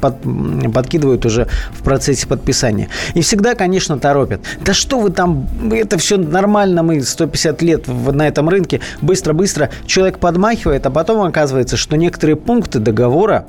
под, 0.00 0.16
подкидывают 0.72 1.26
уже 1.26 1.46
в 1.72 1.82
процессе 1.82 2.26
подписания. 2.26 2.88
И 3.14 3.20
всегда, 3.20 3.54
конечно, 3.54 3.98
торопят. 3.98 4.40
Да 4.64 4.72
что 4.72 4.98
вы 4.98 5.10
там, 5.10 5.46
это 5.70 5.98
все 5.98 6.16
нормально, 6.16 6.82
мы 6.82 7.02
150 7.02 7.62
лет 7.62 7.86
на 7.86 8.26
этом 8.26 8.48
рынке, 8.48 8.80
быстро-быстро 9.02 9.70
человек 9.86 10.18
подмахивает, 10.18 10.86
а 10.86 10.90
потом 10.90 11.22
оказывается, 11.22 11.76
что 11.76 11.96
некоторые 11.96 12.36
пункты 12.36 12.78
договора 12.78 13.46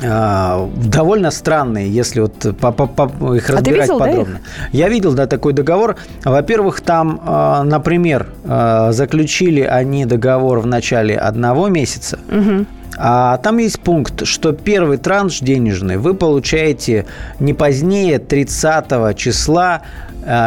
довольно 0.00 1.30
странные, 1.30 1.88
если 1.88 2.20
вот 2.20 2.56
по, 2.58 2.72
по, 2.72 2.86
по 2.86 3.34
их 3.34 3.48
разбирать 3.48 3.88
а 3.88 3.92
видел, 3.92 3.98
подробно. 3.98 4.34
Да, 4.34 4.68
Я 4.72 4.88
видел, 4.88 5.12
да, 5.14 5.26
такой 5.26 5.52
договор. 5.52 5.96
Во-первых, 6.24 6.80
там, 6.80 7.20
а, 7.24 7.62
например, 7.62 8.26
а, 8.44 8.92
заключили 8.92 9.60
они 9.60 10.04
договор 10.04 10.58
в 10.58 10.66
начале 10.66 11.16
одного 11.16 11.68
месяца. 11.68 12.18
Угу. 12.28 12.66
А 12.96 13.38
там 13.38 13.58
есть 13.58 13.80
пункт, 13.80 14.26
что 14.26 14.52
первый 14.52 14.98
транш 14.98 15.40
денежный 15.40 15.96
вы 15.96 16.14
получаете 16.14 17.06
не 17.40 17.52
позднее 17.52 18.18
30 18.18 19.16
числа 19.16 19.82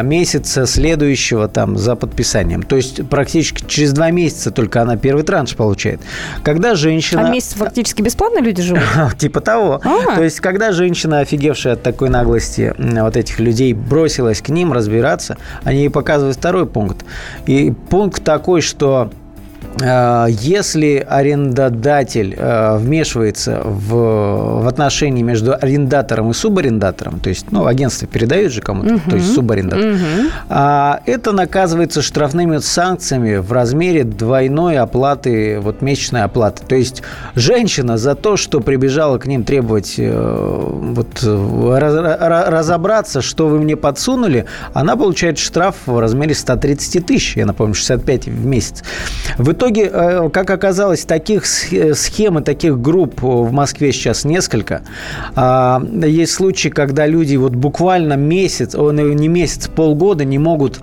месяца 0.04 0.66
следующего 0.66 1.48
там 1.48 1.78
за 1.78 1.96
подписанием. 1.96 2.64
То 2.64 2.76
есть 2.76 3.08
практически 3.08 3.66
через 3.68 3.94
два 3.94 4.12
месяца 4.12 4.52
только 4.52 4.82
она 4.82 4.98
первый 4.98 5.24
транш 5.24 5.56
получает. 5.56 6.02
Когда 6.44 6.76
женщина... 6.76 7.28
А 7.28 7.30
месяц 7.30 7.54
фактически 7.54 8.02
бесплатно 8.02 8.40
люди 8.40 8.62
живут? 8.62 8.82
Типа 9.18 9.42
того. 9.42 9.82
А. 9.84 10.16
То 10.16 10.24
есть 10.24 10.40
когда 10.40 10.72
женщина, 10.72 11.20
офигевшая 11.20 11.74
от 11.74 11.84
такой 11.84 12.10
наглости 12.10 12.74
вот 12.78 13.18
этих 13.18 13.40
людей, 13.40 13.74
бросилась 13.74 14.42
к 14.42 14.50
ним 14.50 14.74
разбираться, 14.74 15.38
они 15.64 15.80
ей 15.80 15.90
показывают 15.90 16.38
второй 16.38 16.66
пункт. 16.66 17.06
И 17.46 17.74
пункт 17.90 18.24
такой, 18.24 18.62
что 18.62 19.12
если 19.80 21.06
арендодатель 21.08 22.36
э, 22.38 22.78
вмешивается 22.78 23.62
в, 23.64 24.62
в 24.64 24.68
отношения 24.68 25.24
между 25.24 25.54
арендатором 25.54 26.32
и 26.32 26.34
субарендатором, 26.34 27.20
то 27.20 27.30
есть, 27.30 27.52
ну, 27.52 27.66
агентство 27.66 28.08
передает 28.08 28.52
же 28.52 28.62
кому-то, 28.62 28.96
угу. 28.96 29.10
то 29.10 29.16
есть 29.16 29.34
субарендатор, 29.34 29.92
угу. 29.92 30.02
это 31.06 31.32
наказывается 31.32 32.02
штрафными 32.02 32.58
санкциями 32.58 33.38
в 33.38 33.52
размере 33.52 34.04
двойной 34.04 34.78
оплаты, 34.78 35.60
вот 35.60 35.82
месячной 35.82 36.24
оплаты. 36.24 36.64
То 36.66 36.76
есть 36.76 37.04
женщина 37.36 37.98
за 37.98 38.16
то, 38.16 38.38
что 38.38 38.62
прибежала 38.62 39.18
к 39.18 39.28
ним 39.28 39.44
требовать 39.44 39.96
э, 39.98 40.12
вот, 40.12 41.24
разобраться, 41.24 43.22
что 43.22 43.48
вы 43.48 43.60
мне 43.60 43.76
подсунули, 43.76 44.46
она 44.74 44.96
получает 44.96 45.38
штраф 45.38 45.76
в 45.86 46.00
размере 46.00 46.34
130 46.34 47.06
тысяч, 47.06 47.38
я 47.38 47.46
напомню, 47.46 47.74
65 47.76 48.28
в 48.28 48.46
месяц. 48.46 48.84
В 49.38 49.52
итоге 49.52 49.67
итоге, 49.68 49.90
э, 49.92 50.30
как 50.32 50.50
оказалось, 50.50 51.06
таких 51.06 51.44
э, 51.74 51.94
схем 51.94 52.40
и 52.40 52.44
таких 52.44 52.80
групп 52.80 53.22
в 53.22 53.52
Москве 53.52 53.92
сейчас 53.92 54.24
несколько. 54.24 54.82
А, 55.36 55.82
есть 56.06 56.34
случаи, 56.34 56.70
когда 56.70 57.06
люди 57.06 57.36
вот 57.36 57.54
буквально 57.54 58.14
месяц, 58.14 58.74
не 58.74 59.28
месяц, 59.28 59.68
полгода 59.68 60.24
не 60.24 60.38
могут 60.38 60.80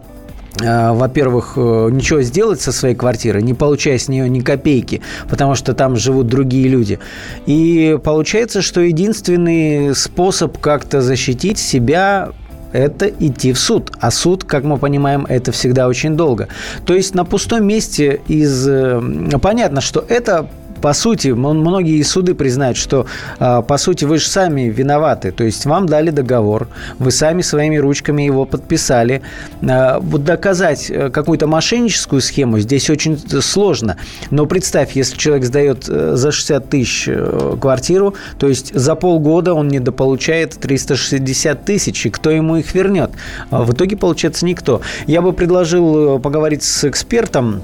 э, 0.60 0.92
во-первых, 0.92 1.56
ничего 1.56 2.22
сделать 2.22 2.60
со 2.60 2.72
своей 2.72 2.94
квартирой, 2.94 3.42
не 3.42 3.54
получая 3.54 3.98
с 3.98 4.08
нее 4.08 4.28
ни 4.28 4.40
копейки, 4.40 5.00
потому 5.28 5.54
что 5.54 5.74
там 5.74 5.96
живут 5.96 6.26
другие 6.26 6.68
люди. 6.68 6.98
И 7.46 7.98
получается, 8.04 8.62
что 8.62 8.80
единственный 8.80 9.94
способ 9.94 10.58
как-то 10.58 11.00
защитить 11.00 11.58
себя 11.58 12.32
это 12.74 13.06
идти 13.06 13.52
в 13.52 13.58
суд. 13.58 13.92
А 14.00 14.10
суд, 14.10 14.44
как 14.44 14.64
мы 14.64 14.78
понимаем, 14.78 15.26
это 15.28 15.52
всегда 15.52 15.86
очень 15.86 16.16
долго. 16.16 16.48
То 16.84 16.94
есть 16.94 17.14
на 17.14 17.24
пустом 17.24 17.64
месте 17.64 18.20
из... 18.26 18.68
Э, 18.68 19.00
понятно, 19.40 19.80
что 19.80 20.04
это 20.08 20.50
по 20.80 20.92
сути, 20.92 21.28
многие 21.28 22.02
суды 22.02 22.34
признают, 22.34 22.76
что, 22.76 23.06
а, 23.38 23.62
по 23.62 23.78
сути, 23.78 24.04
вы 24.04 24.18
же 24.18 24.28
сами 24.28 24.62
виноваты. 24.62 25.32
То 25.32 25.44
есть 25.44 25.66
вам 25.66 25.86
дали 25.86 26.10
договор, 26.10 26.68
вы 26.98 27.10
сами 27.10 27.42
своими 27.42 27.76
ручками 27.76 28.22
его 28.22 28.44
подписали. 28.44 29.22
А, 29.62 29.98
вот 30.00 30.24
доказать 30.24 30.90
э, 30.90 31.10
какую-то 31.10 31.46
мошенническую 31.46 32.20
схему 32.20 32.58
здесь 32.58 32.90
очень 32.90 33.18
сложно. 33.40 33.96
Но 34.30 34.46
представь, 34.46 34.92
если 34.92 35.16
человек 35.16 35.44
сдает 35.44 35.88
э, 35.88 36.12
за 36.16 36.32
60 36.32 36.68
тысяч 36.68 37.04
э, 37.08 37.56
квартиру, 37.60 38.14
то 38.38 38.48
есть 38.48 38.74
за 38.74 38.94
полгода 38.94 39.54
он 39.54 39.68
недополучает 39.68 40.52
360 40.60 41.64
тысяч, 41.64 42.06
и 42.06 42.10
кто 42.10 42.30
ему 42.30 42.56
их 42.56 42.74
вернет? 42.74 43.10
А 43.50 43.62
в 43.62 43.72
итоге, 43.72 43.96
получается, 43.96 44.44
никто. 44.44 44.82
Я 45.06 45.22
бы 45.22 45.32
предложил 45.32 46.18
поговорить 46.18 46.62
с 46.62 46.84
экспертом, 46.84 47.62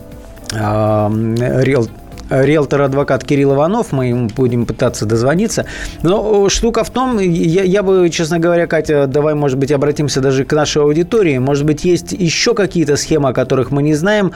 риэл, 0.52 1.88
риэлтор-адвокат 2.30 3.24
Кирилл 3.24 3.54
Иванов, 3.54 3.92
мы 3.92 4.06
ему 4.06 4.28
будем 4.28 4.66
пытаться 4.66 5.04
дозвониться. 5.06 5.66
Но 6.02 6.48
штука 6.48 6.84
в 6.84 6.90
том, 6.90 7.18
я, 7.18 7.62
я 7.62 7.82
бы, 7.82 8.08
честно 8.10 8.38
говоря, 8.38 8.66
Катя, 8.66 9.06
давай, 9.06 9.34
может 9.34 9.58
быть, 9.58 9.72
обратимся 9.72 10.20
даже 10.20 10.44
к 10.44 10.52
нашей 10.52 10.82
аудитории. 10.82 11.38
Может 11.38 11.66
быть, 11.66 11.84
есть 11.84 12.12
еще 12.12 12.54
какие-то 12.54 12.96
схемы, 12.96 13.30
о 13.30 13.32
которых 13.32 13.70
мы 13.70 13.82
не 13.82 13.94
знаем. 13.94 14.32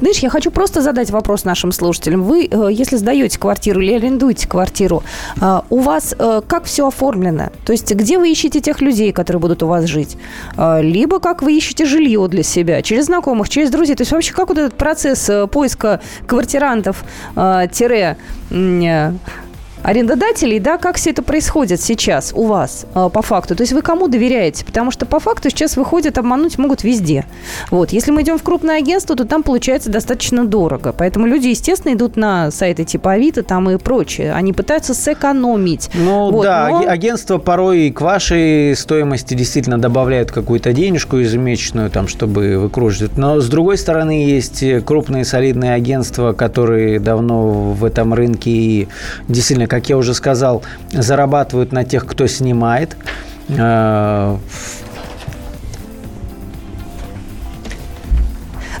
Знаешь, 0.00 0.18
я 0.18 0.30
хочу 0.30 0.50
просто 0.50 0.82
задать 0.82 1.10
вопрос 1.10 1.44
нашим 1.44 1.72
слушателям. 1.72 2.22
Вы, 2.22 2.48
э, 2.50 2.68
если 2.70 2.96
сдаете 2.96 3.38
квартиру 3.38 3.80
или 3.80 3.94
арендуете 3.94 4.48
квартиру, 4.48 5.02
э, 5.40 5.60
у 5.70 5.78
вас 5.78 6.14
э, 6.18 6.42
как 6.46 6.64
все 6.64 6.88
оформлено? 6.88 7.50
То 7.64 7.72
есть 7.72 7.92
где 7.94 8.18
вы 8.18 8.30
ищете 8.30 8.60
тех 8.60 8.80
людей, 8.80 9.12
которые 9.12 9.40
будут 9.40 9.62
у 9.62 9.66
вас 9.66 9.84
жить? 9.84 10.16
Либо 10.56 11.20
как 11.20 11.42
вы 11.42 11.56
ищете 11.56 11.84
жилье 11.86 12.26
для 12.28 12.42
себя? 12.42 12.82
Через 12.82 13.06
знакомых, 13.06 13.48
через 13.48 13.70
друзей? 13.70 13.96
То 13.96 14.02
есть 14.02 14.12
вообще 14.12 14.32
как 14.32 14.48
вот 14.48 14.58
этот 14.58 14.74
процесс 14.74 15.30
поиска 15.50 16.00
квартирантов 16.26 17.04
тире 17.72 18.16
арендодателей, 19.82 20.58
да, 20.58 20.78
как 20.78 20.96
все 20.96 21.10
это 21.10 21.22
происходит 21.22 21.80
сейчас 21.80 22.32
у 22.34 22.46
вас 22.46 22.86
э, 22.94 23.08
по 23.12 23.22
факту? 23.22 23.56
То 23.56 23.62
есть 23.62 23.72
вы 23.72 23.82
кому 23.82 24.08
доверяете? 24.08 24.64
Потому 24.64 24.90
что 24.90 25.06
по 25.06 25.18
факту 25.20 25.50
сейчас 25.50 25.76
выходят, 25.76 26.18
обмануть 26.18 26.58
могут 26.58 26.84
везде. 26.84 27.24
Вот. 27.70 27.90
Если 27.92 28.10
мы 28.10 28.22
идем 28.22 28.38
в 28.38 28.42
крупное 28.42 28.78
агентство, 28.78 29.16
то 29.16 29.24
там 29.24 29.42
получается 29.42 29.90
достаточно 29.90 30.44
дорого. 30.44 30.94
Поэтому 30.96 31.26
люди, 31.26 31.48
естественно, 31.48 31.94
идут 31.94 32.16
на 32.16 32.50
сайты 32.50 32.84
типа 32.84 33.12
Авито 33.12 33.42
там 33.42 33.68
и 33.70 33.76
прочее. 33.76 34.32
Они 34.32 34.52
пытаются 34.52 34.94
сэкономить. 34.94 35.90
Ну 35.94 36.30
вот, 36.30 36.44
да, 36.44 36.68
но... 36.68 36.88
агентство 36.88 37.38
порой 37.38 37.90
к 37.90 38.00
вашей 38.00 38.76
стоимости 38.76 39.34
действительно 39.34 39.78
добавляют 39.78 40.30
какую-то 40.30 40.72
денежку 40.72 41.16
ежемесячную, 41.16 41.90
там, 41.90 42.08
чтобы 42.08 42.58
выкруживать. 42.58 43.16
Но 43.16 43.40
с 43.40 43.48
другой 43.48 43.78
стороны, 43.78 44.24
есть 44.24 44.64
крупные 44.84 45.24
солидные 45.24 45.74
агентства, 45.74 46.32
которые 46.32 47.00
давно 47.00 47.72
в 47.72 47.84
этом 47.84 48.14
рынке 48.14 48.50
и 48.50 48.88
действительно 49.28 49.66
как 49.72 49.88
я 49.88 49.96
уже 49.96 50.12
сказал, 50.12 50.62
зарабатывают 50.92 51.72
на 51.72 51.82
тех, 51.82 52.04
кто 52.04 52.26
снимает. 52.26 52.94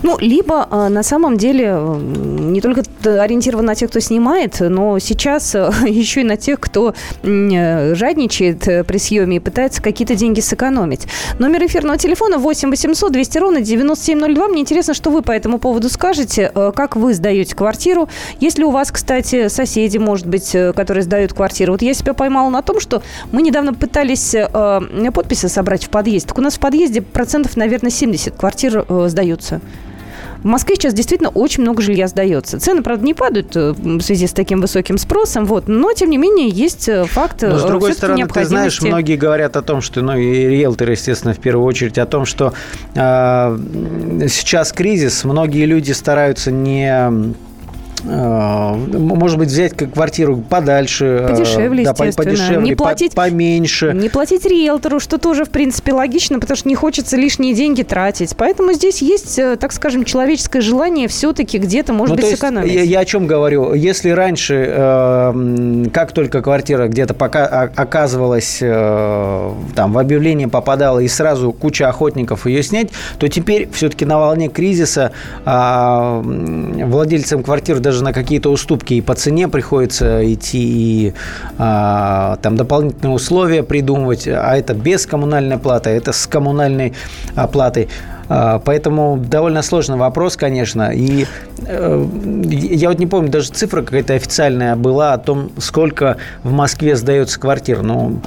Ну, 0.02 0.18
либо 0.18 0.66
э, 0.70 0.88
на 0.88 1.02
самом 1.02 1.36
деле 1.36 1.74
э, 1.76 1.98
не 1.98 2.60
только 2.60 2.82
ориентирован 3.04 3.64
на 3.64 3.74
тех, 3.74 3.88
кто 3.90 4.00
снимает, 4.00 4.56
но 4.60 4.98
сейчас 4.98 5.54
э, 5.54 5.70
еще 5.86 6.22
и 6.22 6.24
на 6.24 6.36
тех, 6.36 6.58
кто 6.58 6.94
э, 7.22 7.94
жадничает 7.94 8.86
при 8.86 8.98
съеме 8.98 9.36
и 9.36 9.40
пытается 9.40 9.80
какие-то 9.80 10.14
деньги 10.16 10.40
сэкономить. 10.40 11.06
Номер 11.38 11.66
эфирного 11.66 11.98
телефона 11.98 12.38
8 12.38 12.70
800 12.70 13.12
200 13.12 13.38
ровно 13.38 13.60
9702. 13.60 14.48
Мне 14.48 14.62
интересно, 14.62 14.94
что 14.94 15.10
вы 15.10 15.22
по 15.22 15.30
этому 15.30 15.58
поводу 15.58 15.88
скажете. 15.88 16.50
Как 16.74 16.96
вы 16.96 17.14
сдаете 17.14 17.54
квартиру? 17.54 18.08
Если 18.40 18.64
у 18.64 18.70
вас, 18.70 18.90
кстати, 18.90 19.48
соседи, 19.48 19.98
может 19.98 20.26
быть, 20.26 20.50
которые 20.74 21.02
сдают 21.02 21.32
квартиру. 21.32 21.72
Вот 21.72 21.82
я 21.82 21.94
себя 21.94 22.14
поймала 22.14 22.50
на 22.50 22.62
том, 22.62 22.80
что 22.80 23.02
мы 23.30 23.42
недавно 23.42 23.74
пытались 23.74 24.34
подписи 25.12 25.46
собрать 25.46 25.84
в 25.84 25.88
подъезд. 25.90 26.28
Так 26.28 26.38
у 26.38 26.40
нас 26.40 26.54
в 26.54 26.60
подъезде 26.60 27.02
процентов, 27.02 27.56
наверное, 27.56 27.90
70 27.90 28.34
квартир 28.36 28.84
сдаются. 29.08 29.60
В 30.42 30.46
Москве 30.46 30.76
сейчас 30.76 30.94
действительно 30.94 31.30
очень 31.30 31.62
много 31.62 31.82
жилья 31.82 32.08
сдается. 32.08 32.58
Цены, 32.60 32.82
правда, 32.82 33.04
не 33.04 33.14
падают 33.14 33.56
э, 33.56 33.72
в 33.72 34.00
связи 34.00 34.26
с 34.26 34.32
таким 34.32 34.60
высоким 34.60 34.98
спросом, 34.98 35.44
вот, 35.46 35.68
но, 35.68 35.92
тем 35.92 36.10
не 36.10 36.18
менее, 36.18 36.48
есть 36.48 36.88
э, 36.88 37.04
факт 37.04 37.42
Но, 37.42 37.58
с 37.58 37.64
другой 37.64 37.94
стороны, 37.94 38.26
ты 38.26 38.44
знаешь, 38.44 38.80
многие 38.82 39.16
говорят 39.16 39.56
о 39.56 39.62
том, 39.62 39.80
что, 39.80 40.02
ну, 40.02 40.16
и 40.16 40.46
риэлторы, 40.46 40.92
естественно, 40.92 41.34
в 41.34 41.38
первую 41.38 41.66
очередь, 41.66 41.98
о 41.98 42.06
том, 42.06 42.24
что 42.24 42.52
э, 42.94 43.58
сейчас 44.28 44.72
кризис, 44.72 45.24
многие 45.24 45.66
люди 45.66 45.92
стараются 45.92 46.50
не 46.50 46.82
Э, 46.82 47.32
может 48.04 49.38
быть, 49.38 49.48
взять 49.48 49.74
квартиру 49.76 50.36
подальше. 50.48 51.04
Э, 51.22 51.28
подешевле, 51.28 51.84
да, 51.84 51.94
подешевле, 51.94 52.62
не 52.62 52.74
платить, 52.74 53.14
поменьше. 53.14 53.92
Не 53.94 54.08
платить 54.08 54.44
риэлтору, 54.44 55.00
что 55.00 55.18
тоже, 55.18 55.44
в 55.44 55.50
принципе, 55.50 55.92
логично, 55.92 56.40
потому 56.40 56.56
что 56.56 56.68
не 56.68 56.74
хочется 56.74 57.16
лишние 57.16 57.54
деньги 57.54 57.82
тратить. 57.82 58.36
Поэтому 58.36 58.72
здесь 58.72 59.02
есть, 59.02 59.38
э, 59.38 59.56
так 59.56 59.72
скажем, 59.72 60.04
человеческое 60.04 60.60
желание 60.60 61.08
все-таки 61.08 61.58
где-то, 61.58 61.92
может 61.92 62.16
ну, 62.16 62.22
быть, 62.22 62.34
сэкономить. 62.34 62.72
Я, 62.72 62.82
я 62.82 63.00
о 63.00 63.04
чем 63.04 63.26
говорю? 63.26 63.74
Если 63.74 64.10
раньше, 64.10 64.66
э, 64.68 65.84
как 65.92 66.12
только 66.12 66.42
квартира 66.42 66.88
где-то 66.88 67.14
пока 67.14 67.70
оказывалась, 67.76 68.58
э, 68.60 69.52
там, 69.74 69.92
в 69.92 69.98
объявление 69.98 70.48
попадала 70.48 70.98
и 70.98 71.08
сразу 71.08 71.52
куча 71.52 71.88
охотников 71.88 72.46
ее 72.46 72.62
снять, 72.62 72.88
то 73.18 73.28
теперь 73.28 73.68
все-таки 73.72 74.04
на 74.04 74.18
волне 74.18 74.48
кризиса 74.48 75.12
э, 75.44 76.22
владельцам 76.86 77.42
квартир 77.42 77.78
даже 77.78 77.91
даже 77.92 78.04
на 78.04 78.12
какие-то 78.14 78.50
уступки 78.50 78.94
и 78.94 79.00
по 79.02 79.14
цене 79.14 79.48
приходится 79.48 80.32
идти, 80.32 80.62
и 80.62 81.14
а, 81.58 82.36
там 82.42 82.56
дополнительные 82.56 83.14
условия 83.14 83.62
придумывать, 83.62 84.26
а 84.26 84.56
это 84.56 84.72
без 84.72 85.06
коммунальной 85.06 85.58
платы, 85.58 85.90
а 85.90 85.92
это 85.92 86.12
с 86.12 86.26
коммунальной 86.26 86.94
оплатой. 87.36 87.88
А, 88.28 88.60
поэтому 88.60 89.18
довольно 89.18 89.60
сложный 89.60 89.98
вопрос, 89.98 90.36
конечно. 90.36 90.90
И 90.90 91.26
э, 91.66 92.06
я 92.48 92.88
вот 92.88 92.98
не 92.98 93.06
помню, 93.06 93.30
даже 93.30 93.50
цифра 93.50 93.82
какая-то 93.82 94.14
официальная 94.14 94.74
была 94.74 95.12
о 95.12 95.18
том, 95.18 95.50
сколько 95.58 96.16
в 96.42 96.50
Москве 96.50 96.96
сдается 96.96 97.38
квартир. 97.38 97.82
Ну, 97.82 98.22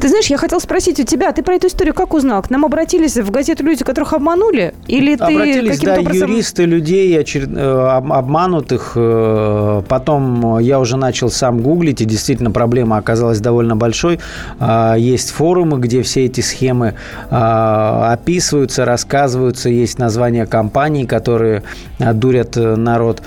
ты 0.00 0.08
знаешь, 0.08 0.26
я 0.26 0.36
хотел 0.36 0.60
спросить 0.60 1.00
у 1.00 1.04
тебя, 1.04 1.32
ты 1.32 1.42
про 1.42 1.54
эту 1.54 1.66
историю 1.66 1.94
как 1.94 2.14
узнал? 2.14 2.42
К 2.42 2.50
нам 2.50 2.64
обратились 2.64 3.16
в 3.16 3.30
газету 3.30 3.64
люди, 3.64 3.84
которых 3.84 4.12
обманули? 4.12 4.74
Или 4.86 5.16
ты 5.16 5.24
обратились, 5.24 5.80
да, 5.80 5.98
образом... 5.98 6.30
юристы 6.30 6.64
людей 6.64 7.18
очеред... 7.18 7.50
Э, 7.54 8.00
обманутых. 8.10 8.92
Э, 8.96 9.82
потом 9.88 10.58
я 10.58 10.80
уже 10.80 10.96
начал 10.96 11.30
сам 11.30 11.60
гуглить, 11.60 12.00
и 12.00 12.04
действительно 12.04 12.50
проблема 12.50 12.96
оказалась 12.96 13.40
довольно 13.40 13.76
большой. 13.76 14.20
А, 14.58 14.94
есть 14.94 15.30
форумы, 15.30 15.78
где 15.78 16.02
все 16.02 16.24
эти 16.24 16.40
схемы 16.40 16.94
а, 17.30 18.12
описываются, 18.12 18.84
рассказываются. 18.84 19.68
Есть 19.68 19.98
названия 19.98 20.46
компаний, 20.46 21.06
которые 21.06 21.62
а, 21.98 22.12
дурят 22.12 22.56
э, 22.56 22.76
народ. 22.76 23.22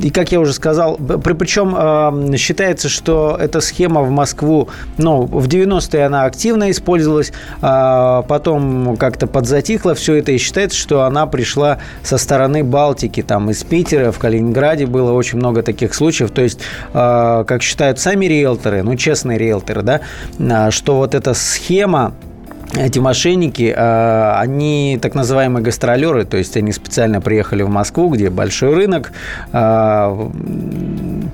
И, 0.00 0.10
как 0.10 0.30
я 0.30 0.38
уже 0.38 0.52
сказал, 0.52 0.96
причем 0.96 2.36
считается, 2.36 2.88
что 2.88 3.36
эта 3.38 3.60
схема 3.60 4.02
в 4.02 4.10
Москву, 4.10 4.68
ну, 4.96 5.22
в 5.22 5.48
90-е 5.70 6.06
она 6.06 6.24
активно 6.24 6.70
использовалась, 6.70 7.32
а 7.62 8.22
потом 8.22 8.96
как-то 8.96 9.26
подзатихло 9.26 9.94
все 9.94 10.14
это, 10.16 10.32
и 10.32 10.38
считается, 10.38 10.78
что 10.78 11.02
она 11.04 11.26
пришла 11.26 11.78
со 12.02 12.18
стороны 12.18 12.64
Балтики, 12.64 13.22
там 13.22 13.50
из 13.50 13.62
Питера, 13.62 14.12
в 14.12 14.18
Калининграде 14.18 14.86
было 14.86 15.12
очень 15.12 15.38
много 15.38 15.62
таких 15.62 15.94
случаев, 15.94 16.30
то 16.30 16.42
есть, 16.42 16.60
а, 16.92 17.44
как 17.44 17.62
считают 17.62 17.98
сами 17.98 18.26
риэлторы, 18.26 18.82
ну, 18.82 18.96
честные 18.96 19.38
риэлторы, 19.38 19.82
да, 19.82 20.00
а, 20.38 20.70
что 20.70 20.96
вот 20.96 21.14
эта 21.14 21.34
схема 21.34 22.14
эти 22.76 22.98
мошенники, 22.98 23.74
а, 23.76 24.38
они 24.38 24.98
так 25.00 25.14
называемые 25.14 25.62
гастролеры, 25.62 26.24
то 26.24 26.36
есть 26.36 26.56
они 26.56 26.72
специально 26.72 27.20
приехали 27.20 27.62
в 27.62 27.68
Москву, 27.68 28.08
где 28.08 28.30
большой 28.30 28.74
рынок. 28.74 29.12
А, 29.52 30.30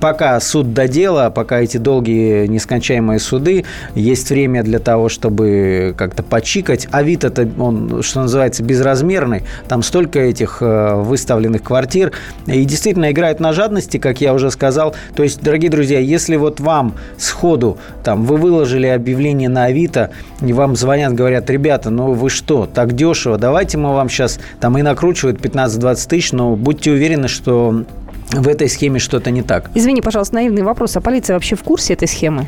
пока 0.01 0.39
суд 0.39 0.73
до 0.73 0.87
дела, 0.87 1.29
пока 1.29 1.59
эти 1.59 1.77
долгие 1.77 2.47
нескончаемые 2.47 3.19
суды, 3.19 3.65
есть 3.93 4.29
время 4.29 4.63
для 4.63 4.79
того, 4.79 5.09
чтобы 5.09 5.93
как-то 5.97 6.23
почикать. 6.23 6.87
А 6.91 7.03
вид 7.03 7.23
это, 7.23 7.47
он, 7.59 8.01
что 8.01 8.21
называется, 8.21 8.63
безразмерный. 8.63 9.43
Там 9.67 9.83
столько 9.83 10.19
этих 10.19 10.59
а, 10.61 11.01
выставленных 11.01 11.61
квартир. 11.61 12.13
И 12.47 12.65
действительно 12.65 13.11
играют 13.11 13.39
на 13.39 13.53
жадности, 13.53 13.97
как 13.97 14.21
я 14.21 14.33
уже 14.33 14.49
сказал. 14.49 14.95
То 15.15 15.23
есть, 15.23 15.41
дорогие 15.41 15.69
друзья, 15.69 15.99
если 15.99 16.35
вот 16.35 16.59
вам 16.59 16.95
сходу, 17.17 17.77
там, 18.03 18.25
вы 18.25 18.37
выложили 18.37 18.87
объявление 18.87 19.49
на 19.49 19.65
Авито, 19.65 20.11
и 20.41 20.53
вам 20.53 20.75
звонят, 20.75 21.13
говорят, 21.13 21.26
говорят, 21.27 21.49
ребята, 21.49 21.89
ну 21.89 22.13
вы 22.13 22.29
что, 22.29 22.65
так 22.65 22.93
дешево, 22.93 23.37
давайте 23.37 23.77
мы 23.77 23.93
вам 23.93 24.09
сейчас, 24.09 24.39
там 24.59 24.77
и 24.77 24.81
накручивают 24.81 25.39
15-20 25.39 26.09
тысяч, 26.09 26.31
но 26.31 26.55
будьте 26.55 26.91
уверены, 26.91 27.27
что 27.27 27.83
в 28.31 28.47
этой 28.47 28.67
схеме 28.67 28.99
что-то 28.99 29.31
не 29.31 29.41
так. 29.41 29.69
Извини, 29.73 30.01
пожалуйста, 30.01 30.35
наивный 30.35 30.63
вопрос. 30.63 30.97
А 30.97 31.01
полиция 31.01 31.35
вообще 31.35 31.55
в 31.55 31.63
курсе 31.63 31.93
этой 31.93 32.07
схемы? 32.07 32.47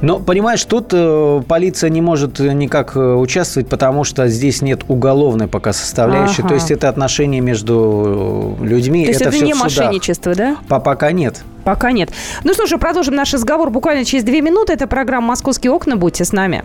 Ну, 0.00 0.18
понимаешь, 0.18 0.64
тут 0.64 0.88
э, 0.92 1.42
полиция 1.46 1.88
не 1.88 2.00
может 2.00 2.40
никак 2.40 2.96
э, 2.96 3.14
участвовать, 3.14 3.68
потому 3.68 4.02
что 4.02 4.26
здесь 4.26 4.60
нет 4.60 4.80
уголовной 4.88 5.46
пока 5.46 5.72
составляющей. 5.72 6.40
Ага. 6.40 6.48
То 6.48 6.54
есть 6.54 6.70
это 6.72 6.88
отношения 6.88 7.40
между 7.40 8.56
людьми. 8.60 9.04
То 9.04 9.10
есть 9.10 9.20
это, 9.20 9.36
это 9.36 9.44
не 9.44 9.54
мошенничество, 9.54 10.34
да? 10.34 10.56
По 10.68 10.80
пока 10.80 11.12
нет. 11.12 11.42
Пока 11.62 11.92
нет. 11.92 12.10
Ну 12.42 12.52
что 12.54 12.66
ж, 12.66 12.76
продолжим 12.78 13.14
наш 13.14 13.32
разговор 13.32 13.70
буквально 13.70 14.04
через 14.04 14.24
две 14.24 14.40
минуты. 14.40 14.72
Это 14.72 14.88
программа 14.88 15.28
«Московские 15.28 15.70
окна». 15.72 15.96
Будьте 15.96 16.24
с 16.24 16.32
нами. 16.32 16.64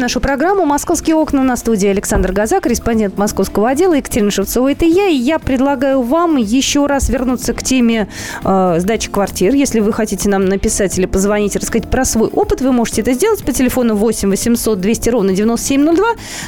Продолжаем 0.00 0.14
нашу 0.14 0.20
программу 0.20 0.64
«Московские 0.64 1.16
окна» 1.16 1.42
на 1.42 1.56
студии 1.56 1.86
Александр 1.86 2.32
Газа, 2.32 2.60
корреспондент 2.60 3.18
московского 3.18 3.68
отдела 3.68 3.92
Екатерина 3.94 4.30
Шевцова. 4.30 4.72
Это 4.72 4.86
я, 4.86 5.08
и 5.08 5.14
я 5.14 5.38
предлагаю 5.38 6.00
вам 6.00 6.36
еще 6.36 6.86
раз 6.86 7.10
вернуться 7.10 7.52
к 7.52 7.62
теме 7.62 8.08
э, 8.42 8.76
сдачи 8.78 9.10
квартир. 9.10 9.52
Если 9.52 9.80
вы 9.80 9.92
хотите 9.92 10.30
нам 10.30 10.46
написать 10.46 10.98
или 10.98 11.04
позвонить, 11.04 11.54
рассказать 11.54 11.90
про 11.90 12.06
свой 12.06 12.28
опыт, 12.28 12.62
вы 12.62 12.72
можете 12.72 13.02
это 13.02 13.12
сделать 13.12 13.44
по 13.44 13.52
телефону 13.52 13.94
8 13.94 14.30
800 14.30 14.80
200 14.80 15.10
ровно 15.10 15.34
9702. 15.34 16.06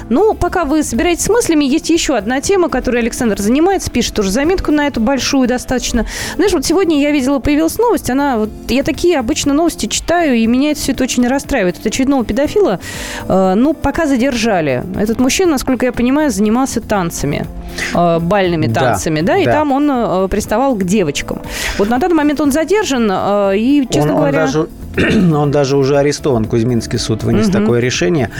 Ну, 0.08 0.32
пока 0.32 0.64
вы 0.64 0.82
собираетесь 0.82 1.24
с 1.24 1.28
мыслями, 1.28 1.66
есть 1.66 1.90
еще 1.90 2.16
одна 2.16 2.40
тема, 2.40 2.70
которой 2.70 3.02
Александр 3.02 3.38
занимается, 3.38 3.90
пишет 3.90 4.18
уже 4.18 4.30
заметку 4.30 4.72
на 4.72 4.86
эту 4.86 5.00
большую 5.00 5.46
достаточно. 5.46 6.06
Знаешь, 6.36 6.52
вот 6.52 6.64
сегодня 6.64 7.02
я 7.02 7.10
видела, 7.10 7.38
появилась 7.38 7.76
новость, 7.76 8.08
она, 8.08 8.38
вот, 8.38 8.50
я 8.68 8.82
такие 8.82 9.18
обычно 9.18 9.52
новости 9.52 9.86
читаю, 9.86 10.36
и 10.36 10.46
меня 10.46 10.70
это 10.70 10.80
все 10.80 10.92
это 10.92 11.04
очень 11.04 11.26
расстраивает. 11.28 11.78
От 11.78 11.86
очередного 11.86 12.24
педофила 12.24 12.80
Э, 13.28 13.41
ну, 13.54 13.74
пока 13.74 14.06
задержали. 14.06 14.84
Этот 14.96 15.20
мужчина, 15.20 15.52
насколько 15.52 15.86
я 15.86 15.92
понимаю, 15.92 16.30
занимался 16.30 16.80
танцами, 16.80 17.46
э, 17.94 18.18
бальными 18.20 18.66
танцами, 18.66 19.20
да, 19.20 19.34
да? 19.34 19.38
и 19.38 19.44
там 19.44 19.72
он 19.72 19.90
э, 19.90 20.28
приставал 20.28 20.74
к 20.74 20.84
девочкам. 20.84 21.40
Вот 21.78 21.90
на 21.90 21.98
данный 21.98 22.14
момент 22.14 22.40
он 22.40 22.52
задержан, 22.52 23.10
и, 23.54 23.86
честно 23.90 24.12
он, 24.12 24.18
говоря... 24.18 24.40
Он 24.40 24.46
даже 24.46 24.68
он 25.36 25.50
даже 25.50 25.76
уже 25.76 25.96
арестован, 25.98 26.44
Кузьминский 26.44 26.98
суд 26.98 27.22
вынес 27.24 27.46
угу. 27.46 27.52
такое 27.52 27.80
решение. 27.80 28.30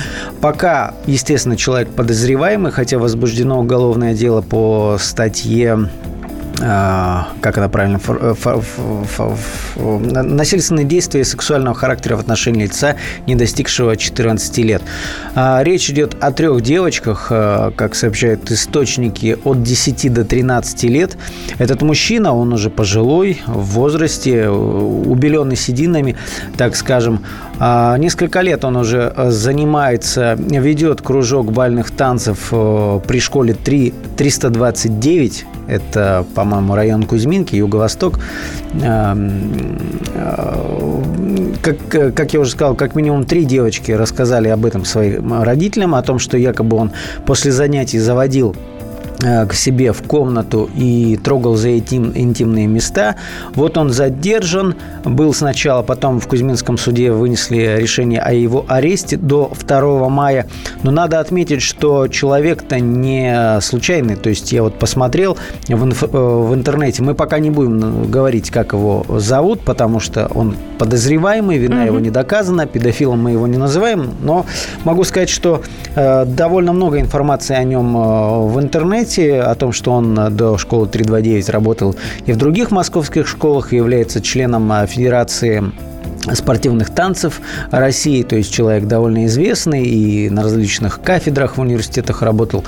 Пока, 0.40 0.94
естественно, 1.07 1.57
человек 1.57 1.88
подозреваемый, 1.88 2.72
хотя 2.72 2.98
возбуждено 2.98 3.59
уголовное 3.61 4.14
дело 4.14 4.42
по 4.42 4.96
статье 5.00 5.88
как 6.59 7.59
это 7.59 7.68
правильно, 7.68 7.98
насильственные 10.22 10.84
действия 10.84 11.24
сексуального 11.24 11.74
характера 11.74 12.16
в 12.16 12.20
отношении 12.20 12.64
лица, 12.64 12.96
не 13.26 13.34
достигшего 13.34 13.96
14 13.96 14.59
лет. 14.59 14.82
А, 15.34 15.62
речь 15.62 15.90
идет 15.90 16.16
о 16.20 16.32
трех 16.32 16.61
девочках, 16.61 17.28
а, 17.30 17.70
как 17.70 17.94
сообщают 17.94 18.50
источники, 18.50 19.38
от 19.44 19.62
10 19.62 20.09
до 20.09 20.24
13 20.24 20.88
лет. 20.88 21.16
Этот 21.59 21.82
мужчина, 21.82 22.34
он 22.34 22.53
уже 22.53 22.70
пожилой, 22.70 23.40
в 23.46 23.74
возрасте, 23.74 24.48
убеленный 24.48 25.57
сединами, 25.57 26.16
так 26.57 26.76
скажем. 26.76 27.24
Несколько 27.61 28.40
лет 28.40 28.64
он 28.64 28.76
уже 28.76 29.12
занимается, 29.28 30.34
ведет 30.34 31.00
кружок 31.00 31.53
бальных 31.53 31.90
танцев 31.92 32.48
при 32.50 33.20
школе 33.20 33.55
3, 33.55 33.94
329 34.16 35.44
это, 35.73 36.25
по-моему, 36.35 36.75
район 36.75 37.05
Кузьминки, 37.05 37.57
юго-восток. 37.57 38.18
Эм, 38.83 39.79
э, 40.14 41.53
как, 41.62 42.14
как 42.14 42.35
я 42.35 42.41
уже 42.41 42.51
сказал, 42.51 42.75
как 42.75 42.95
минимум 42.95 43.25
три 43.25 43.45
девочки 43.45 43.93
рассказали 43.93 44.49
об 44.49 44.66
этом 44.66 44.85
своим 44.85 45.43
родителям, 45.43 45.95
о 45.95 46.03
том, 46.03 46.18
что 46.18 46.37
якобы 46.37 46.77
он 46.77 46.91
после 47.27 47.53
занятий 47.53 47.99
заводил 47.99 48.55
к 49.23 49.55
себе 49.55 49.93
в 49.93 50.03
комнату 50.03 50.68
и 50.75 51.18
трогал 51.23 51.55
за 51.57 51.68
этим 51.68 52.12
интимные 52.14 52.66
места. 52.66 53.16
Вот 53.55 53.79
он 53.79 53.91
задержан, 53.91 54.75
был 55.05 55.33
сначала, 55.33 55.83
потом 55.83 56.20
в 56.20 56.27
Кузьминском 56.27 56.77
суде 56.77 57.12
вынесли 57.12 57.77
решение 57.79 58.20
о 58.20 58.33
его 58.33 58.64
аресте 58.68 59.16
до 59.16 59.53
2 59.66 60.09
мая. 60.09 60.47
Но 60.83 60.91
надо 60.91 61.20
отметить, 61.20 61.62
что 61.62 62.09
человек-то 62.09 62.81
не 62.81 63.61
случайный. 63.61 64.16
То 64.16 64.29
есть 64.29 64.53
я 64.53 64.62
вот 64.62 64.79
посмотрел 64.79 65.37
в, 65.68 65.85
инф- 65.85 66.11
э, 66.12 66.49
в 66.49 66.55
интернете. 66.55 67.03
Мы 67.03 67.14
пока 67.14 67.39
не 67.39 67.51
будем 67.51 68.11
говорить, 68.11 68.51
как 68.51 68.73
его 68.73 69.05
зовут, 69.18 69.61
потому 69.61 70.01
что 70.01 70.27
он 70.35 70.57
подозреваемый, 70.79 71.59
вина 71.59 71.85
mm 71.85 71.87
его 71.87 72.01
не 72.01 72.11
доказана, 72.11 72.66
педофилом 72.66 73.23
мы 73.23 73.33
его 73.33 73.47
не 73.47 73.59
называем. 73.59 74.11
Но 74.23 74.47
могу 74.85 75.05
сказать, 75.05 75.29
что 75.29 75.62
э, 75.95 76.25
довольно 76.25 76.73
много 76.73 77.01
информации 77.01 77.55
о 77.55 77.64
нем 77.64 77.97
э, 77.97 78.47
в 78.47 78.61
интернете 78.61 79.12
интернете 79.13 79.43
о 79.43 79.55
том, 79.55 79.73
что 79.73 79.93
он 79.93 80.15
до 80.37 80.59
школы 80.59 80.89
329 80.89 81.49
работал 81.51 81.95
и 82.27 82.33
в 82.33 82.37
других 82.37 82.71
московских 82.71 83.27
школах, 83.27 83.73
является 83.73 84.21
членом 84.21 84.71
э, 84.73 84.87
Федерации 84.87 85.63
спортивных 86.35 86.91
танцев 86.91 87.41
России, 87.70 88.23
то 88.23 88.37
есть 88.37 88.53
человек 88.53 88.87
довольно 88.87 89.27
известный 89.27 89.85
и 89.85 90.31
на 90.31 90.43
различных 90.43 91.01
кафедрах 91.01 91.57
в 91.57 91.61
университетах 91.61 92.23
работал. 92.23 92.64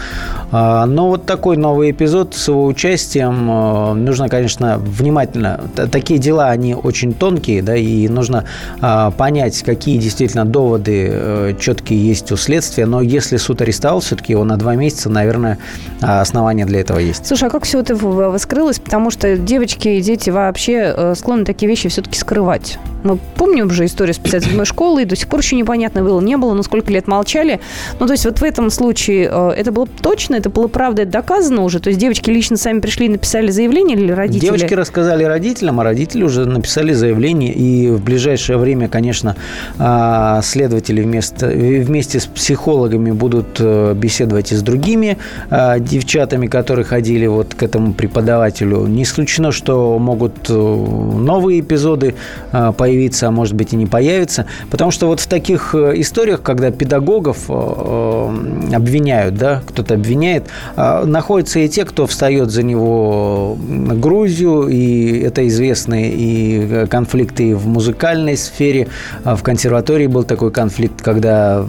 А, 0.50 0.86
но 0.86 1.08
вот 1.08 1.26
такой 1.26 1.56
новый 1.56 1.92
эпизод 1.92 2.34
с 2.34 2.48
его 2.48 2.64
участием 2.66 3.50
э, 3.50 3.94
нужно, 3.94 4.28
конечно, 4.28 4.78
внимательно. 4.78 5.60
Такие 5.90 6.18
дела, 6.18 6.50
они 6.50 6.74
очень 6.74 7.12
тонкие, 7.12 7.62
да, 7.62 7.76
и 7.76 8.08
нужно 8.08 8.44
а, 8.80 9.10
понять, 9.12 9.62
какие 9.62 9.98
действительно 9.98 10.44
доводы 10.44 11.08
э, 11.10 11.54
четкие 11.58 12.06
есть 12.06 12.32
у 12.32 12.36
следствия. 12.36 12.86
Но 12.86 13.00
если 13.00 13.36
суд 13.36 13.62
арестовал 13.62 14.00
все-таки 14.00 14.32
его 14.32 14.44
на 14.44 14.56
два 14.56 14.74
месяца, 14.74 15.08
наверное, 15.08 15.58
основания 16.00 16.66
для 16.66 16.80
этого 16.80 16.98
есть. 16.98 17.26
Слушай, 17.26 17.48
а 17.48 17.50
как 17.50 17.64
все 17.64 17.80
это 17.80 17.94
вскрылось? 18.38 18.78
Потому 18.78 19.10
что 19.10 19.36
девочки 19.36 19.88
и 19.88 20.00
дети 20.00 20.30
вообще 20.30 20.92
э, 20.96 21.14
склонны 21.16 21.44
такие 21.44 21.68
вещи 21.68 21.88
все-таки 21.88 22.18
скрывать. 22.18 22.78
Мы 23.02 23.18
помним 23.44 23.66
уже 23.66 23.84
историю 23.84 24.14
с 24.14 24.18
57 24.18 24.64
школы, 24.64 25.02
и 25.02 25.04
до 25.04 25.16
сих 25.16 25.28
пор 25.28 25.40
еще 25.40 25.54
непонятно 25.54 26.02
было, 26.02 26.18
не 26.18 26.38
было, 26.38 26.54
но 26.54 26.62
сколько 26.62 26.90
лет 26.90 27.06
молчали. 27.06 27.60
Ну, 28.00 28.06
то 28.06 28.14
есть 28.14 28.24
вот 28.24 28.38
в 28.38 28.42
этом 28.42 28.70
случае 28.70 29.28
э, 29.30 29.50
это 29.50 29.70
было 29.70 29.86
точно, 29.86 30.36
это 30.36 30.48
было 30.48 30.66
правда, 30.66 31.02
это 31.02 31.12
доказано 31.12 31.62
уже? 31.62 31.78
То 31.78 31.90
есть 31.90 32.00
девочки 32.00 32.30
лично 32.30 32.56
сами 32.56 32.80
пришли 32.80 33.04
и 33.04 33.08
написали 33.10 33.50
заявление 33.50 33.98
или 33.98 34.12
родители? 34.12 34.46
Девочки 34.46 34.72
рассказали 34.72 35.24
родителям, 35.24 35.78
а 35.78 35.84
родители 35.84 36.22
уже 36.22 36.46
написали 36.46 36.94
заявление, 36.94 37.52
и 37.52 37.90
в 37.90 38.02
ближайшее 38.02 38.56
время, 38.56 38.88
конечно, 38.88 39.36
а, 39.78 40.40
следователи 40.40 41.02
вместе, 41.02 41.46
вместе 41.82 42.20
с 42.20 42.26
психологами 42.26 43.10
будут 43.10 43.58
э, 43.58 43.92
беседовать 43.94 44.52
и 44.52 44.56
с 44.56 44.62
другими 44.62 45.18
а, 45.50 45.78
девчатами, 45.78 46.46
которые 46.46 46.86
ходили 46.86 47.26
вот 47.26 47.54
к 47.54 47.62
этому 47.62 47.92
преподавателю. 47.92 48.86
Не 48.86 49.02
исключено, 49.02 49.52
что 49.52 49.98
могут 49.98 50.48
э, 50.48 50.54
новые 50.54 51.60
эпизоды 51.60 52.14
появиться 52.50 52.94
появиться, 52.94 53.28
а 53.28 53.30
может 53.34 53.54
быть 53.54 53.72
и 53.72 53.76
не 53.76 53.86
появится. 53.86 54.46
Потому 54.70 54.90
что 54.90 55.06
вот 55.06 55.20
в 55.20 55.26
таких 55.26 55.74
э, 55.74 55.92
историях, 55.96 56.42
когда 56.42 56.70
педагогов 56.70 57.44
э, 57.48 57.52
э, 57.52 58.74
обвиняют, 58.74 59.36
да, 59.36 59.62
кто-то 59.66 59.94
обвиняет, 59.94 60.46
находятся 60.76 61.58
и 61.60 61.68
те, 61.68 61.84
кто 61.84 62.06
встает 62.06 62.50
за 62.50 62.62
него 62.62 63.56
Грузию, 63.58 64.68
и 64.68 65.20
это 65.20 65.46
известные 65.48 66.12
и 66.14 66.86
конфликты 66.86 67.54
в 67.54 67.66
музыкальной 67.66 68.36
сфере. 68.36 68.88
В 69.24 69.42
консерватории 69.42 70.06
был 70.06 70.24
такой 70.24 70.50
конфликт, 70.50 71.02
когда 71.02 71.64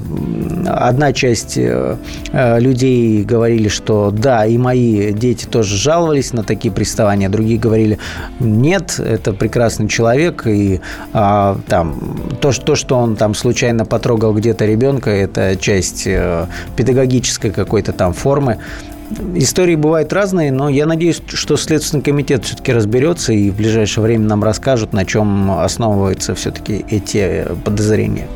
одна 0.65 1.13
часть 1.13 1.57
людей 2.33 3.23
говорили, 3.23 3.67
что 3.67 4.11
да, 4.11 4.45
и 4.45 4.57
мои 4.57 5.13
дети 5.13 5.45
тоже 5.45 5.77
жаловались 5.77 6.33
на 6.33 6.43
такие 6.43 6.73
приставания, 6.73 7.29
другие 7.29 7.59
говорили, 7.59 7.99
нет, 8.39 8.99
это 8.99 9.33
прекрасный 9.33 9.87
человек, 9.87 10.47
и 10.47 10.81
а, 11.13 11.57
там, 11.67 12.19
то, 12.41 12.51
то, 12.51 12.75
что 12.75 12.97
он 12.97 13.15
там 13.15 13.33
случайно 13.35 13.85
потрогал 13.85 14.33
где-то 14.33 14.65
ребенка, 14.65 15.09
это 15.09 15.55
часть 15.55 16.03
э, 16.05 16.47
педагогической 16.75 17.51
какой-то 17.51 17.93
там 17.93 18.13
формы. 18.13 18.59
Истории 19.35 19.75
бывают 19.75 20.11
разные, 20.13 20.51
но 20.51 20.67
я 20.67 20.87
надеюсь, 20.87 21.21
что 21.27 21.57
Следственный 21.57 22.03
комитет 22.03 22.43
все-таки 22.43 22.73
разберется 22.73 23.33
и 23.33 23.51
в 23.51 23.55
ближайшее 23.55 24.03
время 24.03 24.25
нам 24.25 24.43
расскажут, 24.43 24.93
на 24.93 25.05
чем 25.05 25.51
основываются 25.51 26.33
все-таки 26.33 26.83
эти 26.89 27.45
подозрения. 27.63 28.27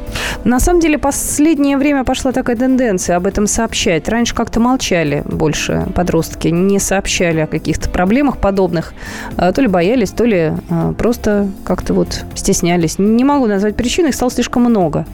На 0.43 0.59
самом 0.59 0.80
деле, 0.80 0.99
последнее 0.99 1.78
время 1.78 2.03
пошла 2.03 2.32
такая 2.32 2.55
тенденция 2.55 3.15
об 3.15 3.26
этом 3.26 3.47
сообщать. 3.47 4.07
Раньше 4.07 4.36
как-то 4.36 4.59
молчали 4.59 5.24
больше 5.26 5.88
подростки, 5.95 6.49
не 6.49 6.80
сообщали 6.80 7.39
о 7.39 7.47
каких-то 7.47 7.89
проблемах 7.89 8.38
подобных. 8.38 8.93
А, 9.38 9.51
то 9.51 9.61
ли 9.61 9.67
боялись, 9.67 10.11
то 10.11 10.26
ли 10.26 10.53
а, 10.70 10.93
просто 10.93 11.49
как-то 11.63 11.93
вот 11.95 12.26
стеснялись. 12.36 12.99
Не 12.99 13.24
могу 13.24 13.47
назвать 13.47 13.76
причину, 13.76 14.09
их 14.09 14.15
стало 14.15 14.32
слишком 14.32 14.63
много 14.63 15.05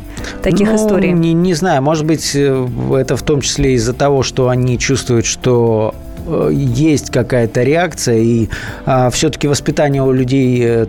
таких 0.43 0.69
ну, 0.69 0.75
историй. 0.75 1.11
Не, 1.11 1.33
не 1.33 1.53
знаю, 1.53 1.81
может 1.81 2.05
быть, 2.05 2.31
э, 2.35 2.67
это 2.93 3.15
в 3.15 3.23
том 3.23 3.41
числе 3.41 3.73
из-за 3.73 3.93
того, 3.93 4.23
что 4.23 4.49
они 4.49 4.77
чувствуют, 4.77 5.25
что 5.25 5.44
что 5.45 5.93
есть 6.51 7.11
какая-то 7.11 7.63
реакция, 7.63 8.17
и 8.17 8.49
а, 8.85 9.09
все-таки 9.09 9.47
воспитание 9.47 10.03
у 10.03 10.11
людей, 10.11 10.61
э, 10.63 10.85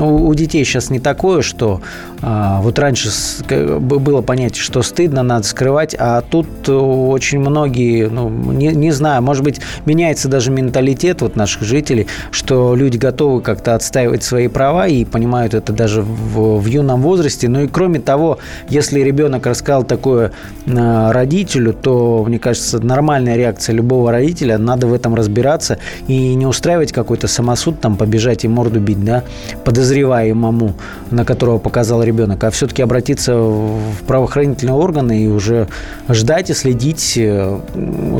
у 0.00 0.32
детей 0.34 0.64
сейчас 0.64 0.90
не 0.90 0.98
такое, 0.98 1.42
что 1.42 1.80
а, 2.22 2.60
вот 2.60 2.78
раньше 2.78 3.10
было 3.48 4.22
понятие, 4.22 4.62
что 4.62 4.82
стыдно, 4.82 5.22
надо 5.22 5.46
скрывать, 5.46 5.94
а 5.98 6.22
тут 6.22 6.68
очень 6.68 7.40
многие, 7.40 8.08
ну, 8.08 8.28
не, 8.28 8.68
не 8.68 8.90
знаю, 8.90 9.22
может 9.22 9.44
быть, 9.44 9.60
меняется 9.84 10.28
даже 10.28 10.50
менталитет 10.50 11.22
вот 11.22 11.36
наших 11.36 11.62
жителей, 11.62 12.06
что 12.30 12.74
люди 12.74 12.96
готовы 12.96 13.40
как-то 13.40 13.74
отстаивать 13.74 14.22
свои 14.22 14.48
права 14.48 14.86
и 14.86 15.04
понимают 15.04 15.54
это 15.54 15.72
даже 15.72 16.02
в, 16.02 16.60
в 16.60 16.66
юном 16.66 17.02
возрасте. 17.02 17.48
Ну 17.48 17.62
и 17.62 17.68
кроме 17.68 18.00
того, 18.00 18.38
если 18.68 19.00
ребенок 19.00 19.46
рассказал 19.46 19.84
такое 19.84 20.32
родителю, 20.66 21.72
то, 21.72 22.24
мне 22.26 22.38
кажется, 22.38 22.78
нормальная 22.84 23.36
реакция 23.36 23.74
любого 23.74 24.10
родителя 24.10 24.58
надо 24.66 24.86
в 24.86 24.92
этом 24.92 25.14
разбираться 25.14 25.78
и 26.08 26.34
не 26.34 26.46
устраивать 26.46 26.92
какой-то 26.92 27.28
самосуд, 27.28 27.80
там, 27.80 27.96
побежать 27.96 28.44
и 28.44 28.48
морду 28.48 28.80
бить, 28.80 29.02
да, 29.04 29.22
подозреваемому, 29.64 30.74
на 31.10 31.24
которого 31.24 31.58
показал 31.58 32.02
ребенок, 32.02 32.42
а 32.44 32.50
все-таки 32.50 32.82
обратиться 32.82 33.34
в 33.34 34.02
правоохранительные 34.06 34.74
органы 34.74 35.24
и 35.24 35.28
уже 35.28 35.68
ждать 36.08 36.50
и 36.50 36.54
следить, 36.54 37.14
э, 37.16 37.58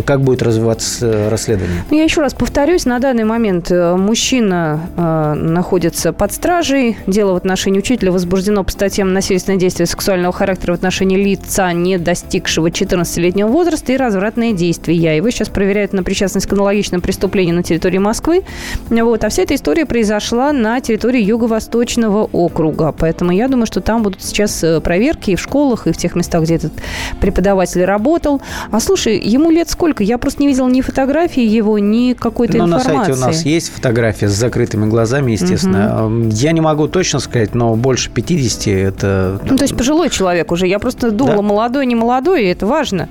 как 0.05 0.23
будет 0.23 0.43
развиваться 0.43 1.31
расследование. 1.31 1.85
Ну, 1.91 1.97
я 1.97 2.05
еще 2.05 2.21
раз 2.21 2.35
повторюсь, 2.35 2.85
на 2.85 2.99
данный 2.99 3.25
момент 3.25 3.71
э, 3.71 3.97
мужчина 3.97 4.81
э, 4.97 5.35
находится 5.35 6.13
под 6.13 6.33
стражей, 6.33 6.97
дело 7.07 7.33
в 7.33 7.37
отношении 7.37 7.79
учителя 7.79 8.13
возбуждено 8.13 8.63
по 8.65 8.71
статьям 8.71 9.13
насильственное 9.13 9.59
действие 9.59 9.87
сексуального 9.87 10.33
характера 10.33 10.73
в 10.73 10.75
отношении 10.75 11.17
лица, 11.17 11.73
не 11.73 11.99
достигшего 11.99 12.69
14-летнего 12.69 13.49
возраста 13.49 13.93
и 13.93 13.97
развратные 13.97 14.53
действия. 14.53 15.17
Его 15.17 15.31
сейчас 15.31 15.49
проверяют 15.49 15.93
на 15.93 16.03
причастность 16.03 16.36
причастность 16.37 16.47
к 16.47 16.53
аналогичным 16.53 17.01
преступлениям 17.01 17.57
на 17.57 17.63
территории 17.63 17.99
Москвы. 17.99 18.43
Вот. 18.91 19.25
А 19.25 19.29
вся 19.29 19.43
эта 19.43 19.55
история 19.55 19.87
произошла 19.87 20.53
на 20.53 20.81
территории 20.81 21.23
Юго-Восточного 21.23 22.29
округа. 22.33 22.93
Поэтому 22.97 23.33
я 23.33 23.49
думаю, 23.49 23.67
что 23.67 23.81
там 23.81 24.03
будут 24.03 24.23
сейчас 24.23 24.63
э, 24.63 24.81
проверки 24.81 25.31
и 25.31 25.37
в 25.37 25.41
школах, 25.41 25.87
и 25.87 25.93
в 25.93 25.97
тех 25.97 26.15
местах, 26.15 26.43
где 26.43 26.57
этот 26.57 26.73
преподаватель 27.21 27.85
работал. 27.85 28.41
А 28.71 28.81
слушай, 28.81 29.19
ему 29.19 29.51
лет 29.51 29.71
сколько? 29.71 30.05
Я 30.05 30.19
просто 30.19 30.43
не 30.43 30.49
видела 30.49 30.69
ни 30.69 30.81
фотографии 30.81 31.43
его, 31.43 31.79
ни 31.79 32.13
какой-то 32.13 32.59
ну, 32.59 32.67
информации. 32.67 32.93
на 32.93 33.05
сайте 33.05 33.13
у 33.13 33.27
нас 33.27 33.45
есть 33.45 33.73
фотография 33.73 34.29
с 34.29 34.33
закрытыми 34.33 34.87
глазами, 34.87 35.33
естественно. 35.33 36.07
Угу. 36.07 36.31
Я 36.33 36.53
не 36.53 36.61
могу 36.61 36.89
точно 36.89 37.21
сказать, 37.21 37.55
но 37.55 37.75
больше 37.77 38.11
50 38.11 38.67
это... 38.67 39.41
Ну, 39.49 39.57
то 39.57 39.65
есть 39.65 39.77
пожилой 39.77 40.11
человек 40.11 40.53
уже. 40.53 40.67
Я 40.67 40.79
просто 40.79 41.11
думала, 41.11 41.37
да. 41.37 41.43
молодой, 41.43 41.87
не 41.87 41.95
молодой, 41.95 42.45
и 42.45 42.47
это 42.47 42.67
важно. 42.67 43.09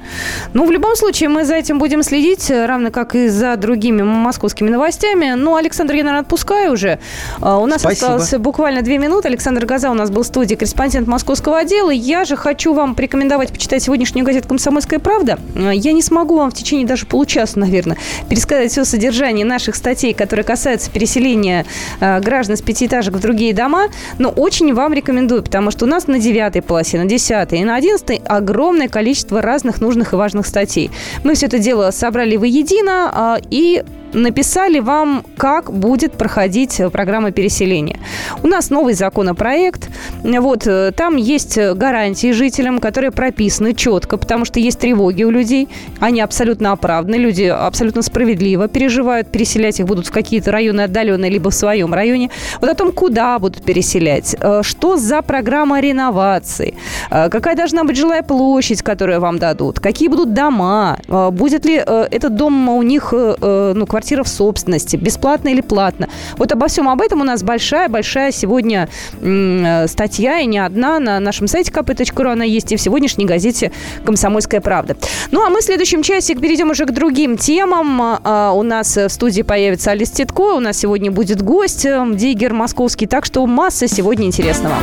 Ну, 0.53 0.65
в 0.65 0.71
любом 0.71 0.95
случае, 0.95 1.29
мы 1.29 1.45
за 1.45 1.55
этим 1.55 1.79
будем 1.79 2.03
следить, 2.03 2.49
равно 2.49 2.91
как 2.91 3.14
и 3.15 3.29
за 3.29 3.55
другими 3.55 4.01
московскими 4.01 4.69
новостями. 4.69 5.33
Ну, 5.35 5.55
Александр, 5.55 5.93
я, 5.93 6.03
наверное, 6.03 6.21
отпускаю 6.21 6.73
уже. 6.73 6.99
А, 7.39 7.57
у 7.59 7.65
нас 7.65 7.81
Спасибо. 7.81 8.15
осталось 8.15 8.41
буквально 8.41 8.81
две 8.81 8.97
минуты. 8.97 9.29
Александр 9.29 9.65
Газа 9.65 9.89
у 9.89 9.93
нас 9.93 10.09
был 10.09 10.23
в 10.23 10.27
студии, 10.27 10.55
корреспондент 10.55 11.07
московского 11.07 11.59
отдела. 11.59 11.89
Я 11.89 12.25
же 12.25 12.35
хочу 12.35 12.73
вам 12.73 12.95
порекомендовать 12.95 13.51
почитать 13.51 13.83
сегодняшнюю 13.83 14.25
газету 14.25 14.47
«Комсомольская 14.49 14.99
правда». 14.99 15.39
А, 15.55 15.71
я 15.71 15.93
не 15.93 16.01
смогу 16.01 16.37
вам 16.37 16.51
в 16.51 16.53
течение 16.53 16.85
даже 16.85 17.05
получаса, 17.05 17.59
наверное, 17.59 17.97
пересказать 18.29 18.71
все 18.71 18.85
содержание 18.85 19.45
наших 19.45 19.75
статей, 19.75 20.13
которые 20.13 20.43
касаются 20.43 20.91
переселения 20.91 21.65
а, 21.99 22.19
граждан 22.19 22.57
с 22.57 22.61
пятиэтажек 22.61 23.13
в 23.13 23.19
другие 23.19 23.53
дома, 23.53 23.87
но 24.19 24.29
очень 24.29 24.73
вам 24.73 24.93
рекомендую, 24.93 25.43
потому 25.43 25.71
что 25.71 25.85
у 25.85 25.87
нас 25.87 26.07
на 26.07 26.19
девятой 26.19 26.61
полосе, 26.61 26.97
на 26.97 27.05
десятой 27.05 27.59
и 27.59 27.63
на 27.63 27.75
одиннадцатой 27.75 28.21
огромное 28.25 28.89
количество 28.89 29.41
разных 29.41 29.79
нужных 29.79 30.13
и 30.13 30.15
важных 30.15 30.45
статей. 30.45 30.91
Мы 31.23 31.35
все 31.35 31.45
это 31.45 31.59
дело 31.59 31.91
собрали 31.91 32.35
воедино 32.35 33.04
и 33.49 33.83
написали 34.15 34.79
вам, 34.79 35.23
как 35.37 35.71
будет 35.71 36.13
проходить 36.13 36.79
э, 36.79 36.89
программа 36.89 37.31
переселения. 37.31 37.99
У 38.43 38.47
нас 38.47 38.69
новый 38.69 38.93
законопроект. 38.93 39.89
Вот, 40.23 40.65
э, 40.65 40.91
там 40.95 41.17
есть 41.17 41.57
гарантии 41.57 42.31
жителям, 42.31 42.79
которые 42.79 43.11
прописаны 43.11 43.73
четко, 43.73 44.17
потому 44.17 44.45
что 44.45 44.59
есть 44.59 44.79
тревоги 44.79 45.23
у 45.23 45.29
людей. 45.29 45.67
Они 45.99 46.21
абсолютно 46.21 46.71
оправданы. 46.71 47.15
Люди 47.15 47.43
абсолютно 47.43 48.01
справедливо 48.01 48.67
переживают. 48.67 49.27
Переселять 49.31 49.79
их 49.79 49.85
будут 49.85 50.07
в 50.07 50.11
какие-то 50.11 50.51
районы 50.51 50.81
отдаленные, 50.81 51.29
либо 51.29 51.49
в 51.49 51.53
своем 51.53 51.93
районе. 51.93 52.29
Вот 52.61 52.69
о 52.69 52.73
том, 52.73 52.91
куда 52.91 53.37
будут 53.39 53.63
переселять, 53.63 54.35
э, 54.39 54.61
что 54.63 54.97
за 54.97 55.21
программа 55.21 55.81
реновации, 55.81 56.75
какая 57.09 57.55
должна 57.55 57.83
быть 57.83 57.97
жилая 57.97 58.23
площадь, 58.23 58.81
которую 58.81 59.19
вам 59.19 59.39
дадут, 59.39 59.79
какие 59.79 60.07
будут 60.07 60.33
дома, 60.33 60.97
будет 61.31 61.65
ли 61.65 61.75
этот 61.75 62.35
дом 62.35 62.69
у 62.69 62.81
них, 62.81 63.11
ну, 63.11 63.85
квартира 63.85 64.04
квартира 64.05 64.23
в 64.23 64.27
собственности, 64.27 64.97
бесплатно 64.97 65.49
или 65.49 65.61
платно. 65.61 66.07
Вот 66.37 66.51
обо 66.51 66.67
всем 66.67 66.87
об 66.87 67.01
этом 67.01 67.21
у 67.21 67.23
нас 67.23 67.41
большая-большая 67.41 68.31
сегодня 68.31 68.87
э, 69.19 69.87
статья, 69.87 70.39
и 70.39 70.45
не 70.45 70.59
одна, 70.59 70.99
на 70.99 71.19
нашем 71.19 71.47
сайте 71.47 71.71
kp.ru 71.71 72.31
она 72.31 72.43
есть, 72.43 72.71
и 72.71 72.75
в 72.75 72.81
сегодняшней 72.81 73.25
газете 73.25 73.71
«Комсомольская 74.05 74.61
правда». 74.61 74.95
Ну, 75.31 75.43
а 75.43 75.49
мы 75.49 75.61
в 75.61 75.63
следующем 75.63 76.03
часе 76.03 76.35
перейдем 76.35 76.69
уже 76.69 76.85
к 76.85 76.91
другим 76.91 77.35
темам. 77.35 78.19
А, 78.23 78.51
у 78.51 78.61
нас 78.61 78.95
в 78.95 79.09
студии 79.09 79.41
появится 79.41 79.89
Алис 79.89 80.11
Титко, 80.11 80.53
у 80.55 80.59
нас 80.59 80.77
сегодня 80.77 81.11
будет 81.11 81.41
гость 81.41 81.85
э, 81.85 82.05
Диггер 82.13 82.53
московский, 82.53 83.07
так 83.07 83.25
что 83.25 83.43
масса 83.47 83.87
сегодня 83.87 84.27
интересного. 84.27 84.75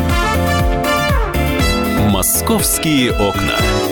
«Московские 2.10 3.12
окна». 3.12 3.91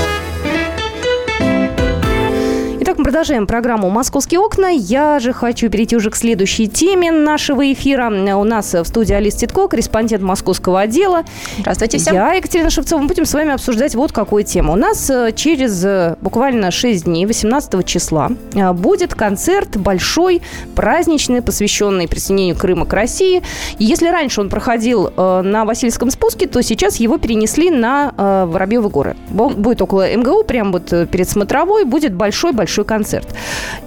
Продолжаем 3.11 3.45
программу 3.45 3.89
«Московские 3.89 4.39
окна». 4.39 4.67
Я 4.69 5.19
же 5.19 5.33
хочу 5.33 5.69
перейти 5.69 5.97
уже 5.97 6.09
к 6.09 6.15
следующей 6.15 6.69
теме 6.69 7.11
нашего 7.11 7.73
эфира. 7.73 8.07
У 8.07 8.43
нас 8.45 8.73
в 8.73 8.85
студии 8.85 9.13
Алис 9.13 9.35
Титко, 9.35 9.67
корреспондент 9.67 10.23
московского 10.23 10.79
отдела. 10.79 11.25
Здравствуйте 11.59 11.97
всем. 11.97 12.13
Я, 12.13 12.31
Екатерина 12.31 12.69
Шевцова. 12.69 13.01
Мы 13.01 13.09
будем 13.09 13.25
с 13.25 13.33
вами 13.33 13.51
обсуждать 13.51 13.95
вот 13.95 14.13
какую 14.13 14.45
тему. 14.45 14.71
У 14.71 14.75
нас 14.77 15.09
э, 15.09 15.33
через 15.35 15.83
э, 15.83 16.15
буквально 16.21 16.71
6 16.71 17.03
дней, 17.03 17.25
18 17.25 17.85
числа, 17.85 18.29
э, 18.53 18.71
будет 18.71 19.13
концерт 19.13 19.75
большой, 19.75 20.41
праздничный, 20.73 21.41
посвященный 21.41 22.07
присоединению 22.07 22.55
Крыма 22.55 22.85
к 22.85 22.93
России. 22.93 23.43
И 23.77 23.83
если 23.83 24.07
раньше 24.07 24.39
он 24.39 24.47
проходил 24.47 25.11
на 25.17 25.65
Васильском 25.65 26.11
спуске, 26.11 26.47
то 26.47 26.63
сейчас 26.63 26.95
его 26.95 27.17
перенесли 27.17 27.71
на 27.71 28.45
Воробьевы 28.47 28.87
горы. 28.87 29.17
Будет 29.27 29.81
около 29.81 30.15
МГУ, 30.15 30.45
прямо 30.45 30.71
вот 30.71 30.93
перед 31.11 31.29
смотровой, 31.29 31.83
будет 31.83 32.13
большой-большой 32.13 32.85
концерт. 32.85 33.00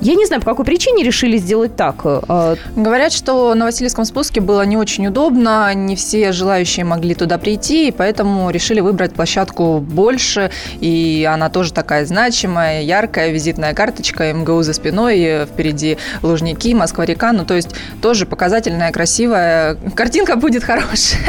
Я 0.00 0.14
не 0.14 0.26
знаю, 0.26 0.40
по 0.42 0.50
какой 0.50 0.64
причине 0.64 1.04
решили 1.04 1.36
сделать 1.36 1.76
так. 1.76 1.96
Э, 2.04 2.56
Говорят, 2.76 3.12
что 3.12 3.54
на 3.54 3.64
Васильевском 3.66 4.04
спуске 4.04 4.40
было 4.40 4.62
не 4.62 4.76
очень 4.76 5.06
удобно, 5.06 5.72
не 5.74 5.96
все 5.96 6.32
желающие 6.32 6.84
могли 6.84 7.14
туда 7.14 7.38
прийти, 7.38 7.88
и 7.88 7.90
поэтому 7.90 8.50
решили 8.50 8.80
выбрать 8.80 9.14
площадку 9.14 9.80
больше, 9.80 10.50
и 10.80 11.28
она 11.30 11.50
тоже 11.50 11.72
такая 11.72 12.06
значимая, 12.06 12.82
яркая, 12.82 13.30
визитная 13.30 13.74
карточка, 13.74 14.32
МГУ 14.32 14.62
за 14.62 14.72
спиной, 14.72 15.46
впереди 15.46 15.98
Лужники, 16.22 16.74
Москва-река, 16.74 17.32
ну 17.32 17.44
то 17.44 17.54
есть 17.54 17.70
тоже 18.00 18.26
показательная, 18.26 18.92
красивая. 18.92 19.76
Картинка 19.94 20.36
будет 20.36 20.64
хорошая. 20.64 21.20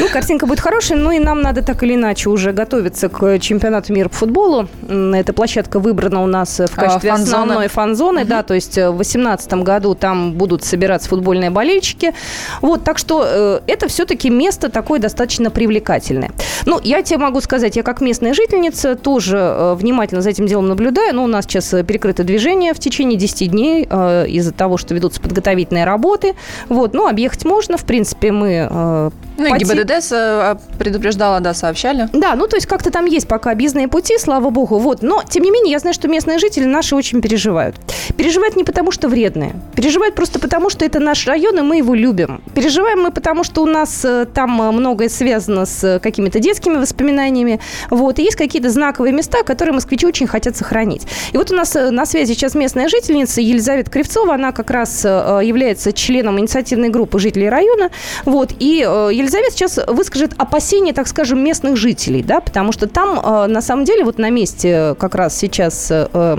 Ну, 0.00 0.08
картинка 0.08 0.46
будет 0.46 0.60
хорошая, 0.60 0.98
но 0.98 1.12
и 1.12 1.18
нам 1.18 1.42
надо 1.42 1.62
так 1.62 1.82
или 1.82 1.94
иначе 1.94 2.28
уже 2.28 2.52
готовиться 2.52 3.08
к 3.08 3.38
чемпионату 3.38 3.92
мира 3.92 4.08
по 4.08 4.16
футболу. 4.16 4.68
Эта 4.88 5.32
площадка 5.32 5.78
выбрана 5.78 6.22
у 6.22 6.26
нас 6.26 6.58
в 6.58 6.74
качестве 6.74 6.92
качестве 6.92 7.11
фан-зоны. 7.16 7.42
основной 7.42 7.68
фан-зоны, 7.68 8.20
угу. 8.22 8.28
да, 8.28 8.42
то 8.42 8.54
есть 8.54 8.78
э, 8.78 8.90
в 8.90 8.96
2018 8.96 9.52
году 9.54 9.94
там 9.94 10.32
будут 10.34 10.64
собираться 10.64 11.08
футбольные 11.08 11.50
болельщики. 11.50 12.14
Вот, 12.60 12.84
так 12.84 12.98
что 12.98 13.24
э, 13.26 13.60
это 13.66 13.88
все-таки 13.88 14.30
место 14.30 14.68
такое 14.68 15.00
достаточно 15.00 15.50
привлекательное. 15.50 16.30
Ну, 16.66 16.80
я 16.82 17.02
тебе 17.02 17.18
могу 17.18 17.40
сказать, 17.40 17.76
я 17.76 17.82
как 17.82 18.00
местная 18.00 18.34
жительница 18.34 18.94
тоже 18.94 19.38
э, 19.38 19.74
внимательно 19.74 20.22
за 20.22 20.30
этим 20.30 20.46
делом 20.46 20.68
наблюдаю, 20.68 21.14
но 21.14 21.24
у 21.24 21.26
нас 21.26 21.44
сейчас 21.44 21.72
э, 21.74 21.82
перекрыто 21.82 22.24
движение 22.24 22.74
в 22.74 22.78
течение 22.78 23.18
10 23.18 23.50
дней 23.50 23.86
э, 23.88 24.26
из-за 24.28 24.52
того, 24.52 24.76
что 24.76 24.94
ведутся 24.94 25.20
подготовительные 25.20 25.84
работы. 25.84 26.34
Вот, 26.68 26.94
ну, 26.94 27.08
объехать 27.08 27.44
можно, 27.44 27.76
в 27.76 27.84
принципе, 27.84 28.32
мы... 28.32 28.68
Э, 28.70 29.10
ну, 29.38 29.54
и 29.54 29.58
ГИБДД 29.58 29.92
а, 30.12 30.58
предупреждала, 30.78 31.40
да, 31.40 31.54
сообщали. 31.54 32.08
Да, 32.12 32.34
ну, 32.36 32.46
то 32.46 32.56
есть 32.56 32.66
как-то 32.66 32.90
там 32.90 33.06
есть 33.06 33.26
пока 33.26 33.50
объездные 33.50 33.88
пути, 33.88 34.18
слава 34.18 34.50
богу, 34.50 34.78
вот. 34.78 35.02
Но, 35.02 35.22
тем 35.28 35.42
не 35.42 35.50
менее, 35.50 35.72
я 35.72 35.78
знаю, 35.78 35.94
что 35.94 36.06
местные 36.06 36.38
жители 36.38 36.64
наши 36.64 36.82
наши 36.82 36.96
очень 37.02 37.20
переживают. 37.20 37.74
Переживают 38.16 38.56
не 38.56 38.62
потому, 38.62 38.92
что 38.92 39.08
вредные. 39.08 39.54
Переживают 39.74 40.14
просто 40.14 40.38
потому, 40.38 40.70
что 40.70 40.84
это 40.84 41.00
наш 41.00 41.26
район, 41.26 41.58
и 41.58 41.62
мы 41.62 41.78
его 41.78 41.94
любим. 41.94 42.40
Переживаем 42.54 43.00
мы 43.00 43.10
потому, 43.10 43.42
что 43.42 43.62
у 43.62 43.66
нас 43.66 44.04
э, 44.04 44.26
там 44.32 44.62
э, 44.62 44.70
многое 44.70 45.08
связано 45.08 45.66
с 45.66 45.98
какими-то 46.00 46.38
детскими 46.38 46.76
воспоминаниями. 46.76 47.58
Вот. 47.90 48.20
И 48.20 48.22
есть 48.22 48.36
какие-то 48.36 48.70
знаковые 48.70 49.12
места, 49.12 49.42
которые 49.42 49.74
москвичи 49.74 50.06
очень 50.06 50.28
хотят 50.28 50.56
сохранить. 50.56 51.02
И 51.32 51.36
вот 51.36 51.50
у 51.50 51.56
нас 51.56 51.74
э, 51.74 51.90
на 51.90 52.06
связи 52.06 52.34
сейчас 52.34 52.54
местная 52.54 52.88
жительница 52.88 53.40
Елизавета 53.40 53.90
Кривцова. 53.90 54.34
Она 54.34 54.52
как 54.52 54.70
раз 54.70 55.04
является 55.04 55.92
членом 55.92 56.38
инициативной 56.38 56.88
группы 56.88 57.18
жителей 57.18 57.48
района. 57.48 57.90
Вот. 58.24 58.52
И 58.60 58.76
Елизавета 58.78 59.50
сейчас 59.50 59.80
выскажет 59.88 60.34
опасения, 60.38 60.92
так 60.92 61.08
скажем, 61.08 61.42
местных 61.42 61.76
жителей, 61.76 62.22
да, 62.22 62.40
потому 62.40 62.70
что 62.70 62.86
там 62.86 63.16
на 63.52 63.60
самом 63.60 63.84
деле 63.84 64.04
вот 64.04 64.18
на 64.18 64.30
месте 64.30 64.94
как 64.98 65.14
раз 65.16 65.36
сейчас 65.36 65.90
Э, 65.90 66.36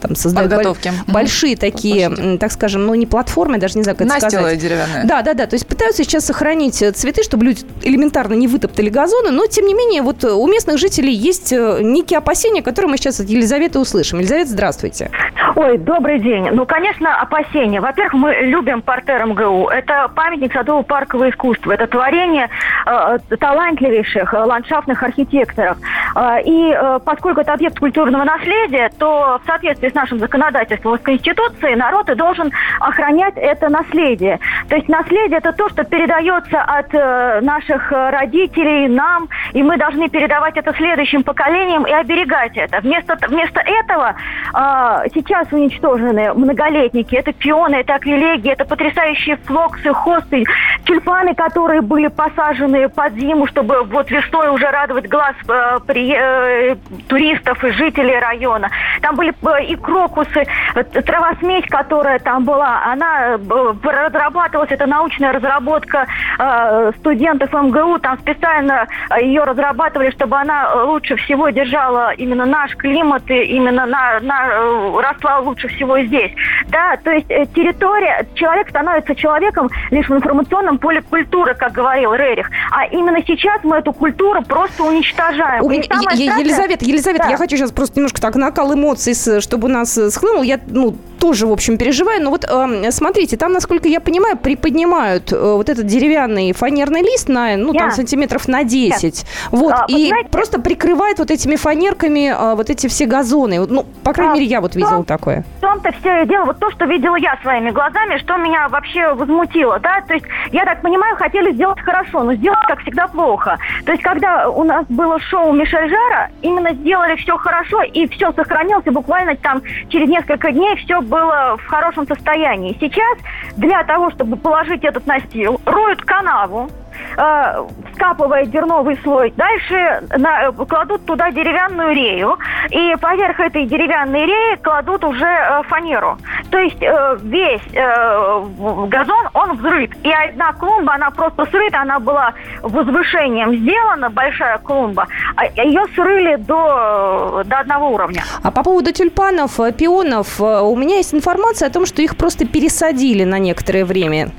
там 0.00 0.14
создают 0.14 0.50
Подготовки. 0.50 0.92
Боль, 1.06 1.14
большие 1.14 1.56
такие, 1.56 2.08
Площади. 2.08 2.38
так 2.38 2.52
скажем, 2.52 2.86
ну 2.86 2.94
не 2.94 3.06
платформы, 3.06 3.58
даже 3.58 3.76
не 3.78 3.82
знаю, 3.84 3.96
как 3.96 4.06
это 4.06 4.14
Настилы 4.14 4.42
сказать. 4.42 4.58
деревянные. 4.58 5.04
Да, 5.04 5.22
да, 5.22 5.34
да. 5.34 5.46
То 5.46 5.54
есть 5.54 5.66
пытаются 5.66 6.04
сейчас 6.04 6.26
сохранить 6.26 6.80
э, 6.82 6.92
цветы, 6.92 7.22
чтобы 7.22 7.44
люди 7.44 7.62
элементарно 7.82 8.34
не 8.34 8.48
вытоптали 8.48 8.88
газоны, 8.88 9.30
но 9.30 9.46
тем 9.46 9.66
не 9.66 9.74
менее 9.74 10.02
вот 10.02 10.24
у 10.24 10.46
местных 10.46 10.78
жителей 10.78 11.12
есть 11.12 11.52
э, 11.52 11.78
некие 11.82 12.18
опасения, 12.18 12.62
которые 12.62 12.90
мы 12.90 12.96
сейчас 12.96 13.20
от 13.20 13.28
Елизаветы 13.28 13.78
услышим. 13.78 14.18
Елизавета, 14.18 14.50
здравствуйте. 14.50 15.10
Ой, 15.56 15.78
добрый 15.78 16.20
день. 16.20 16.48
Ну, 16.52 16.66
конечно, 16.66 17.20
опасения. 17.20 17.80
Во-первых, 17.80 18.14
мы 18.14 18.32
любим 18.42 18.82
портер 18.82 19.24
МГУ. 19.26 19.68
Это 19.68 20.10
памятник 20.14 20.54
садово-паркового 20.54 21.30
искусства. 21.30 21.72
Это 21.72 21.86
творение 21.86 22.48
э, 22.86 23.18
талантливейших 23.38 24.34
э, 24.34 24.38
ландшафтных 24.38 25.02
архитекторов. 25.02 25.78
Э, 26.14 26.42
и 26.44 26.72
э, 26.72 27.00
поскольку 27.04 27.40
это 27.40 27.52
объект 27.52 27.78
культурного 27.78 28.24
наследия, 28.24 28.90
то 28.98 29.40
в 29.42 29.46
соответствии 29.46 29.67
с 29.76 29.94
нашим 29.94 30.18
законодательством 30.18 30.98
с 30.98 31.02
Конституцией 31.02 31.76
народ 31.76 32.08
и 32.10 32.14
должен 32.14 32.50
охранять 32.80 33.34
это 33.36 33.68
наследие. 33.68 34.40
То 34.68 34.76
есть 34.76 34.88
наследие– 34.88 35.38
это 35.38 35.52
то, 35.52 35.68
что 35.68 35.84
передается 35.84 36.60
от 36.60 36.94
э, 36.94 37.40
наших 37.40 37.90
родителей 37.90 38.88
нам, 38.88 39.28
и 39.52 39.62
мы 39.62 39.76
должны 39.76 40.08
передавать 40.08 40.56
это 40.56 40.72
следующим 40.74 41.22
поколениям 41.22 41.86
и 41.86 41.92
оберегать 41.92 42.56
это. 42.56 42.80
Вместо, 42.80 43.16
вместо 43.28 43.60
этого 43.60 44.14
э, 44.54 45.08
сейчас 45.14 45.46
уничтожены 45.52 46.32
многолетники. 46.34 47.14
Это 47.14 47.32
пионы, 47.32 47.76
это 47.76 47.94
аквилегии, 47.94 48.52
это 48.52 48.64
потрясающие 48.64 49.36
флоксы, 49.36 49.92
хосты, 49.92 50.44
тюльпаны, 50.84 51.34
которые 51.34 51.80
были 51.80 52.08
посажены 52.08 52.88
под 52.88 53.14
зиму, 53.14 53.46
чтобы 53.46 53.84
вот 53.84 54.10
весной 54.10 54.48
уже 54.50 54.66
радовать 54.70 55.08
глаз 55.08 55.34
э, 55.48 55.78
при, 55.86 56.14
э, 56.14 56.76
туристов 57.08 57.62
и 57.64 57.70
жителей 57.72 58.18
района. 58.18 58.70
Там 59.00 59.16
были 59.16 59.30
э, 59.30 59.57
и 59.60 59.76
крокусы, 59.76 60.46
э, 60.74 60.84
травосмесь, 60.84 61.64
которая 61.68 62.18
там 62.18 62.44
была, 62.44 62.82
она 62.84 63.36
э, 63.36 63.38
разрабатывалась, 63.82 64.70
это 64.70 64.86
научная 64.86 65.32
разработка 65.32 66.06
э, 66.38 66.92
студентов 66.98 67.52
МГУ, 67.52 67.98
там 67.98 68.18
специально 68.18 68.86
э, 69.10 69.24
ее 69.24 69.44
разрабатывали, 69.44 70.10
чтобы 70.10 70.36
она 70.36 70.84
лучше 70.84 71.16
всего 71.16 71.48
держала 71.50 72.12
именно 72.12 72.46
наш 72.46 72.76
климат 72.76 73.30
и 73.30 73.42
именно 73.44 73.86
на, 73.86 74.20
на, 74.20 74.48
э, 74.48 75.00
росла 75.00 75.38
лучше 75.40 75.68
всего 75.68 75.98
здесь. 76.00 76.32
Да, 76.68 76.96
то 77.02 77.10
есть 77.10 77.30
э, 77.30 77.46
территория, 77.54 78.26
человек 78.34 78.70
становится 78.70 79.14
человеком 79.14 79.68
лишь 79.90 80.08
в 80.08 80.14
информационном 80.14 80.78
поле 80.78 81.02
культуры, 81.02 81.54
как 81.54 81.72
говорил 81.72 82.14
Рерих. 82.14 82.50
А 82.70 82.86
именно 82.86 83.18
сейчас 83.26 83.62
мы 83.64 83.76
эту 83.76 83.92
культуру 83.92 84.42
просто 84.42 84.84
уничтожаем. 84.84 85.64
Ой, 85.64 85.76
Елизавета, 85.76 86.84
Елизавета, 86.84 87.24
да. 87.24 87.30
я 87.30 87.36
хочу 87.36 87.56
сейчас 87.56 87.72
просто 87.72 87.96
немножко 87.96 88.20
так 88.20 88.34
накал 88.36 88.74
эмоций, 88.74 89.14
чтобы 89.48 89.68
у 89.68 89.70
нас 89.70 89.96
э, 89.96 90.10
схлынул. 90.10 90.42
Я, 90.42 90.60
ну, 90.66 90.94
тоже, 91.18 91.46
в 91.46 91.52
общем, 91.52 91.78
переживаю. 91.78 92.22
Но 92.22 92.30
вот 92.30 92.44
э, 92.44 92.90
смотрите, 92.90 93.36
там, 93.36 93.52
насколько 93.52 93.88
я 93.88 94.00
понимаю, 94.00 94.36
приподнимают 94.36 95.32
э, 95.32 95.36
вот 95.36 95.68
этот 95.68 95.86
деревянный 95.86 96.52
фанерный 96.52 97.00
лист 97.00 97.28
на, 97.28 97.56
ну, 97.56 97.72
yeah. 97.72 97.78
там, 97.78 97.90
сантиметров 97.92 98.46
на 98.48 98.64
10. 98.64 99.14
Yeah. 99.14 99.26
Вот, 99.50 99.72
а, 99.72 99.86
и 99.88 100.08
знаете, 100.08 100.28
просто 100.28 100.60
прикрывает 100.60 101.18
вот 101.18 101.30
этими 101.30 101.56
фанерками 101.56 102.30
э, 102.30 102.54
вот 102.54 102.70
эти 102.70 102.86
все 102.88 103.06
газоны. 103.06 103.66
Ну, 103.66 103.86
по 104.04 104.12
крайней 104.12 104.32
а, 104.32 104.34
мере, 104.34 104.46
я 104.46 104.60
вот 104.60 104.74
видела 104.76 104.96
том, 104.96 105.04
такое. 105.04 105.44
В 105.58 105.60
том-то 105.60 105.92
все 106.00 106.26
дело, 106.26 106.46
вот 106.46 106.58
то, 106.58 106.70
что 106.70 106.84
видела 106.84 107.16
я 107.16 107.38
своими 107.42 107.70
глазами, 107.70 108.18
что 108.18 108.36
меня 108.36 108.68
вообще 108.68 109.14
возмутило, 109.14 109.78
да, 109.80 110.02
то 110.06 110.14
есть, 110.14 110.26
я 110.52 110.64
так 110.64 110.82
понимаю, 110.82 111.16
хотели 111.16 111.52
сделать 111.52 111.80
хорошо, 111.80 112.22
но 112.22 112.34
сделать, 112.34 112.60
как 112.66 112.80
всегда, 112.80 113.08
плохо. 113.08 113.58
То 113.84 113.92
есть, 113.92 114.02
когда 114.02 114.48
у 114.50 114.64
нас 114.64 114.84
было 114.88 115.18
шоу 115.20 115.52
Мишель 115.52 115.88
Жара, 115.88 116.30
именно 116.42 116.72
сделали 116.74 117.16
все 117.16 117.36
хорошо, 117.36 117.82
и 117.82 118.06
все 118.08 118.32
сохранилось, 118.32 118.86
и 118.86 118.90
буквально 118.90 119.36
там 119.42 119.62
через 119.88 120.08
несколько 120.08 120.52
дней 120.52 120.76
все 120.76 121.00
было 121.00 121.56
в 121.56 121.66
хорошем 121.66 122.06
состоянии. 122.06 122.76
Сейчас 122.80 123.18
для 123.56 123.82
того, 123.84 124.10
чтобы 124.10 124.36
положить 124.36 124.84
этот 124.84 125.06
настил, 125.06 125.60
роют 125.64 126.02
канаву, 126.02 126.70
э, 127.18 128.46
дерновый 128.46 128.98
слой. 129.02 129.32
Дальше 129.36 130.02
на, 130.16 130.52
кладут 130.52 131.04
туда 131.04 131.30
деревянную 131.30 131.94
рею, 131.94 132.38
и 132.70 132.94
поверх 133.00 133.40
этой 133.40 133.66
деревянной 133.66 134.26
реи 134.26 134.56
кладут 134.62 135.04
уже 135.04 135.26
э, 135.26 135.62
фанеру. 135.68 136.18
То 136.50 136.58
есть 136.58 136.82
э, 136.82 137.18
весь 137.22 137.60
э, 137.74 138.44
газон, 138.88 139.28
он 139.34 139.56
взрыт. 139.56 139.90
И 140.02 140.10
одна 140.10 140.52
клумба, 140.52 140.94
она 140.94 141.10
просто 141.10 141.46
срыта, 141.46 141.80
она 141.80 141.98
была 141.98 142.32
возвышением 142.62 143.54
сделана, 143.54 144.10
большая 144.10 144.58
клумба, 144.58 145.06
а 145.36 145.46
ее 145.46 145.84
срыли 145.94 146.36
до, 146.36 147.42
до 147.44 147.58
одного 147.58 147.90
уровня. 147.90 148.22
А 148.42 148.50
по 148.50 148.62
поводу 148.62 148.92
тюльпанов, 148.92 149.58
пионов, 149.76 150.40
у 150.40 150.76
меня 150.76 150.96
есть 150.96 151.14
информация 151.14 151.68
о 151.68 151.72
том, 151.72 151.86
что 151.86 152.02
их 152.02 152.16
просто 152.16 152.46
пересадили 152.46 153.24
на 153.24 153.38
некоторое 153.38 153.84
время. 153.84 154.30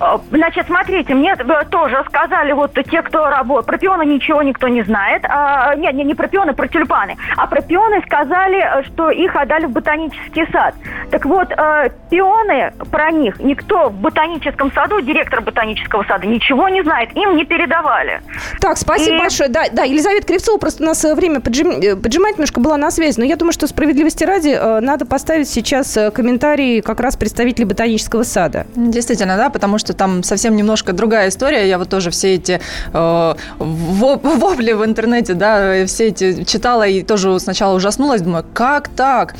А, 0.00 0.20
значит, 0.30 0.66
смотрите, 0.66 1.14
мне 1.14 1.36
тоже 1.70 2.04
сказали 2.08 2.52
вот 2.52 2.72
те, 2.74 3.02
кто 3.02 3.28
работает. 3.28 3.66
Про 3.66 3.78
пионы 3.78 4.04
ничего 4.04 4.42
никто 4.42 4.68
не 4.68 4.82
знает. 4.82 5.24
А, 5.28 5.74
нет, 5.76 5.94
не, 5.94 6.04
не 6.04 6.14
про 6.14 6.28
пионы, 6.28 6.52
про 6.52 6.66
тюльпаны. 6.68 7.16
А 7.36 7.46
про 7.46 7.60
пионы 7.60 8.02
сказали, 8.06 8.84
что 8.86 9.10
их 9.10 9.34
отдали 9.36 9.66
в 9.66 9.70
ботанический 9.70 10.46
сад. 10.50 10.74
Так 11.10 11.24
вот, 11.26 11.50
э, 11.50 11.90
пионы 12.10 12.72
про 12.90 13.10
них 13.12 13.38
никто 13.38 13.88
в 13.88 13.94
ботаническом 13.94 14.72
саду, 14.72 15.00
директор 15.00 15.40
ботанического 15.40 16.04
сада, 16.04 16.26
ничего 16.26 16.68
не 16.68 16.82
знает. 16.82 17.16
Им 17.16 17.36
не 17.36 17.44
передавали. 17.44 18.20
Так, 18.60 18.76
спасибо 18.76 19.16
И... 19.16 19.18
большое. 19.20 19.48
Да, 19.48 19.64
да, 19.72 19.84
Елизавета 19.84 20.26
Кривцова, 20.26 20.58
просто 20.58 20.82
у 20.82 20.86
нас 20.86 21.04
э, 21.04 21.14
время 21.14 21.40
поджим... 21.40 21.70
Э, 21.70 21.96
поджимать 21.96 22.34
немножко 22.34 22.60
была 22.60 22.76
на 22.76 22.90
связи. 22.90 23.18
Но 23.18 23.24
я 23.24 23.36
думаю, 23.36 23.52
что 23.52 23.66
справедливости 23.66 24.24
ради 24.24 24.80
надо 24.80 25.06
поставить 25.06 25.48
сейчас 25.48 25.96
комментарий 26.14 26.80
как 26.80 27.00
раз 27.00 27.16
представителей 27.16 27.64
ботанического 27.64 28.22
сада. 28.22 28.66
Действительно, 28.74 29.36
да, 29.36 29.50
потому 29.50 29.78
что 29.78 29.83
там 29.92 30.22
совсем 30.22 30.56
немножко 30.56 30.92
другая 30.92 31.28
история. 31.28 31.68
Я 31.68 31.78
вот 31.78 31.88
тоже 31.88 32.10
все 32.10 32.34
эти 32.34 32.60
э, 32.92 33.34
вопли 33.58 34.72
в 34.72 34.84
интернете, 34.84 35.34
да, 35.34 35.84
все 35.86 36.08
эти 36.08 36.44
читала 36.44 36.86
и 36.86 37.02
тоже 37.02 37.38
сначала 37.40 37.74
ужаснулась, 37.76 38.22
думаю, 38.22 38.44
как 38.54 38.88
так? 38.88 39.34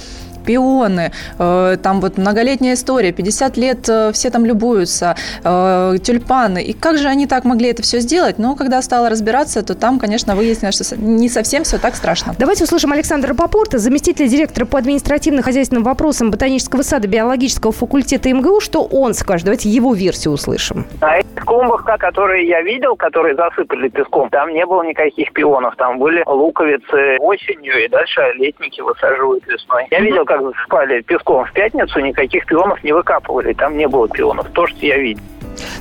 Пионы, 0.44 1.12
э, 1.38 1.76
там 1.82 2.00
вот 2.00 2.18
многолетняя 2.18 2.74
история, 2.74 3.12
50 3.12 3.56
лет 3.56 3.88
э, 3.88 4.12
все 4.12 4.30
там 4.30 4.44
любуются, 4.44 5.16
э, 5.42 5.96
тюльпаны. 6.02 6.62
И 6.62 6.72
как 6.72 6.98
же 6.98 7.08
они 7.08 7.26
так 7.26 7.44
могли 7.44 7.70
это 7.70 7.82
все 7.82 8.00
сделать? 8.00 8.38
Но 8.38 8.54
когда 8.54 8.82
стала 8.82 9.08
разбираться, 9.08 9.62
то 9.62 9.74
там, 9.74 9.98
конечно, 9.98 10.36
выяснилось, 10.36 10.74
что 10.74 10.96
не 10.96 11.28
совсем 11.28 11.64
все 11.64 11.78
так 11.78 11.96
страшно. 11.96 12.34
Давайте 12.38 12.64
услышим 12.64 12.92
Александра 12.92 13.34
Попорта, 13.34 13.78
заместителя 13.78 14.28
директора 14.28 14.66
по 14.66 14.78
административно-хозяйственным 14.78 15.82
вопросам 15.82 16.30
Ботанического 16.30 16.82
сада 16.82 17.08
биологического 17.08 17.72
факультета 17.72 18.32
МГУ. 18.32 18.60
Что 18.60 18.82
он 18.82 19.14
скажет? 19.14 19.44
Давайте 19.46 19.68
его 19.68 19.94
версию 19.94 20.34
услышим. 20.34 20.86
На 21.00 21.18
этих 21.18 21.44
клумбах, 21.44 21.84
которые 21.98 22.46
я 22.46 22.62
видел, 22.62 22.96
которые 22.96 23.34
засыпали 23.34 23.88
песком, 23.88 24.28
там 24.30 24.52
не 24.52 24.64
было 24.66 24.82
никаких 24.82 25.32
пионов. 25.32 25.76
Там 25.76 25.98
были 25.98 26.22
луковицы 26.26 27.16
осенью, 27.20 27.84
и 27.84 27.88
дальше 27.88 28.20
летники 28.34 28.80
высаживают 28.80 29.46
весной. 29.46 29.86
Я 29.90 30.00
видел, 30.00 30.24
как 30.24 30.33
засыпали 30.40 31.02
песком 31.02 31.44
в 31.44 31.52
пятницу, 31.52 32.00
никаких 32.00 32.46
пионов 32.46 32.82
не 32.84 32.92
выкапывали, 32.92 33.52
там 33.52 33.76
не 33.76 33.86
было 33.86 34.08
пионов. 34.08 34.48
То, 34.50 34.66
что 34.66 34.86
я 34.86 34.98
видел. 34.98 35.22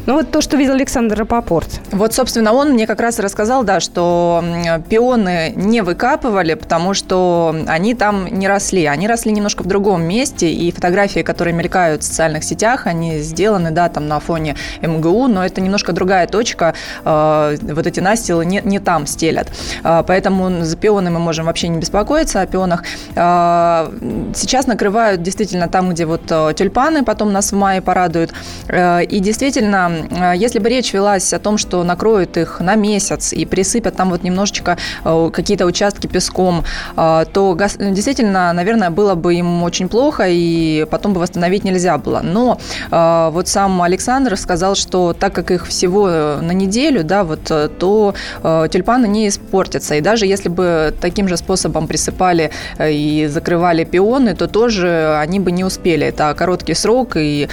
Ну 0.06 0.14
вот 0.16 0.32
то, 0.32 0.42
что 0.42 0.58
видел 0.58 0.74
Александр 0.74 1.18
Рапопорт. 1.18 1.82
Вот, 1.92 2.14
собственно, 2.14 2.54
он 2.54 2.72
мне 2.72 2.88
как 2.88 3.00
раз 3.00 3.20
рассказал, 3.20 3.64
да, 3.64 3.80
что 3.80 4.44
пионы 4.90 5.54
не 5.56 5.82
выкапывали, 5.82 6.54
потому 6.56 6.94
что 6.94 7.56
они 7.68 7.96
там 7.96 8.28
не 8.28 8.48
росли. 8.48 8.86
Они 8.86 9.08
росли 9.08 9.32
немножко 9.32 9.64
в 9.64 9.68
другом 9.68 10.04
месте, 10.04 10.52
и 10.52 10.72
фотографии, 10.72 11.22
которые 11.22 11.54
мелькают 11.54 12.04
в 12.04 12.06
социальных 12.06 12.44
сетях, 12.44 12.88
они 12.88 13.20
сделаны, 13.20 13.72
да, 13.72 13.90
там 13.90 14.08
на 14.08 14.20
фоне 14.20 14.56
МГУ, 14.82 15.28
но 15.28 15.46
это 15.46 15.62
немножко 15.62 15.94
другая 15.94 16.28
точка. 16.28 16.74
Э, 17.06 17.56
вот 17.62 17.88
эти 17.88 18.00
настилы 18.00 18.46
не, 18.46 18.62
не 18.64 18.80
там 18.80 19.08
стелят. 19.08 19.48
Э, 19.84 20.04
поэтому 20.06 20.64
за 20.64 20.78
пионы 20.78 21.10
мы 21.10 21.20
можем 21.20 21.46
вообще 21.46 21.68
не 21.68 21.80
беспокоиться 21.80 22.42
о 22.42 22.46
пионах. 22.46 22.84
Э, 23.16 23.90
сейчас 24.36 24.68
накрывают 24.68 25.22
действительно 25.22 25.68
там, 25.68 25.90
где 25.92 26.06
вот 26.06 26.26
тюльпаны, 26.56 27.04
потом 27.04 27.32
нас 27.32 27.52
в 27.52 27.56
мае 27.56 27.82
порадуют. 27.82 28.34
И 28.72 29.20
действительно 29.20 29.63
действительно, 29.64 30.34
э, 30.34 30.38
если 30.38 30.60
бы 30.60 30.70
речь 30.70 30.94
велась 30.94 31.34
о 31.34 31.40
том, 31.40 31.58
что 31.58 31.84
накроют 31.84 32.38
их 32.38 32.60
на 32.60 32.76
месяц 32.76 33.34
и 33.34 33.46
присыпят 33.46 33.96
там 33.96 34.10
вот 34.10 34.24
немножечко 34.24 34.78
э, 35.06 35.30
какие-то 35.34 35.66
участки 35.66 36.08
песком, 36.08 36.64
э, 36.98 37.26
то 37.34 37.58
действительно, 37.80 38.54
наверное, 38.54 38.90
было 38.90 39.16
бы 39.16 39.36
им 39.36 39.64
очень 39.64 39.88
плохо, 39.88 40.26
и 40.28 40.86
потом 40.90 41.14
бы 41.14 41.22
восстановить 41.22 41.64
нельзя 41.64 41.98
было. 41.98 42.22
Но 42.24 42.58
вот 42.92 43.48
сам 43.48 43.82
Александр 43.82 44.38
сказал, 44.38 44.76
что 44.76 45.14
так 45.14 45.34
как 45.34 45.52
их 45.52 45.68
всего 45.68 46.08
на 46.08 46.52
неделю, 46.52 47.04
да, 47.04 47.24
вот, 47.24 47.44
то 47.44 48.14
тюльпаны 48.44 49.08
не 49.08 49.28
испортятся. 49.28 49.96
И 49.96 50.02
даже 50.02 50.26
если 50.26 50.50
бы 50.50 50.94
таким 51.02 51.28
же 51.28 51.38
способом 51.38 51.88
присыпали 51.88 52.52
и 52.80 53.28
закрывали 53.32 53.84
пионы, 53.84 54.36
то 54.36 54.48
тоже 54.48 55.18
они 55.20 55.40
бы 55.40 55.52
не 55.52 55.64
успели. 55.64 56.08
Это 56.08 56.34
короткий 56.38 56.74
срок, 56.74 57.16
и 57.16 57.48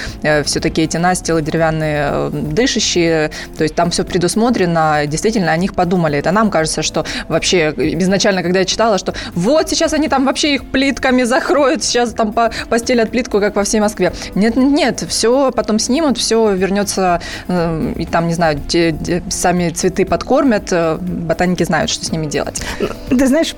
все-таки 0.44 0.82
эти 0.82 0.96
настилы 0.96 1.42
деревянные 1.42 1.99
Э, 2.00 2.30
дышащие, 2.32 3.30
то 3.56 3.64
есть 3.64 3.74
там 3.74 3.90
все 3.90 4.04
предусмотрено, 4.04 5.06
действительно 5.06 5.52
о 5.52 5.56
них 5.56 5.74
подумали. 5.74 6.18
Это 6.18 6.30
нам 6.30 6.50
кажется, 6.50 6.82
что 6.82 7.04
вообще 7.28 7.72
изначально, 7.76 8.42
когда 8.42 8.60
я 8.60 8.64
читала, 8.64 8.98
что 8.98 9.14
вот 9.34 9.68
сейчас 9.68 9.92
они 9.92 10.08
там 10.08 10.24
вообще 10.26 10.54
их 10.54 10.64
плитками 10.64 11.22
закроют, 11.22 11.82
сейчас 11.84 12.12
там 12.12 12.32
по 12.32 12.50
постелят 12.68 13.10
плитку, 13.10 13.40
как 13.40 13.56
во 13.56 13.64
всей 13.64 13.80
Москве. 13.80 14.12
Нет, 14.34 14.56
нет, 14.56 15.04
все 15.08 15.50
потом 15.52 15.78
снимут, 15.78 16.18
все 16.18 16.54
вернется, 16.54 17.20
э, 17.48 17.92
и 17.96 18.06
там, 18.06 18.28
не 18.28 18.34
знаю, 18.34 18.60
те, 18.68 18.92
те, 18.92 19.22
сами 19.30 19.70
цветы 19.70 20.04
подкормят, 20.04 20.72
э, 20.72 20.96
ботаники 21.00 21.62
знают, 21.64 21.90
что 21.90 22.04
с 22.04 22.12
ними 22.12 22.26
делать. 22.26 22.62
Ты 23.08 23.26
знаешь, 23.26 23.54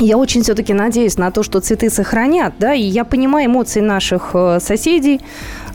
Я 0.00 0.18
очень 0.18 0.42
все-таки 0.42 0.74
надеюсь 0.74 1.18
на 1.18 1.30
то, 1.30 1.44
что 1.44 1.60
цветы 1.60 1.88
сохранят, 1.88 2.54
да, 2.58 2.74
и 2.74 2.82
я 2.82 3.04
понимаю 3.04 3.46
эмоции 3.46 3.80
наших 3.80 4.30
э, 4.34 4.58
соседей, 4.60 5.20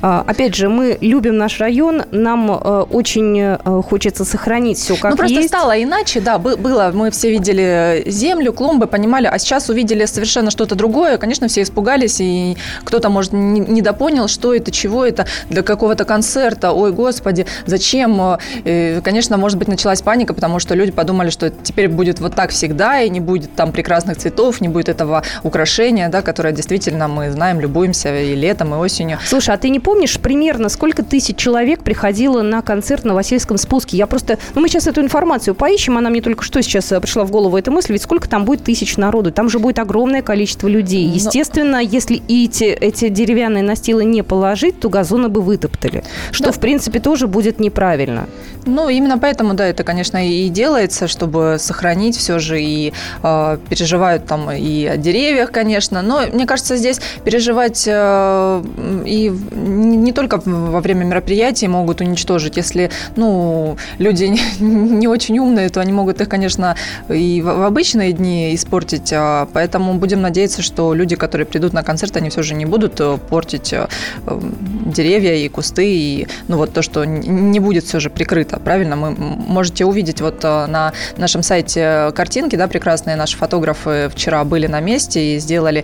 опять 0.02 0.56
же, 0.56 0.70
мы 0.70 0.98
любим 1.02 1.38
наш 1.38 1.60
район, 1.60 2.04
нам 2.12 2.52
э, 2.52 2.86
очень 2.92 3.40
э, 3.40 3.82
хочется 3.88 4.26
сохранить 4.26 4.78
все 4.78 4.96
как 4.96 5.12
Ну, 5.12 5.18
просто 5.18 5.36
есть. 5.36 5.50
стало 5.50 5.82
иначе, 5.82 6.22
да, 6.22 6.38
было, 6.38 6.92
мы 6.94 7.12
все 7.12 7.30
видели 7.32 8.04
землю, 8.06 8.54
клумбы, 8.54 8.88
понимали, 8.88 9.28
а 9.28 9.38
сейчас 9.40 9.70
увидели 9.70 10.06
совершенно 10.06 10.52
что-то 10.52 10.76
другое, 10.76 11.18
конечно, 11.18 11.48
все 11.48 11.62
испугались, 11.64 12.20
и 12.20 12.58
кто-то, 12.84 13.10
может, 13.10 13.34
не 13.34 13.60
недопонял, 13.60 14.28
что 14.28 14.54
это, 14.54 14.72
чего 14.72 15.06
это, 15.06 15.26
для 15.50 15.64
какого-то 15.64 16.06
концерта, 16.06 16.72
ой, 16.72 16.92
господи, 16.92 17.46
зачем? 17.66 18.38
И, 18.64 19.00
конечно, 19.04 19.38
может 19.38 19.58
быть, 19.58 19.68
началась 19.68 20.02
паника, 20.02 20.34
потому 20.34 20.60
что 20.60 20.76
люди 20.76 20.92
подумали, 20.92 21.30
что 21.30 21.50
теперь 21.50 21.88
будет 21.90 22.20
вот 22.20 22.36
так 22.36 22.52
всегда, 22.52 23.02
и 23.02 23.10
не 23.10 23.20
будет 23.20 23.56
там 23.56 23.72
прекрасных 23.72 24.18
цветов, 24.18 24.62
не 24.62 24.68
будет 24.68 24.90
этого 24.90 25.24
украшения, 25.44 26.10
да, 26.10 26.22
которое 26.22 26.54
действительно 26.54 27.08
мы 27.08 27.32
знаем, 27.32 27.60
любуемся 27.60 28.16
и 28.20 28.36
летом, 28.36 28.74
и 28.74 28.78
осенью. 28.78 29.20
Слушай, 29.26 29.56
а 29.56 29.58
ты 29.58 29.70
не 29.70 29.80
помнишь 29.90 30.20
примерно, 30.20 30.70
сколько 30.70 31.02
тысяч 31.02 31.36
человек 31.38 31.82
приходило 31.82 32.44
на 32.44 32.62
концерт 32.62 33.06
на 33.06 33.16
Васильском 33.16 33.58
спуске? 33.58 33.98
Я 33.98 34.06
просто... 34.06 34.38
Ну, 34.54 34.62
мы 34.62 34.68
сейчас 34.70 34.86
эту 34.86 35.02
информацию 35.02 35.56
поищем, 35.56 35.98
она 35.98 36.12
мне 36.12 36.22
только 36.22 36.44
что 36.44 36.62
сейчас 36.62 36.92
э, 36.92 37.02
пришла 37.02 37.24
в 37.26 37.32
голову 37.32 37.58
эта 37.58 37.72
мысль, 37.72 37.94
ведь 37.94 38.04
сколько 38.04 38.30
там 38.30 38.46
будет 38.46 38.64
тысяч 38.64 38.98
народу? 38.98 39.32
Там 39.32 39.50
же 39.50 39.58
будет 39.58 39.80
огромное 39.80 40.22
количество 40.22 40.68
людей. 40.68 41.08
Но- 41.08 41.16
Естественно, 41.16 41.78
если 41.78 42.22
эти, 42.28 42.66
эти 42.66 43.10
деревянные 43.10 43.64
настилы 43.64 44.06
не 44.06 44.22
положить, 44.22 44.80
то 44.80 44.90
газоны 44.90 45.28
бы 45.28 45.42
вытоптали. 45.42 46.04
Что, 46.32 46.46
Да. 46.46 46.52
в 46.52 46.60
принципе, 46.60 47.00
тоже 47.00 47.26
будет 47.26 47.60
неправильно. 47.60 48.28
Ну, 48.68 48.90
именно 48.90 49.18
поэтому, 49.18 49.56
да, 49.56 49.66
это, 49.66 49.84
конечно, 49.84 50.24
и 50.24 50.50
делается, 50.50 51.08
чтобы 51.08 51.56
сохранить 51.58 52.16
все 52.16 52.38
же, 52.38 52.62
и 52.62 52.94
э, 53.24 53.58
переживают 53.68 54.28
там 54.28 54.52
и 54.52 54.86
о 54.86 54.98
деревьях, 54.98 55.52
конечно, 55.52 56.04
но, 56.04 56.22
мне 56.32 56.46
кажется, 56.46 56.78
здесь 56.78 57.02
переживать 57.24 57.86
э, 57.88 58.64
и 59.08 59.32
не 59.80 60.14
только 60.14 60.42
во 60.44 60.82
время 60.82 61.06
мероприятий 61.06 61.68
могут 61.68 62.02
уничтожить, 62.02 62.58
если, 62.58 62.90
ну, 63.16 63.78
люди 63.98 64.36
не, 64.60 65.08
очень 65.08 65.40
умные, 65.40 65.70
то 65.70 65.82
они 65.82 65.94
могут 65.94 66.22
их, 66.22 66.30
конечно, 66.30 66.76
и 67.10 67.42
в 67.42 67.60
в 67.60 67.64
обычные 67.64 68.14
дни 68.14 68.56
испортить, 68.56 69.12
а, 69.14 69.48
поэтому 69.54 69.94
будем 69.96 70.22
надеяться, 70.22 70.62
что 70.62 70.94
люди, 70.94 71.16
которые 71.16 71.46
придут 71.46 71.74
на 71.74 71.84
концерт, 71.84 72.16
они 72.18 72.30
все 72.30 72.42
же 72.42 72.56
не 72.56 72.66
будут 72.66 73.00
э, 73.00 73.18
портить 73.30 73.74
э, 73.74 73.88
э, 74.26 74.40
деревья 74.86 75.36
и 75.36 75.48
кусты, 75.50 75.86
и, 75.86 76.28
ну, 76.48 76.58
вот 76.58 76.74
то, 76.74 76.82
что 76.82 77.06
не 77.06 77.60
будет 77.60 77.84
все 77.84 78.00
же 78.00 78.10
прикрыто, 78.10 78.60
правильно? 78.60 78.96
Мы 78.96 79.12
можете 79.12 79.86
увидеть 79.86 80.22
вот 80.22 80.44
э, 80.44 80.66
на 80.68 80.94
нашем 81.18 81.44
сайте 81.44 82.12
картинки, 82.16 82.56
да, 82.56 82.68
прекрасные 82.68 83.16
наши 83.16 83.38
фотографы 83.38 84.10
вчера 84.10 84.44
были 84.44 84.68
на 84.68 84.80
месте 84.80 85.36
и 85.36 85.40
сделали 85.40 85.84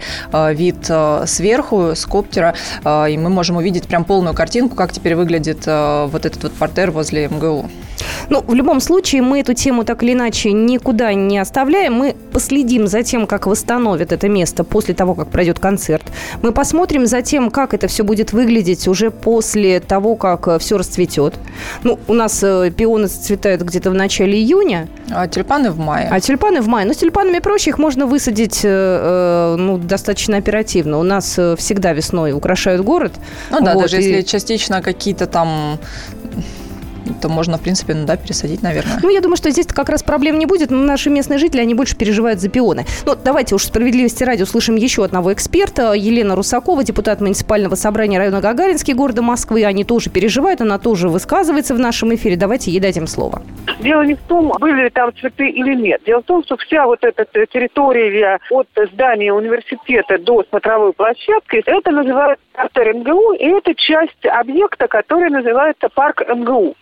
вид 0.51 0.89
сверху 1.25 1.91
с 1.95 2.05
коптера, 2.05 2.55
и 2.83 3.17
мы 3.17 3.29
можем 3.29 3.57
увидеть 3.57 3.84
прям 3.87 4.05
полную 4.05 4.35
картинку, 4.35 4.75
как 4.75 4.91
теперь 4.91 5.15
выглядит 5.15 5.63
э, 5.65 6.07
вот 6.11 6.25
этот 6.25 6.43
вот 6.43 6.53
портер 6.53 6.91
возле 6.91 7.27
МГУ. 7.27 7.69
Ну, 8.29 8.43
в 8.45 8.53
любом 8.53 8.79
случае, 8.79 9.21
мы 9.21 9.39
эту 9.39 9.53
тему 9.53 9.83
так 9.83 10.03
или 10.03 10.13
иначе 10.13 10.51
никуда 10.51 11.13
не 11.13 11.37
оставляем. 11.37 11.93
Мы 11.93 12.15
последим 12.33 12.87
за 12.87 13.03
тем, 13.03 13.27
как 13.27 13.47
восстановят 13.47 14.11
это 14.11 14.27
место 14.29 14.63
после 14.63 14.93
того, 14.93 15.13
как 15.15 15.29
пройдет 15.29 15.59
концерт. 15.59 16.03
Мы 16.41 16.51
посмотрим 16.51 17.05
за 17.07 17.21
тем, 17.21 17.51
как 17.51 17.73
это 17.73 17.87
все 17.87 18.03
будет 18.03 18.33
выглядеть 18.33 18.87
уже 18.87 19.11
после 19.11 19.79
того, 19.79 20.15
как 20.15 20.59
все 20.59 20.77
расцветет. 20.77 21.35
Ну, 21.83 21.99
у 22.07 22.13
нас 22.13 22.43
э, 22.43 22.71
пионы 22.75 23.07
зацветают 23.07 23.61
где-то 23.61 23.91
в 23.91 23.93
начале 23.93 24.33
июня, 24.37 24.87
А 25.11 25.27
тюльпаны 25.27 25.71
в 25.71 25.77
мае. 25.79 26.07
а 26.11 26.19
тюльпаны 26.19 26.61
в 26.61 26.67
мае. 26.67 26.85
Но 26.85 26.93
с 26.93 26.97
тюльпанами 26.97 27.39
проще, 27.39 27.69
их 27.71 27.77
можно 27.77 28.05
высадить 28.05 28.61
э, 28.65 28.69
э, 28.69 29.55
ну, 29.57 29.77
достаточно 29.77 30.37
оперативно. 30.37 30.99
У 30.99 31.03
нас 31.03 31.35
э, 31.37 31.55
всегда 31.57 31.93
весной 31.93 32.33
украшают 32.33 32.81
город. 32.83 33.13
Ну 33.51 33.61
да, 33.61 33.73
Вот, 33.73 33.81
даже 33.83 34.01
и- 34.01 34.03
если 34.03 34.21
частично 34.23 34.81
какие-то 34.81 35.27
там 35.27 35.79
то 37.21 37.29
можно, 37.29 37.57
в 37.57 37.61
принципе, 37.61 37.93
ну 37.93 38.05
да, 38.05 38.17
пересадить, 38.17 38.61
наверное. 38.61 38.99
Ну, 39.01 39.09
я 39.09 39.21
думаю, 39.21 39.37
что 39.37 39.49
здесь 39.49 39.67
как 39.67 39.89
раз 39.89 40.03
проблем 40.03 40.39
не 40.39 40.45
будет, 40.45 40.71
но 40.71 40.77
наши 40.77 41.09
местные 41.09 41.39
жители, 41.39 41.61
они 41.61 41.73
больше 41.73 41.95
переживают 41.95 42.39
за 42.39 42.49
пионы. 42.49 42.85
Ну, 43.05 43.15
давайте 43.15 43.55
уж 43.55 43.63
справедливости 43.63 44.23
ради 44.23 44.43
услышим 44.43 44.75
еще 44.75 45.03
одного 45.03 45.33
эксперта. 45.33 45.93
Елена 45.93 46.35
Русакова, 46.35 46.83
депутат 46.83 47.21
муниципального 47.21 47.75
собрания 47.75 48.17
района 48.17 48.41
Гагаринский 48.41 48.93
города 48.93 49.21
Москвы. 49.21 49.65
Они 49.65 49.83
тоже 49.83 50.09
переживают, 50.09 50.61
она 50.61 50.77
тоже 50.79 51.09
высказывается 51.09 51.73
в 51.75 51.79
нашем 51.79 52.13
эфире. 52.15 52.35
Давайте 52.35 52.71
ей 52.71 52.79
дадим 52.79 53.07
слово. 53.07 53.41
Дело 53.79 54.01
не 54.01 54.15
в 54.15 54.21
том, 54.21 54.51
были 54.59 54.83
ли 54.83 54.89
там 54.89 55.11
цветы 55.19 55.49
или 55.49 55.75
нет. 55.75 56.01
Дело 56.05 56.21
в 56.21 56.25
том, 56.25 56.43
что 56.43 56.57
вся 56.57 56.85
вот 56.85 57.03
эта 57.03 57.25
территория 57.47 58.39
от 58.49 58.67
здания 58.93 59.33
университета 59.33 60.17
до 60.17 60.43
смотровой 60.49 60.93
площадки, 60.93 61.61
это 61.65 61.91
называется 61.91 62.44
партер 62.55 62.93
МГУ, 62.93 63.33
и 63.33 63.47
это 63.47 63.73
часть 63.75 64.25
объекта, 64.25 64.87
который 64.87 65.29
называется 65.29 65.89
парк 65.89 66.21
МГУ. 66.27 66.75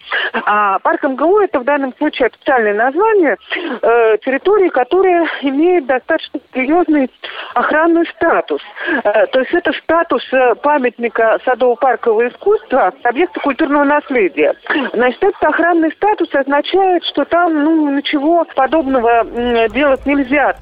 А 0.46 0.80
парк 0.80 1.04
МГУ 1.04 1.40
это 1.40 1.60
в 1.60 1.64
данном 1.64 1.94
случае 1.98 2.28
официальное 2.28 2.74
название 2.74 3.38
э, 3.82 4.18
территории, 4.20 4.70
которая 4.70 5.28
имеет 5.42 5.86
достаточно 5.86 6.40
серьезный 6.54 7.10
охранный 7.54 8.06
статус. 8.16 8.62
Э, 9.04 9.28
то 9.28 9.40
есть 9.40 9.54
это 9.54 9.72
статус 9.74 10.24
э, 10.32 10.56
памятника 10.56 11.40
садово-паркового 11.46 12.30
искусства, 12.30 12.94
объекта 13.04 13.40
культурного 13.40 13.84
наследия. 13.84 14.56
Значит, 14.94 15.24
этот 15.24 15.44
охранный 15.44 15.92
статус 15.92 16.34
означает, 16.34 17.04
что 17.06 17.26
там 17.26 17.64
ну, 17.64 17.90
ничего 17.96 18.46
подобного 18.56 19.26
делать 19.70 20.06
нельзя. 20.06 20.56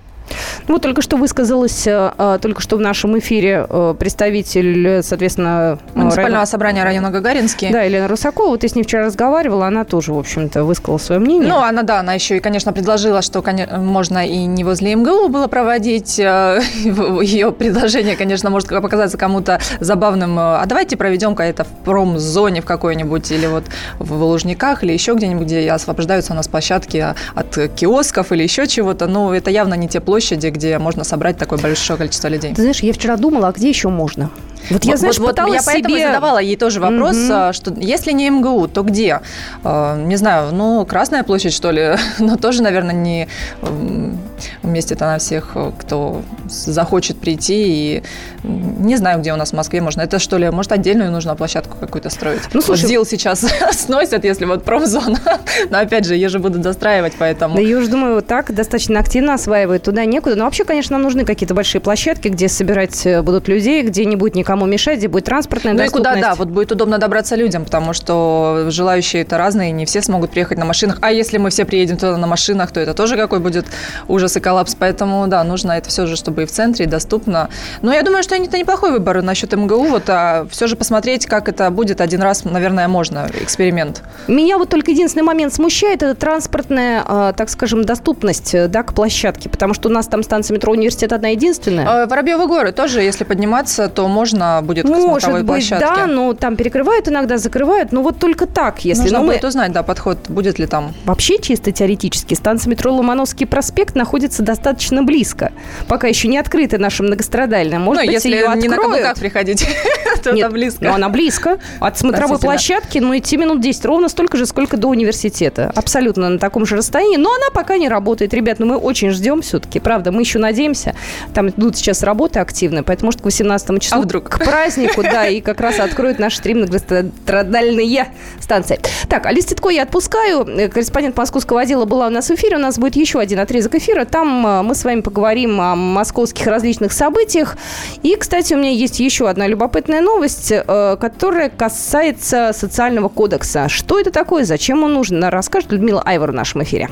Ну, 0.68 0.76
Вот 0.76 0.82
только 0.82 1.02
что 1.02 1.18
высказалась, 1.18 1.86
э, 1.88 2.12
э, 2.18 2.40
только 2.42 2.62
что 2.62 2.78
в 2.78 2.80
нашем 2.80 3.18
эфире 3.20 3.66
э, 3.70 3.96
представитель, 3.98 5.04
соответственно, 5.04 5.80
э, 5.96 5.98
Муниципального 6.00 6.16
района- 6.34 6.46
собрания 6.46 6.84
района 6.84 7.12
Гагаринский. 7.12 7.72
Да, 7.72 7.82
Елена 7.84 8.08
Русакова, 8.08 8.58
ты 8.58 8.68
с 8.68 8.76
ней 8.76 8.84
вчера 8.84 9.06
разговаривала, 9.06 9.68
она 9.68 9.84
тоже, 9.84 10.14
в 10.14 10.18
общем-то, 10.18 10.64
высказала 10.64 10.98
свое 10.98 11.20
мнение. 11.20 11.48
Ну, 11.50 11.60
она, 11.60 11.84
да, 11.84 12.00
она 12.00 12.14
еще 12.14 12.38
и, 12.38 12.40
конечно, 12.40 12.74
предложила, 12.74 13.22
что 13.22 13.40
коне- 13.42 13.68
можно 13.78 14.26
и 14.26 14.46
не 14.46 14.64
возле 14.64 14.96
МГУ 14.96 15.28
было 15.30 15.48
проводить. 15.48 16.18
Ее 16.82 17.52
предложение, 17.52 18.16
конечно, 18.16 18.50
может 18.50 18.70
показаться 18.70 19.18
кому-то 19.18 19.60
забавным. 19.80 20.38
А 20.40 20.64
давайте 20.66 20.98
проведем-ка 20.98 21.44
это 21.44 21.64
в 21.64 21.70
промзоне 21.84 22.62
в 22.62 22.66
какой-нибудь, 22.66 23.32
или 23.32 23.48
вот 23.48 23.64
в 24.00 24.14
Лужниках, 24.24 24.84
или 24.84 24.94
еще 24.94 25.14
где-нибудь, 25.14 25.48
где 25.48 25.70
освобождаются 25.72 26.34
у 26.34 26.36
нас 26.36 26.48
площадки 26.48 27.06
от 27.36 27.58
киосков 27.76 28.32
или 28.32 28.44
еще 28.44 28.68
чего-то. 28.68 29.08
Ну, 29.08 29.32
это 29.34 29.50
явно 29.50 29.74
не 29.76 29.88
те 29.88 30.00
площади, 30.00 30.51
где 30.52 30.78
можно 30.78 31.04
собрать 31.04 31.38
такое 31.38 31.60
большое 31.60 31.98
количество 31.98 32.28
людей. 32.28 32.54
Ты 32.54 32.62
знаешь, 32.62 32.82
я 32.82 32.94
вчера 32.94 33.18
думала, 33.18 33.48
а 33.48 33.52
где 33.52 33.70
еще 33.70 33.90
можно? 33.90 34.30
Вот 34.70 34.84
я, 34.86 34.98
знаешь, 34.98 35.18
вот, 35.18 35.26
вот 35.28 35.32
пыталась 35.32 35.56
я 35.56 35.62
поэтому 35.74 35.96
себе... 35.96 36.08
задавала 36.08 36.38
ей 36.40 36.56
тоже 36.56 36.80
вопрос, 36.80 37.18
а, 37.30 37.54
что 37.54 37.74
если 37.78 38.12
не 38.12 38.30
МГУ, 38.30 38.68
то 38.68 38.84
где? 38.84 39.22
А, 39.64 39.98
Не 39.98 40.16
знаю, 40.18 40.54
ну, 40.54 40.86
Красная 40.86 41.24
площадь, 41.24 41.54
что 41.54 41.72
ли, 41.72 41.96
но 42.20 42.36
тоже, 42.38 42.62
наверное, 42.64 42.94
не 42.96 43.28
м, 43.62 44.18
вместе-то 44.64 45.06
на 45.06 45.18
всех, 45.18 45.56
кто 45.80 46.22
захочет 46.48 47.20
прийти. 47.20 47.52
И 47.98 48.04
не 48.44 48.96
знаю, 48.98 49.20
где 49.20 49.34
у 49.34 49.36
нас 49.36 49.52
в 49.52 49.54
Москве 49.56 49.82
можно. 49.82 50.02
Это 50.02 50.20
что 50.20 50.38
ли, 50.38 50.50
может, 50.50 50.72
отдельную 50.72 51.12
нужно 51.12 51.36
площадку 51.36 51.78
какую-то 51.80 52.10
строить? 52.10 52.42
Ну, 52.54 52.62
слушай- 52.62 52.82
Вот 52.82 52.90
ЗИЛ 52.90 53.06
сейчас 53.06 53.46
сносят, 53.72 54.24
если 54.26 54.46
вот 54.46 54.64
промзона. 54.64 55.20
Но 55.70 55.80
опять 55.80 56.06
же, 56.06 56.16
ее 56.16 56.30
же 56.30 56.40
будут 56.40 56.62
достраивать, 56.62 57.14
поэтому... 57.18 57.56
Да 57.56 57.62
ее 57.62 57.78
уже, 57.78 57.88
думаю, 57.90 58.16
вот 58.16 58.28
так 58.28 58.54
достаточно 58.54 59.00
активно 59.00 59.34
осваивают, 59.34 59.84
туда 59.84 60.06
некуда. 60.06 60.36
Но 60.36 60.46
вообще, 60.46 60.64
конечно, 60.66 60.96
нам 60.96 61.04
нужны 61.04 61.26
какие-то 61.26 61.54
большие 61.54 61.82
площадки, 61.82 62.28
где 62.28 62.48
собирать 62.50 63.06
э, 63.06 63.22
будут 63.22 63.48
людей, 63.48 63.84
где 63.84 64.06
не 64.06 64.16
будет 64.16 64.36
никому 64.52 64.66
мешать, 64.66 64.98
где 64.98 65.08
будет 65.08 65.26
транспортная 65.26 65.74
Ну 65.74 65.84
и 65.84 65.88
куда, 65.88 66.12
доступность. 66.12 66.30
да, 66.30 66.36
вот 66.36 66.50
будет 66.50 66.72
удобно 66.74 66.98
добраться 66.98 67.36
людям, 67.36 67.64
потому 67.64 67.94
что 67.94 68.66
желающие 68.68 69.22
это 69.22 69.38
разные, 69.38 69.72
не 69.72 69.86
все 69.86 70.02
смогут 70.02 70.32
приехать 70.32 70.58
на 70.58 70.66
машинах. 70.66 70.98
А 71.02 71.12
если 71.12 71.38
мы 71.38 71.50
все 71.52 71.64
приедем 71.64 71.96
туда 71.96 72.18
на 72.18 72.28
машинах, 72.28 72.72
то 72.72 72.80
это 72.82 72.94
тоже 72.94 73.16
какой 73.16 73.40
будет 73.40 73.66
ужас 74.10 74.36
и 74.36 74.40
коллапс. 74.42 74.76
Поэтому, 74.76 75.28
да, 75.28 75.44
нужно 75.46 75.72
это 75.72 75.90
все 75.90 76.06
же, 76.06 76.18
чтобы 76.18 76.44
и 76.44 76.46
в 76.46 76.52
центре, 76.52 76.86
и 76.86 76.88
доступно. 76.88 77.50
Но 77.82 77.94
я 77.94 78.02
думаю, 78.04 78.24
что 78.24 78.36
это 78.36 78.58
неплохой 78.58 78.92
выбор 78.92 79.22
насчет 79.22 79.54
МГУ. 79.54 79.86
Вот, 79.86 80.04
а 80.10 80.46
все 80.50 80.68
же 80.68 80.76
посмотреть, 80.76 81.26
как 81.26 81.48
это 81.48 81.70
будет 81.70 82.02
один 82.02 82.22
раз, 82.22 82.44
наверное, 82.44 82.88
можно. 82.90 83.30
Эксперимент. 83.42 84.04
Меня 84.28 84.58
вот 84.58 84.70
только 84.70 84.92
единственный 84.92 85.24
момент 85.24 85.54
смущает, 85.54 86.04
это 86.04 86.14
транспортная, 86.16 87.04
э, 87.08 87.34
так 87.38 87.50
скажем, 87.50 87.86
доступность 87.86 88.54
э, 88.54 88.68
да, 88.68 88.84
к 88.84 88.94
площадке, 88.94 89.50
потому 89.50 89.74
что 89.74 89.88
у 89.88 89.92
нас 89.92 90.08
там 90.08 90.24
станция 90.24 90.56
метро 90.56 90.74
университет 90.74 91.14
одна 91.14 91.30
единственная. 91.30 92.04
Э, 92.04 92.06
Воробьевы 92.06 92.48
горы 92.48 92.72
тоже, 92.72 93.02
если 93.02 93.24
подниматься, 93.24 93.88
то 93.88 94.08
можно 94.08 94.41
будет 94.62 94.86
к 94.86 94.90
Может 94.90 95.32
быть, 95.32 95.46
площадке. 95.46 95.86
да, 95.86 96.08
но 96.08 96.34
там 96.34 96.56
перекрывают 96.56 97.08
иногда, 97.08 97.38
закрывают, 97.38 97.92
но 97.92 98.02
вот 98.02 98.20
только 98.20 98.46
так, 98.46 98.84
если... 98.86 99.04
Нужно 99.04 99.20
ну, 99.20 99.26
мы- 99.26 99.34
будет 99.34 99.46
узнать, 99.46 99.72
да, 99.72 99.84
подход, 99.84 100.18
будет 100.30 100.60
ли 100.60 100.66
там. 100.66 100.94
Вообще, 101.06 101.40
чисто 101.40 101.72
теоретически, 101.72 102.34
станция 102.34 102.70
метро 102.70 102.94
Ломановский 102.94 103.46
проспект 103.46 103.96
находится 103.96 104.44
достаточно 104.44 105.04
близко. 105.04 105.52
Пока 105.88 106.08
еще 106.08 106.28
не 106.28 106.38
открыта 106.38 106.78
наша 106.78 107.04
многострадальная. 107.04 107.80
Может 107.80 108.04
ну, 108.04 108.08
быть, 108.08 108.14
если 108.14 108.36
ее 108.36 108.48
не 108.56 108.68
на 108.68 108.76
откроют. 108.76 108.82
каблуках 108.82 109.20
приходить, 109.20 109.68
Нет, 110.26 110.28
она 110.28 110.50
близко. 110.50 110.86
Ну, 110.86 110.94
она 110.94 111.10
близко. 111.10 111.60
От 111.80 111.98
смотровой 111.98 112.40
площадки, 112.40 113.00
ну, 113.00 113.18
идти 113.18 113.38
минут 113.38 113.62
10, 113.62 113.86
ровно 113.86 114.10
столько 114.10 114.38
же, 114.38 114.46
сколько 114.46 114.78
до 114.78 114.88
университета. 114.88 115.72
Абсолютно 115.76 116.30
на 116.30 116.40
таком 116.40 116.66
же 116.66 116.76
расстоянии. 116.76 117.18
Но 117.18 117.34
она 117.34 117.48
пока 117.54 117.78
не 117.78 117.90
работает. 117.90 118.34
Ребят, 118.34 118.60
ну 118.60 118.66
мы 118.66 118.78
очень 118.78 119.12
ждем 119.12 119.42
все-таки. 119.42 119.80
Правда, 119.80 120.12
мы 120.12 120.22
еще 120.22 120.40
надеемся. 120.40 120.96
Там 121.34 121.50
идут 121.50 121.78
сейчас 121.78 122.04
работы 122.04 122.40
активные, 122.40 122.84
поэтому, 122.84 123.08
может, 123.08 123.22
к 123.22 123.26
18 123.26 123.82
числу, 123.82 123.98
А 123.98 124.02
вдруг? 124.02 124.30
К 124.32 124.40
празднику, 124.40 125.04
да, 125.04 125.28
и 125.28 125.42
как 125.42 125.60
раз 125.60 125.80
откроют 125.80 126.18
наш 126.18 126.38
стрим 126.38 126.60
многострадальные 126.60 128.08
станции. 128.40 128.80
Так, 129.10 129.26
Алис 129.26 129.46
Титко 129.46 129.70
я 129.70 129.84
отпускаю. 129.84 130.46
Э, 130.48 130.70
Корреспондент 130.70 131.18
московского 131.18 131.62
отдела 131.62 131.86
была 131.86 132.08
у 132.08 132.10
нас 132.10 132.30
в 132.30 132.36
эфире. 132.36 132.56
У 132.56 132.60
нас 132.60 132.80
будет 132.80 132.96
еще 132.96 133.20
один 133.20 133.40
отрезок 133.40 133.76
эфира. 133.76 134.06
Там 134.06 134.48
э, 134.48 134.62
мы 134.62 134.74
с 134.74 134.84
вами 134.84 135.02
поговорим 135.02 135.60
о 135.60 135.76
московских 135.76 136.48
различных 136.48 136.94
событиях. 136.94 137.58
И, 138.04 138.16
кстати, 138.16 138.54
у 138.54 138.58
меня 138.58 138.72
есть 138.72 139.00
еще 139.00 139.30
одна 139.30 139.48
любопытная 139.48 140.02
новость, 140.02 140.52
э, 140.52 140.98
которая 141.00 141.50
касается 141.50 142.52
социального 142.54 143.10
кодекса. 143.10 143.68
Что 143.68 144.00
это 144.00 144.12
такое, 144.12 144.46
зачем 144.46 144.84
он 144.84 144.94
нужен, 144.94 145.24
расскажет 145.24 145.72
Людмила 145.72 146.02
Айвор 146.06 146.32
в 146.32 146.36
нашем 146.36 146.64
эфире. 146.64 146.90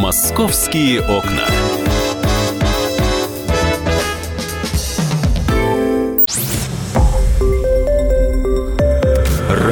«Московские 0.00 1.00
окна». 1.00 1.44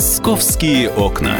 Московские 0.00 0.88
окна. 0.88 1.36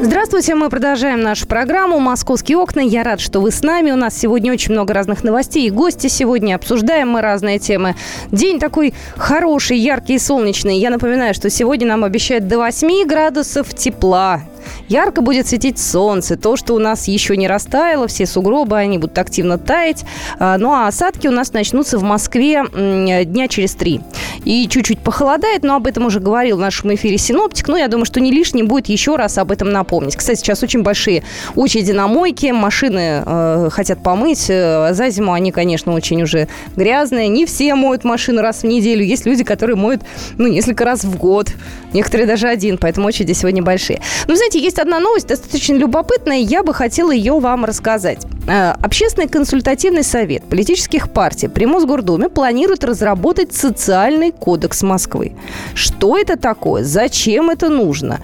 Здравствуйте, 0.00 0.54
мы 0.54 0.70
продолжаем 0.70 1.20
нашу 1.20 1.46
программу 1.46 2.00
«Московские 2.00 2.56
окна». 2.56 2.80
Я 2.80 3.02
рад, 3.02 3.20
что 3.20 3.40
вы 3.40 3.50
с 3.50 3.62
нами. 3.62 3.90
У 3.90 3.96
нас 3.96 4.18
сегодня 4.18 4.54
очень 4.54 4.72
много 4.72 4.94
разных 4.94 5.22
новостей 5.22 5.66
и 5.66 5.70
гости 5.70 6.06
сегодня. 6.06 6.54
Обсуждаем 6.54 7.10
мы 7.10 7.20
разные 7.20 7.58
темы. 7.58 7.94
День 8.30 8.58
такой 8.58 8.94
хороший, 9.18 9.76
яркий 9.76 10.14
и 10.14 10.18
солнечный. 10.18 10.78
Я 10.78 10.88
напоминаю, 10.88 11.34
что 11.34 11.50
сегодня 11.50 11.88
нам 11.88 12.04
обещают 12.04 12.48
до 12.48 12.56
8 12.56 13.06
градусов 13.06 13.74
тепла. 13.74 14.40
Ярко 14.88 15.20
будет 15.20 15.46
светить 15.46 15.78
солнце. 15.78 16.36
То, 16.36 16.56
что 16.56 16.74
у 16.74 16.78
нас 16.78 17.08
еще 17.08 17.36
не 17.36 17.48
растаяло, 17.48 18.06
все 18.06 18.26
сугробы, 18.26 18.76
они 18.76 18.98
будут 18.98 19.18
активно 19.18 19.58
таять. 19.58 20.04
А, 20.38 20.58
Ну, 20.58 20.72
а 20.72 20.86
осадки 20.86 21.26
у 21.28 21.32
нас 21.32 21.52
начнутся 21.52 21.98
в 21.98 22.02
Москве 22.02 22.64
дня 22.72 23.48
через 23.48 23.74
три. 23.74 24.00
И 24.44 24.68
чуть-чуть 24.68 25.00
похолодает, 25.00 25.62
но 25.62 25.76
об 25.76 25.86
этом 25.86 26.06
уже 26.06 26.20
говорил 26.20 26.56
в 26.56 26.60
нашем 26.60 26.94
эфире 26.94 27.18
синоптик. 27.18 27.68
Но 27.68 27.76
я 27.76 27.88
думаю, 27.88 28.04
что 28.04 28.20
не 28.20 28.30
лишним 28.30 28.66
будет 28.66 28.88
еще 28.88 29.16
раз 29.16 29.38
об 29.38 29.50
этом 29.50 29.70
напомнить. 29.70 30.16
Кстати, 30.16 30.38
сейчас 30.38 30.62
очень 30.62 30.82
большие 30.82 31.22
очереди 31.54 31.92
на 31.92 32.08
мойке, 32.08 32.52
машины 32.52 33.22
э, 33.24 33.68
хотят 33.70 34.02
помыть. 34.02 34.46
Э, 34.48 34.92
За 34.92 35.08
зиму 35.10 35.32
они, 35.32 35.50
конечно, 35.52 35.92
очень 35.92 36.22
уже 36.22 36.48
грязные. 36.76 37.28
Не 37.28 37.46
все 37.46 37.74
моют 37.74 38.04
машины 38.04 38.42
раз 38.42 38.62
в 38.62 38.64
неделю. 38.64 39.04
Есть 39.04 39.26
люди, 39.26 39.44
которые 39.44 39.76
моют, 39.76 40.02
ну, 40.38 40.46
несколько 40.46 40.84
раз 40.84 41.04
в 41.04 41.16
год. 41.16 41.48
Некоторые 41.94 42.26
даже 42.26 42.48
один, 42.48 42.76
поэтому 42.76 43.06
очереди 43.06 43.32
сегодня 43.32 43.62
большие. 43.62 44.00
Но, 44.26 44.34
знаете, 44.34 44.58
есть 44.58 44.78
одна 44.78 44.98
новость, 45.00 45.28
достаточно 45.28 45.74
любопытная, 45.74 46.38
я 46.38 46.62
бы 46.62 46.74
хотела 46.74 47.12
ее 47.12 47.38
вам 47.38 47.64
рассказать. 47.64 48.26
Э, 48.46 48.72
Общественный 48.82 49.28
консультативный 49.28 50.02
совет 50.02 50.44
политических 50.44 51.10
партий 51.10 51.48
при 51.48 51.66
Мосгордуме 51.66 52.28
планирует 52.28 52.84
разработать 52.84 53.54
социальный 53.54 54.32
кодекс 54.32 54.82
Москвы. 54.82 55.32
Что 55.74 56.18
это 56.18 56.36
такое? 56.36 56.82
Зачем 56.82 57.48
это 57.48 57.68
нужно? 57.68 58.20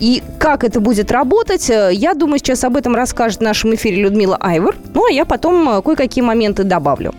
И 0.00 0.22
как 0.38 0.62
это 0.62 0.80
будет 0.80 1.10
работать, 1.10 1.70
э, 1.70 1.90
я 1.92 2.14
думаю, 2.14 2.38
сейчас 2.38 2.62
об 2.64 2.76
этом 2.76 2.94
расскажет 2.94 3.38
в 3.38 3.42
нашем 3.42 3.74
эфире 3.74 4.02
Людмила 4.02 4.36
Айвор. 4.36 4.76
Ну, 4.92 5.06
а 5.06 5.10
я 5.10 5.24
потом 5.24 5.68
э, 5.68 5.82
кое-какие 5.82 6.22
моменты 6.22 6.62
добавлю. 6.62 7.14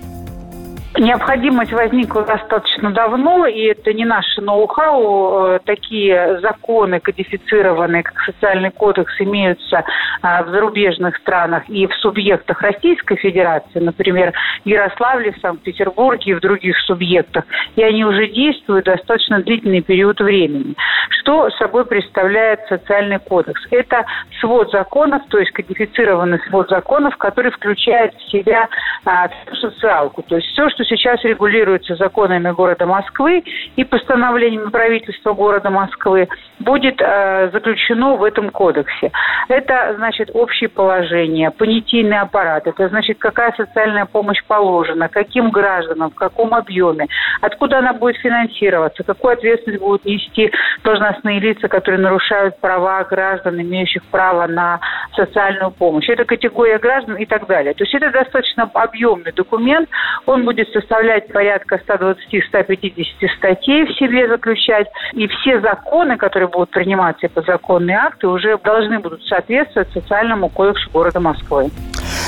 Необходимость 0.97 1.73
возникла 1.73 2.23
достаточно 2.23 2.89
давно, 2.91 3.45
и 3.47 3.63
это 3.63 3.91
не 3.91 4.05
наше 4.05 4.41
ноу-хау. 4.41 5.55
Э, 5.55 5.59
Такие 5.65 6.39
законы, 6.39 7.01
кодифицированные 7.01 8.03
как 8.03 8.17
социальный 8.21 8.71
кодекс, 8.71 9.13
имеются 9.19 9.83
а, 10.21 10.43
в 10.43 10.49
зарубежных 10.49 11.17
странах 11.17 11.63
и 11.67 11.85
в 11.87 11.93
субъектах 11.95 12.61
Российской 12.61 13.17
Федерации, 13.17 13.79
например, 13.79 14.33
в 14.63 14.67
Ярославле, 14.67 15.33
в 15.33 15.39
Санкт-Петербурге 15.39 16.31
и 16.31 16.33
в 16.33 16.39
других 16.39 16.77
субъектах. 16.79 17.43
И 17.75 17.83
они 17.83 18.05
уже 18.05 18.27
действуют 18.27 18.85
достаточно 18.85 19.41
длительный 19.41 19.81
период 19.81 20.19
времени. 20.21 20.75
Что 21.09 21.49
собой 21.51 21.85
представляет 21.85 22.61
социальный 22.69 23.19
кодекс? 23.19 23.61
Это 23.71 24.05
свод 24.39 24.71
законов, 24.71 25.23
то 25.27 25.39
есть 25.39 25.51
кодифицированный 25.51 26.39
свод 26.47 26.69
законов, 26.69 27.17
который 27.17 27.51
включает 27.51 28.13
в 28.15 28.31
себя 28.31 28.69
а, 29.03 29.27
социалку, 29.59 30.23
то 30.23 30.37
есть 30.37 30.47
все, 30.49 30.69
что 30.69 30.84
сейчас 30.85 31.23
регулируется 31.23 31.95
законами 31.95 32.51
города 32.51 32.85
Москвы 32.85 33.43
и 33.75 33.83
постановлениями 33.83 34.69
правительства 34.69 35.33
города 35.33 35.69
Москвы, 35.69 36.27
будет 36.59 37.01
э, 37.01 37.49
заключено 37.51 38.15
в 38.15 38.23
этом 38.23 38.49
кодексе. 38.49 39.11
Это 39.47 39.93
значит 39.97 40.29
общие 40.33 40.69
положения, 40.69 41.51
понятийный 41.51 42.19
аппарат, 42.19 42.67
это 42.67 42.89
значит 42.89 43.17
какая 43.19 43.51
социальная 43.53 44.05
помощь 44.05 44.43
положена, 44.47 45.09
каким 45.09 45.49
гражданам, 45.51 46.11
в 46.11 46.15
каком 46.15 46.53
объеме, 46.53 47.07
откуда 47.41 47.79
она 47.79 47.93
будет 47.93 48.17
финансироваться, 48.17 49.03
какую 49.03 49.33
ответственность 49.33 49.81
будут 49.81 50.05
нести 50.05 50.51
должностные 50.83 51.39
лица, 51.39 51.67
которые 51.67 51.99
нарушают 51.99 52.59
права 52.59 53.03
граждан, 53.03 53.59
имеющих 53.61 54.03
право 54.05 54.47
на 54.47 54.79
социальную 55.15 55.71
помощь. 55.71 56.09
Это 56.09 56.25
категория 56.25 56.79
граждан 56.79 57.15
и 57.15 57.25
так 57.25 57.47
далее. 57.47 57.73
То 57.73 57.83
есть 57.83 57.93
это 57.93 58.11
достаточно 58.11 58.69
объемный 58.73 59.31
документ, 59.31 59.89
он 60.25 60.45
будет 60.45 60.69
составлять 60.75 61.31
порядка 61.31 61.79
120-150 61.87 63.05
статей 63.37 63.85
в 63.85 63.97
себе 63.97 64.27
заключать, 64.27 64.87
и 65.13 65.27
все 65.27 65.61
законы, 65.61 66.17
которые 66.17 66.49
будут 66.49 66.71
приниматься 66.71 67.27
и 67.27 67.29
подзаконные 67.29 67.97
акты, 67.97 68.27
уже 68.27 68.57
должны 68.57 68.99
будут 68.99 69.23
соответствовать 69.25 69.91
социальному 69.93 70.49
кодексу 70.49 70.89
города 70.91 71.19
Москвы. 71.19 71.71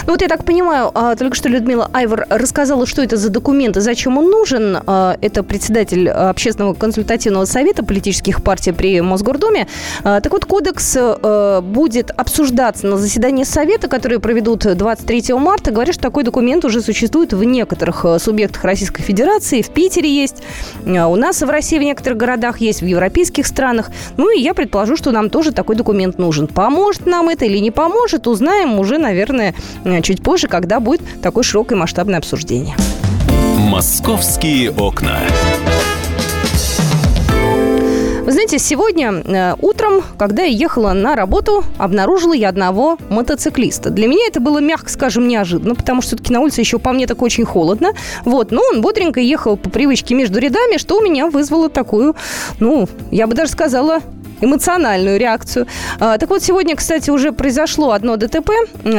Ну 0.06 0.14
вот 0.14 0.22
я 0.22 0.28
так 0.28 0.46
понимаю, 0.46 0.92
а, 0.94 1.16
только 1.16 1.36
что 1.36 1.50
Людмила 1.50 1.90
Айвор 1.94 2.26
рассказала, 2.30 2.86
что 2.86 3.02
это 3.02 3.18
за 3.18 3.30
документ 3.30 3.78
и 3.78 3.82
зачем 3.82 4.18
он 4.18 4.30
нужен. 4.30 4.78
А, 4.86 5.18
Это 5.22 5.44
председатель 5.44 6.10
Общественного 6.10 6.74
консультативного 6.74 7.46
совета 7.46 7.84
политических 7.84 8.44
партий 8.44 8.72
при 8.72 9.02
Мосгордуме. 9.02 9.68
А, 10.04 10.22
Так 10.22 10.32
вот, 10.32 10.46
кодекс 10.46 10.98
будет 11.62 12.12
обсуждаться 12.12 12.88
на 12.88 12.98
заседании 12.98 13.44
совета, 13.44 13.88
которые 13.88 14.20
проведут 14.20 14.60
23 14.60 15.34
марта. 15.38 15.72
Говорят, 15.72 15.96
что 15.96 16.04
такой 16.04 16.24
документ 16.24 16.64
уже 16.66 16.82
существует 16.82 17.34
в 17.34 17.44
некоторых 17.44 18.06
э, 18.06 18.20
субъектах 18.38 18.64
Российской 18.66 19.02
Федерации. 19.02 19.64
В 19.64 19.72
Питере 19.72 20.14
есть, 20.14 20.44
а 20.86 21.08
у 21.08 21.16
нас 21.16 21.42
в 21.42 21.50
России 21.50 21.80
в 21.80 21.82
некоторых 21.82 22.20
городах 22.20 22.62
есть, 22.62 22.82
в 22.82 22.86
европейских 22.86 23.48
странах. 23.48 23.90
Ну 24.16 24.30
и 24.30 24.40
я 24.40 24.54
предположу, 24.54 24.96
что 24.96 25.12
нам 25.12 25.32
тоже 25.32 25.52
такой 25.52 25.76
документ 25.76 26.20
нужен. 26.20 26.46
Поможет 26.46 27.08
нам 27.08 27.30
это 27.30 27.46
или 27.46 27.58
не 27.58 27.72
поможет, 27.72 28.28
узнаем 28.28 28.78
уже, 28.78 29.00
наверное, 29.00 29.56
э, 29.86 30.02
чуть 30.04 30.22
позже, 30.22 30.48
когда 30.48 30.80
будет 30.80 31.02
такое 31.24 31.44
широкое 31.44 31.80
масштабное 31.80 32.20
обсуждение. 32.20 32.76
«Московские 33.58 34.70
окна». 34.70 35.18
Вы 38.28 38.34
знаете, 38.34 38.60
сегодня 38.60 39.14
э, 39.14 39.56
утром, 39.62 40.04
когда 40.18 40.44
я 40.44 40.50
ехала 40.50 40.92
на 40.92 41.16
работу, 41.16 41.64
обнаружила 41.78 42.34
я 42.34 42.50
одного 42.50 42.98
мотоциклиста. 43.10 43.90
Для 43.90 44.10
меня 44.10 44.28
это 44.28 44.42
было, 44.42 44.58
мягко 44.58 44.90
скажем, 44.90 45.30
неожиданно, 45.30 45.76
потому 45.76 46.02
что 46.02 46.10
все-таки 46.10 46.34
на 46.34 46.42
улице 46.42 46.60
еще 46.60 46.78
по 46.78 46.92
мне 46.92 47.08
так 47.08 47.22
очень 47.22 47.46
холодно. 47.46 47.94
Вот, 48.26 48.52
но 48.52 48.62
он 48.74 48.82
бодренько 48.82 49.22
ехал 49.22 49.56
по 49.56 49.70
привычке 49.70 50.14
между 50.14 50.40
рядами, 50.40 50.76
что 50.76 50.98
у 50.98 51.02
меня 51.02 51.28
вызвало 51.30 51.70
такую, 51.70 52.18
ну, 52.60 52.90
я 53.12 53.28
бы 53.28 53.34
даже 53.34 53.54
сказала, 53.54 54.02
эмоциональную 54.42 55.20
реакцию. 55.20 55.68
А, 56.00 56.18
так 56.18 56.30
вот, 56.30 56.44
сегодня, 56.44 56.76
кстати, 56.76 57.10
уже 57.10 57.32
произошло 57.32 57.92
одно 57.92 58.18
ДТП. 58.18 58.52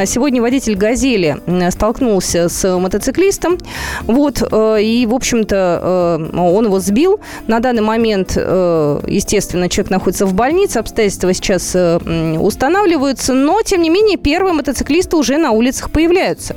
Сегодня 0.06 0.42
водитель 0.42 0.74
«Газели» 0.74 1.40
столкнулся 1.70 2.48
с 2.48 2.78
мотоциклистом. 2.78 3.58
Вот, 4.02 4.42
э, 4.50 4.82
и, 4.82 5.06
в 5.06 5.14
общем-то, 5.14 6.28
э, 6.32 6.38
он 6.38 6.64
его 6.64 6.80
сбил. 6.80 7.20
На 7.46 7.60
данный 7.60 7.82
момент, 7.82 8.32
э, 8.36 9.00
естественно, 9.06 9.68
человек 9.68 9.90
находится 9.90 10.26
в 10.26 10.34
больнице, 10.34 10.78
обстоятельства 10.78 11.32
сейчас 11.32 11.76
устанавливаются, 12.40 13.32
но, 13.32 13.62
тем 13.62 13.82
не 13.82 13.90
менее, 13.90 14.16
первые 14.16 14.54
мотоциклисты 14.54 15.16
уже 15.16 15.38
на 15.38 15.52
улицах 15.52 15.90
появляются. 15.90 16.56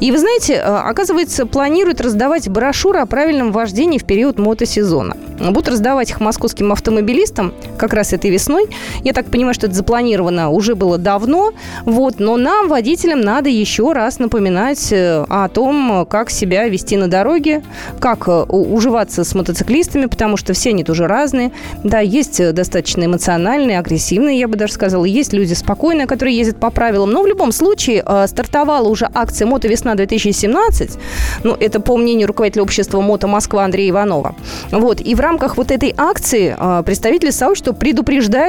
И, 0.00 0.10
вы 0.10 0.18
знаете, 0.18 0.60
оказывается, 0.60 1.46
планируют 1.46 2.00
раздавать 2.00 2.48
брошюры 2.48 3.00
о 3.00 3.06
правильном 3.06 3.52
вождении 3.52 3.98
в 3.98 4.04
период 4.04 4.38
мотосезона. 4.38 5.16
Будут 5.38 5.68
раздавать 5.68 6.10
их 6.10 6.20
московским 6.20 6.72
автомобилистам 6.72 7.52
как 7.78 7.92
раз 7.92 8.12
этой 8.16 8.30
весной. 8.30 8.66
Я 9.04 9.12
так 9.12 9.26
понимаю, 9.26 9.54
что 9.54 9.66
это 9.66 9.76
запланировано 9.76 10.50
уже 10.50 10.74
было 10.74 10.98
давно. 10.98 11.52
Вот, 11.84 12.18
но 12.18 12.36
нам, 12.36 12.68
водителям, 12.68 13.20
надо 13.20 13.48
еще 13.48 13.92
раз 13.92 14.18
напоминать 14.18 14.92
э, 14.92 15.24
о 15.28 15.48
том, 15.48 16.06
как 16.08 16.30
себя 16.30 16.68
вести 16.68 16.96
на 16.96 17.08
дороге, 17.08 17.62
как 18.00 18.28
э, 18.28 18.42
уживаться 18.48 19.22
с 19.24 19.34
мотоциклистами, 19.34 20.06
потому 20.06 20.36
что 20.36 20.52
все 20.52 20.70
они 20.70 20.82
тоже 20.82 21.06
разные. 21.06 21.52
Да, 21.84 22.00
есть 22.00 22.40
э, 22.40 22.52
достаточно 22.52 23.04
эмоциональные, 23.04 23.78
агрессивные, 23.78 24.38
я 24.38 24.48
бы 24.48 24.56
даже 24.56 24.72
сказала. 24.72 25.04
Есть 25.04 25.32
люди 25.32 25.54
спокойные, 25.54 26.06
которые 26.06 26.36
ездят 26.36 26.58
по 26.58 26.70
правилам. 26.70 27.10
Но 27.10 27.22
в 27.22 27.26
любом 27.26 27.52
случае 27.52 28.04
стартовала 28.26 28.88
уже 28.88 29.08
акция 29.12 29.46
«Мото 29.46 29.68
весна 29.68 29.94
2017». 29.94 30.98
Ну, 31.44 31.56
это 31.58 31.80
по 31.80 31.96
мнению 31.96 32.28
руководителя 32.28 32.62
общества 32.62 33.00
«Мото 33.00 33.26
Москва» 33.26 33.64
Андрея 33.64 33.90
Иванова. 33.90 34.34
Вот. 34.70 35.00
И 35.00 35.14
в 35.14 35.20
рамках 35.20 35.56
вот 35.56 35.70
этой 35.70 35.94
акции 35.96 36.56
представители 36.84 37.30
сообщества 37.30 37.72
предупреждают 37.72 38.05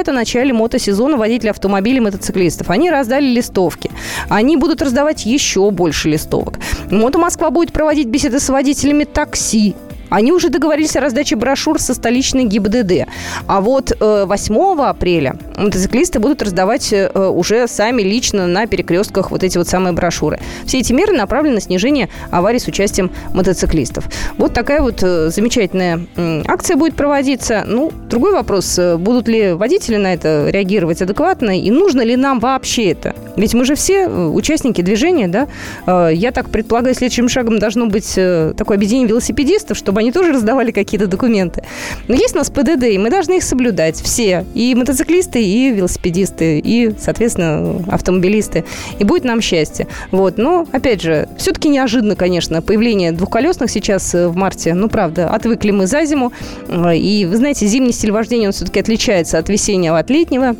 о 0.08 0.12
начале 0.12 0.52
мотосезона 0.52 1.16
водителей 1.16 1.50
автомобилей 1.50 1.98
и 1.98 2.00
мотоциклистов. 2.00 2.70
Они 2.70 2.90
раздали 2.90 3.26
листовки. 3.26 3.90
Они 4.28 4.56
будут 4.56 4.80
раздавать 4.82 5.26
еще 5.26 5.70
больше 5.70 6.08
листовок. 6.08 6.58
Мото 6.90 7.18
Москва 7.18 7.50
будет 7.50 7.72
проводить 7.72 8.08
беседы 8.08 8.40
с 8.40 8.48
водителями 8.48 9.04
такси, 9.04 9.74
они 10.10 10.32
уже 10.32 10.48
договорились 10.48 10.96
о 10.96 11.00
раздаче 11.00 11.36
брошюр 11.36 11.78
со 11.78 11.94
столичной 11.94 12.44
ГИБДД. 12.44 13.08
А 13.46 13.60
вот 13.60 13.92
8 14.00 14.54
э, 14.54 14.82
апреля 14.84 15.36
мотоциклисты 15.56 16.18
будут 16.18 16.42
раздавать 16.42 16.92
э, 16.92 17.08
уже 17.28 17.68
сами 17.68 18.02
лично 18.02 18.46
на 18.46 18.66
перекрестках 18.66 19.30
вот 19.30 19.42
эти 19.42 19.58
вот 19.58 19.68
самые 19.68 19.92
брошюры. 19.92 20.38
Все 20.64 20.78
эти 20.78 20.92
меры 20.92 21.12
направлены 21.12 21.56
на 21.56 21.60
снижение 21.60 22.08
аварий 22.30 22.58
с 22.58 22.66
участием 22.66 23.10
мотоциклистов. 23.34 24.04
Вот 24.36 24.54
такая 24.54 24.80
вот 24.80 25.02
э, 25.02 25.30
замечательная 25.30 26.00
акция 26.46 26.76
будет 26.76 26.94
проводиться. 26.94 27.64
Ну, 27.66 27.92
другой 28.08 28.32
вопрос, 28.32 28.78
будут 28.98 29.28
ли 29.28 29.52
водители 29.52 29.96
на 29.96 30.14
это 30.14 30.48
реагировать 30.50 31.02
адекватно 31.02 31.58
и 31.58 31.70
нужно 31.70 32.02
ли 32.02 32.16
нам 32.16 32.40
вообще 32.40 32.92
это? 32.92 33.14
Ведь 33.36 33.54
мы 33.54 33.64
же 33.64 33.74
все 33.74 34.08
участники 34.08 34.80
движения, 34.82 35.28
да? 35.28 36.10
Я 36.10 36.32
так 36.32 36.50
предполагаю, 36.50 36.94
следующим 36.94 37.28
шагом 37.28 37.58
должно 37.58 37.86
быть 37.86 38.14
такое 38.14 38.76
объединение 38.76 39.08
велосипедистов, 39.08 39.76
чтобы 39.76 39.97
чтобы 39.98 40.00
они 40.00 40.12
тоже 40.12 40.32
раздавали 40.32 40.70
какие-то 40.70 41.06
документы. 41.08 41.64
Но 42.06 42.14
есть 42.14 42.34
у 42.34 42.38
нас 42.38 42.50
ПДД, 42.50 42.84
и 42.84 42.98
мы 42.98 43.10
должны 43.10 43.38
их 43.38 43.42
соблюдать 43.42 44.00
все. 44.00 44.44
И 44.54 44.74
мотоциклисты, 44.74 45.42
и 45.42 45.72
велосипедисты, 45.72 46.60
и, 46.60 46.94
соответственно, 46.98 47.84
автомобилисты. 47.88 48.64
И 49.00 49.04
будет 49.04 49.24
нам 49.24 49.40
счастье. 49.40 49.88
Вот. 50.12 50.38
Но, 50.38 50.66
опять 50.72 51.02
же, 51.02 51.28
все-таки 51.36 51.68
неожиданно, 51.68 52.14
конечно, 52.14 52.62
появление 52.62 53.12
двухколесных 53.12 53.70
сейчас 53.70 54.14
э, 54.14 54.28
в 54.28 54.36
марте. 54.36 54.74
Ну, 54.74 54.88
правда, 54.88 55.30
отвыкли 55.30 55.72
мы 55.72 55.86
за 55.86 56.04
зиму. 56.04 56.32
Э, 56.68 56.96
и, 56.96 57.24
вы 57.26 57.36
знаете, 57.36 57.66
зимний 57.66 57.92
стиль 57.92 58.12
вождения, 58.12 58.46
он 58.46 58.52
все-таки 58.52 58.78
отличается 58.78 59.38
от 59.38 59.48
весеннего, 59.48 59.98
от 59.98 60.10
летнего. 60.10 60.54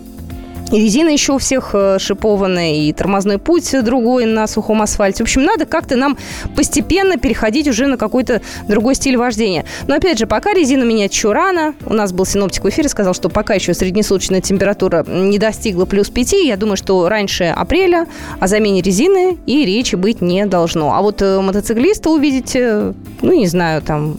И 0.71 0.81
резина 0.81 1.09
еще 1.09 1.33
у 1.33 1.39
всех 1.39 1.71
э, 1.73 1.99
шипованная, 1.99 2.75
и 2.75 2.93
тормозной 2.93 3.39
путь 3.39 3.75
другой 3.83 4.27
на 4.27 4.47
сухом 4.47 4.83
асфальте. 4.83 5.19
В 5.19 5.27
общем, 5.27 5.43
надо 5.43 5.65
как-то 5.65 5.97
нам 5.97 6.19
постепенно 6.55 7.17
переходить 7.17 7.69
уже 7.69 7.87
на 7.87 7.97
какой-то 7.97 8.43
другой 8.69 8.95
стиль 8.95 9.17
вождения. 9.17 9.65
Но, 9.87 9.95
опять 9.95 10.19
же, 10.19 10.27
пока 10.27 10.53
резину 10.53 10.85
менять 10.85 11.13
еще 11.13 11.33
рано. 11.33 11.75
У 11.87 11.95
нас 11.95 12.13
был 12.13 12.27
синоптик 12.27 12.65
в 12.65 12.69
эфире, 12.69 12.89
сказал, 12.89 13.15
что 13.15 13.31
пока 13.31 13.55
еще 13.55 13.73
среднесуточная 13.73 14.43
температура 14.43 15.05
не 15.09 15.39
достигла 15.39 15.87
плюс 15.87 16.11
5. 16.11 16.33
Я 16.45 16.57
думаю, 16.57 16.77
что 16.77 17.09
раньше 17.09 17.45
апреля 17.45 18.07
о 18.39 18.47
замене 18.47 18.83
резины 18.83 19.39
и 19.47 19.65
речи 19.65 19.97
быть 19.97 20.21
не 20.21 20.45
должно. 20.45 20.95
А 20.95 21.01
вот 21.01 21.23
э, 21.23 21.41
мотоциклиста 21.41 22.11
увидите, 22.11 22.93
ну, 23.23 23.33
не 23.33 23.47
знаю, 23.47 23.81
там, 23.81 24.19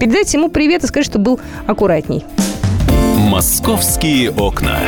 передайте 0.00 0.38
ему 0.38 0.48
привет 0.48 0.84
и 0.84 0.86
скажите, 0.86 1.12
что 1.12 1.18
был 1.18 1.38
аккуратней. 1.66 2.24
«Московские 3.28 4.30
окна». 4.30 4.78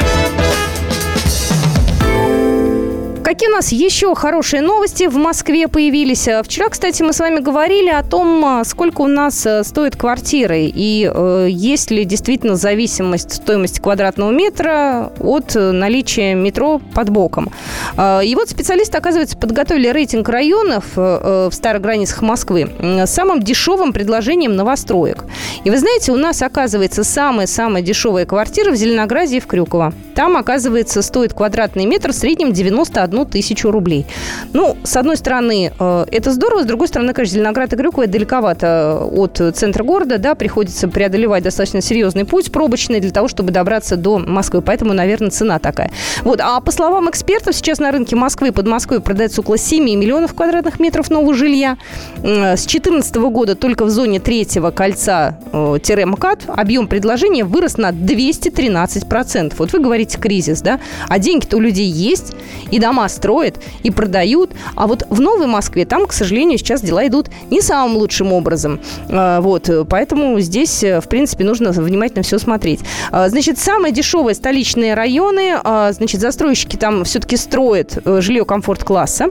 Какие 3.35 3.49
у 3.49 3.53
нас 3.55 3.73
еще 3.73 4.15
хорошие 4.15 4.63
новости 4.63 5.09
в 5.09 5.17
Москве 5.17 5.67
появились? 5.67 6.29
Э, 6.29 6.41
вчера, 6.45 6.69
кстати, 6.69 7.03
мы 7.03 7.13
с 7.13 7.19
вами 7.19 7.41
говорили 7.41 7.89
о 7.89 8.05
том, 8.05 8.61
э, 8.61 8.65
сколько 8.65 9.01
у 9.01 9.09
нас 9.09 9.45
э, 9.45 9.65
стоит 9.65 9.97
квартиры 9.97 10.71
и 10.73 11.11
э, 11.13 11.49
есть 11.51 11.91
ли 11.91 12.05
действительно 12.05 12.55
зависимость 12.55 13.33
стоимости 13.33 13.81
квадратного 13.81 14.31
метра 14.31 15.11
от 15.19 15.57
наличия 15.57 16.35
метро 16.35 16.81
под 16.95 17.11
боком. 17.11 17.51
И 17.97 18.35
вот 18.37 18.51
специалисты, 18.51 18.99
оказывается, 18.99 19.37
подготовили 19.37 19.89
рейтинг 19.89 20.29
районов 20.29 20.85
в 20.95 21.51
старых 21.51 21.83
границах 21.83 22.23
Москвы 22.23 22.71
с 22.81 23.11
самым 23.11 23.43
дешевым 23.43 23.93
предложением 23.93 24.55
новостроек. 24.55 25.25
И 25.65 25.71
вы 25.71 25.79
знаете, 25.79 26.13
у 26.13 26.17
нас, 26.17 26.41
оказывается, 26.41 27.03
самая-самая 27.03 27.83
дешевая 27.83 28.27
квартира 28.27 28.71
в 28.71 28.77
Зеленограде 28.77 29.39
и 29.39 29.41
в 29.41 29.47
Крюково. 29.47 29.93
Там, 30.15 30.37
оказывается, 30.37 31.03
стоит 31.03 31.35
квадратный 31.35 31.87
метр 31.87 32.13
в 32.13 32.15
среднем 32.15 32.53
91 32.53 33.24
тысячу 33.25 33.71
рублей. 33.71 34.07
Ну, 34.53 34.77
с 34.83 34.97
одной 34.97 35.17
стороны, 35.17 35.73
э, 35.79 36.05
это 36.11 36.33
здорово, 36.33 36.63
с 36.63 36.67
другой 36.67 36.89
стороны, 36.89 37.13
конечно, 37.13 37.35
Зеленоград 37.35 37.73
и 37.73 37.77
Крюково 37.77 38.07
далековато 38.07 39.09
от 39.11 39.41
центра 39.55 39.85
города, 39.85 40.19
да, 40.19 40.35
приходится 40.35 40.89
преодолевать 40.89 41.43
достаточно 41.43 41.81
серьезный 41.81 42.25
путь 42.25 42.53
пробочный 42.53 43.01
для 43.01 43.11
того, 43.11 43.29
чтобы 43.29 43.53
добраться 43.53 43.97
до 43.97 44.19
Москвы, 44.19 44.63
поэтому, 44.63 44.93
наверное, 44.93 45.31
цена 45.31 45.59
такая. 45.59 45.91
Вот, 46.23 46.41
а 46.43 46.61
по 46.61 46.71
словам 46.73 47.11
экспертов, 47.11 47.55
сейчас 47.55 47.79
на 47.79 47.91
рынке 47.91 48.17
Москвы 48.17 48.49
и 48.49 48.51
под 48.51 48.67
Москвой 48.67 49.01
продается 49.01 49.41
около 49.41 49.59
7 49.59 49.85
миллионов 49.85 50.35
квадратных 50.35 50.81
метров 50.81 51.11
нового 51.11 51.35
жилья. 51.35 51.77
С 52.19 52.67
2014 52.67 53.17
года 53.17 53.55
только 53.55 53.85
в 53.85 53.91
зоне 53.91 54.21
третьего 54.21 54.71
кольца-МКАД 54.71 56.43
э, 56.47 56.53
объем 56.53 56.87
предложения 56.87 57.45
вырос 57.45 57.77
на 57.77 57.91
213%. 57.91 59.55
Вот 59.59 59.73
вы 59.73 59.79
говорите 59.79 60.19
кризис, 60.19 60.61
да? 60.61 60.81
А 61.09 61.19
деньги-то 61.19 61.57
у 61.57 61.61
людей 61.61 61.87
есть, 61.87 62.33
и 62.71 62.79
дома 62.79 63.09
строят 63.15 63.59
и 63.83 63.91
продают. 63.91 64.51
А 64.75 64.87
вот 64.87 65.07
в 65.09 65.21
Новой 65.21 65.47
Москве 65.47 65.87
там, 65.87 66.07
к 66.07 66.13
сожалению, 66.13 66.59
сейчас 66.59 66.83
дела 66.83 67.07
идут 67.07 67.29
не 67.51 67.61
самым 67.61 67.97
лучшим 67.97 68.33
образом. 68.33 68.81
А, 69.09 69.41
вот, 69.41 69.71
поэтому 69.89 70.41
здесь, 70.41 70.83
э, 70.83 71.01
в 71.01 71.09
принципе, 71.09 71.45
нужно 71.45 71.71
внимательно 71.71 72.23
все 72.23 72.39
смотреть. 72.39 72.81
А, 73.11 73.29
значит, 73.29 73.59
самые 73.59 73.93
дешевые 73.93 74.35
столичные 74.35 74.95
районы, 74.95 75.59
а, 75.63 75.93
значит, 75.93 76.21
застройщики 76.21 76.77
там 76.77 77.05
все-таки 77.05 77.37
строят 77.37 77.99
э, 78.05 78.21
жилье 78.21 78.45
комфорт-класса. 78.45 79.31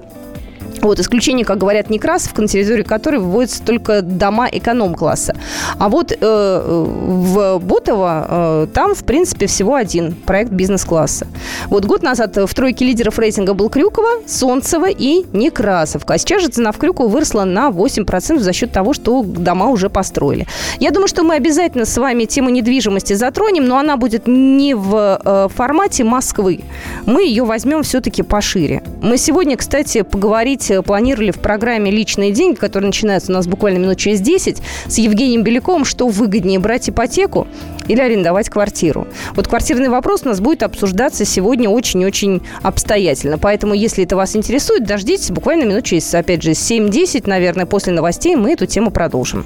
Вот, 0.82 1.00
исключение, 1.00 1.46
как 1.46 1.58
говорят, 1.58 1.90
Некрасов, 1.90 2.38
на 2.38 2.48
территории 2.48 2.84
которой 2.84 3.20
выводятся 3.20 3.64
только 3.64 4.02
дома 4.02 4.48
эконом-класса. 4.52 5.36
А 5.78 5.90
вот 5.90 6.12
э, 6.12 6.86
в 6.86 7.60
Ботово 7.60 8.28
э, 8.30 8.68
там, 8.74 8.96
в 8.96 9.04
принципе, 9.04 9.48
всего 9.48 9.76
один 9.76 10.14
проект 10.14 10.52
бизнес-класса. 10.52 11.28
Вот 11.68 11.86
год 11.86 12.04
назад 12.04 12.36
в 12.36 12.54
тройке 12.54 12.86
лидеров 12.86 13.20
рейтинга 13.20 13.54
был 13.54 13.70
Крюкова, 13.70 14.24
Солнцево 14.28 14.90
и 14.90 15.26
Некрасовка. 15.34 16.16
А 16.16 16.18
сейчас 16.18 16.42
же 16.42 16.50
цена 16.50 16.72
в 16.72 16.78
Крюково 16.78 17.08
выросла 17.08 17.44
на 17.44 17.70
8% 17.70 18.40
за 18.40 18.54
счет 18.54 18.72
того, 18.72 18.94
что 18.94 19.24
дома 19.24 19.68
уже 19.68 19.90
построили. 19.90 20.48
Я 20.80 20.92
думаю, 20.92 21.08
что 21.08 21.24
мы 21.24 21.36
обязательно 21.36 21.86
с 21.86 21.98
вами 21.98 22.26
тему 22.26 22.50
недвижимости 22.50 23.14
затронем, 23.14 23.66
но 23.66 23.78
она 23.78 23.98
будет 23.98 24.28
не 24.28 24.74
в 24.74 25.20
э, 25.24 25.48
формате 25.54 26.04
Москвы. 26.04 26.62
Мы 27.06 27.24
ее 27.24 27.44
возьмем 27.44 27.84
все-таки 27.84 28.24
пошире. 28.24 28.84
Мы 29.02 29.18
сегодня, 29.18 29.58
кстати, 29.58 30.02
поговорить 30.02 30.63
Э, 30.70 30.82
планировали 30.82 31.32
в 31.32 31.40
программе 31.40 31.92
«Личные 31.92 32.32
деньги», 32.32 32.56
которая 32.56 32.88
начинается 32.88 33.32
у 33.32 33.36
нас 33.36 33.48
буквально 33.48 33.80
минут 33.80 33.98
через 33.98 34.22
10, 34.22 34.62
с 34.88 34.98
Евгением 34.98 35.44
Беляковым, 35.44 35.86
что 35.86 36.08
выгоднее 36.08 36.60
брать 36.60 36.90
ипотеку 36.90 37.48
или 37.88 38.00
арендовать 38.00 38.50
квартиру. 38.50 39.08
Вот 39.36 39.48
квартирный 39.48 39.90
вопрос 39.90 40.22
у 40.24 40.30
нас 40.30 40.40
будет 40.40 40.64
обсуждаться 40.64 41.26
сегодня 41.26 41.70
очень-очень 41.70 42.42
обстоятельно. 42.62 43.38
Поэтому, 43.38 43.74
если 43.74 44.04
это 44.04 44.16
вас 44.16 44.36
интересует, 44.36 44.86
дождитесь 44.86 45.32
буквально 45.32 45.64
минут 45.64 45.86
через, 45.86 46.14
опять 46.14 46.44
же, 46.44 46.52
7-10, 46.52 47.24
наверное, 47.28 47.66
после 47.66 47.94
новостей 47.94 48.36
мы 48.36 48.54
эту 48.54 48.66
тему 48.66 48.92
продолжим. 48.92 49.46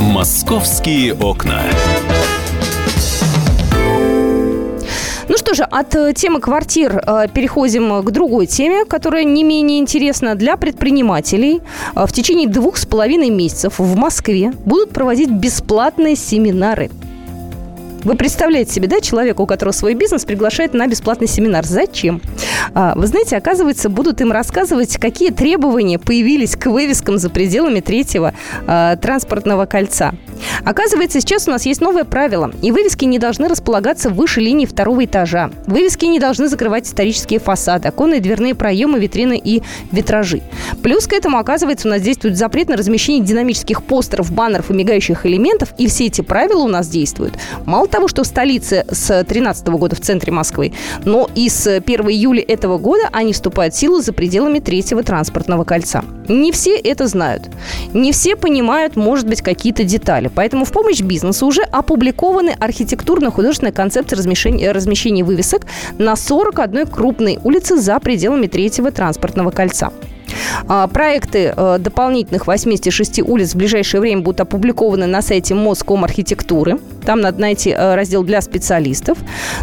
«Московские 0.00 1.14
окна». 1.14 1.62
Ну 5.30 5.36
что 5.36 5.54
же, 5.54 5.62
от 5.62 5.94
э, 5.94 6.12
темы 6.12 6.40
квартир 6.40 7.00
э, 7.06 7.28
переходим 7.32 8.02
к 8.02 8.10
другой 8.10 8.46
теме, 8.46 8.84
которая 8.84 9.22
не 9.22 9.44
менее 9.44 9.78
интересна 9.78 10.34
для 10.34 10.56
предпринимателей. 10.56 11.60
Э, 11.94 12.04
в 12.06 12.12
течение 12.12 12.48
двух 12.48 12.76
с 12.76 12.84
половиной 12.84 13.30
месяцев 13.30 13.78
в 13.78 13.94
Москве 13.94 14.52
будут 14.64 14.90
проводить 14.90 15.30
бесплатные 15.30 16.16
семинары 16.16 16.90
Вы 18.02 18.14
представляете 18.14 18.72
себе, 18.72 18.88
да, 18.88 19.00
человека, 19.00 19.42
у 19.42 19.46
которого 19.46 19.72
свой 19.72 19.94
бизнес 19.94 20.24
приглашает 20.24 20.72
на 20.72 20.86
бесплатный 20.86 21.26
семинар. 21.26 21.66
Зачем? 21.66 22.22
А, 22.72 22.94
вы 22.96 23.06
знаете, 23.06 23.36
оказывается, 23.36 23.90
будут 23.90 24.22
им 24.22 24.32
рассказывать, 24.32 24.96
какие 24.96 25.30
требования 25.30 25.98
появились 25.98 26.56
к 26.56 26.66
вывескам 26.66 27.18
за 27.18 27.28
пределами 27.28 27.80
третьего 27.80 28.32
а, 28.66 28.96
транспортного 28.96 29.66
кольца. 29.66 30.14
Оказывается, 30.64 31.20
сейчас 31.20 31.46
у 31.48 31.50
нас 31.50 31.66
есть 31.66 31.82
новое 31.82 32.04
правило, 32.04 32.50
и 32.62 32.72
вывески 32.72 33.04
не 33.04 33.18
должны 33.18 33.48
располагаться 33.48 34.08
выше 34.08 34.40
линии 34.40 34.64
второго 34.64 35.04
этажа. 35.04 35.50
Вывески 35.66 36.06
не 36.06 36.18
должны 36.18 36.48
закрывать 36.48 36.86
исторические 36.86 37.38
фасады, 37.40 37.88
оконные 37.88 38.20
дверные 38.20 38.54
проемы, 38.54 38.98
витрины 38.98 39.40
и 39.42 39.62
витражи. 39.92 40.42
Плюс 40.82 41.06
к 41.06 41.12
этому, 41.12 41.38
оказывается, 41.38 41.88
у 41.88 41.90
нас 41.90 42.00
действует 42.00 42.38
запрет 42.38 42.68
на 42.68 42.76
размещение 42.76 43.22
динамических 43.22 43.82
постеров, 43.82 44.32
баннеров 44.32 44.70
и 44.70 44.74
мигающих 44.74 45.26
элементов, 45.26 45.74
и 45.76 45.86
все 45.86 46.06
эти 46.06 46.22
правила 46.22 46.62
у 46.62 46.68
нас 46.68 46.88
действуют. 46.88 47.34
Мало 47.66 47.86
того, 47.90 48.08
что 48.08 48.22
в 48.22 48.26
столице 48.26 48.84
с 48.90 49.08
2013 49.08 49.66
года 49.68 49.96
в 49.96 50.00
центре 50.00 50.32
Москвы, 50.32 50.72
но 51.04 51.28
и 51.34 51.48
с 51.48 51.66
1 51.66 52.00
июля 52.08 52.42
этого 52.42 52.78
года 52.78 53.08
они 53.12 53.32
вступают 53.32 53.74
в 53.74 53.78
силу 53.78 54.00
за 54.00 54.12
пределами 54.12 54.60
третьего 54.60 55.02
транспортного 55.02 55.64
кольца. 55.64 56.04
Не 56.28 56.52
все 56.52 56.76
это 56.76 57.06
знают. 57.06 57.48
Не 57.92 58.12
все 58.12 58.36
понимают, 58.36 58.96
может 58.96 59.26
быть, 59.26 59.42
какие-то 59.42 59.84
детали. 59.84 60.30
Поэтому 60.34 60.64
в 60.64 60.72
помощь 60.72 61.00
бизнесу 61.00 61.46
уже 61.46 61.62
опубликованы 61.62 62.54
архитектурно-художественные 62.58 63.72
концепции 63.72 64.16
размещения, 64.16 64.72
размещения 64.72 65.24
вывесок 65.24 65.66
на 65.98 66.16
41 66.16 66.86
крупной 66.86 67.38
улице 67.42 67.76
за 67.76 67.98
пределами 67.98 68.46
третьего 68.46 68.90
транспортного 68.90 69.50
кольца. 69.50 69.90
А, 70.68 70.86
проекты 70.86 71.52
э, 71.56 71.78
дополнительных 71.78 72.46
86 72.46 73.20
улиц 73.22 73.54
в 73.54 73.56
ближайшее 73.56 74.00
время 74.00 74.22
будут 74.22 74.40
опубликованы 74.40 75.06
на 75.06 75.22
сайте 75.22 75.54
Моском 75.54 76.04
архитектуры. 76.04 76.78
Там 77.10 77.22
надо 77.22 77.40
найти 77.40 77.70
э, 77.70 77.96
раздел 77.96 78.22
для 78.22 78.40
специалистов. 78.40 79.18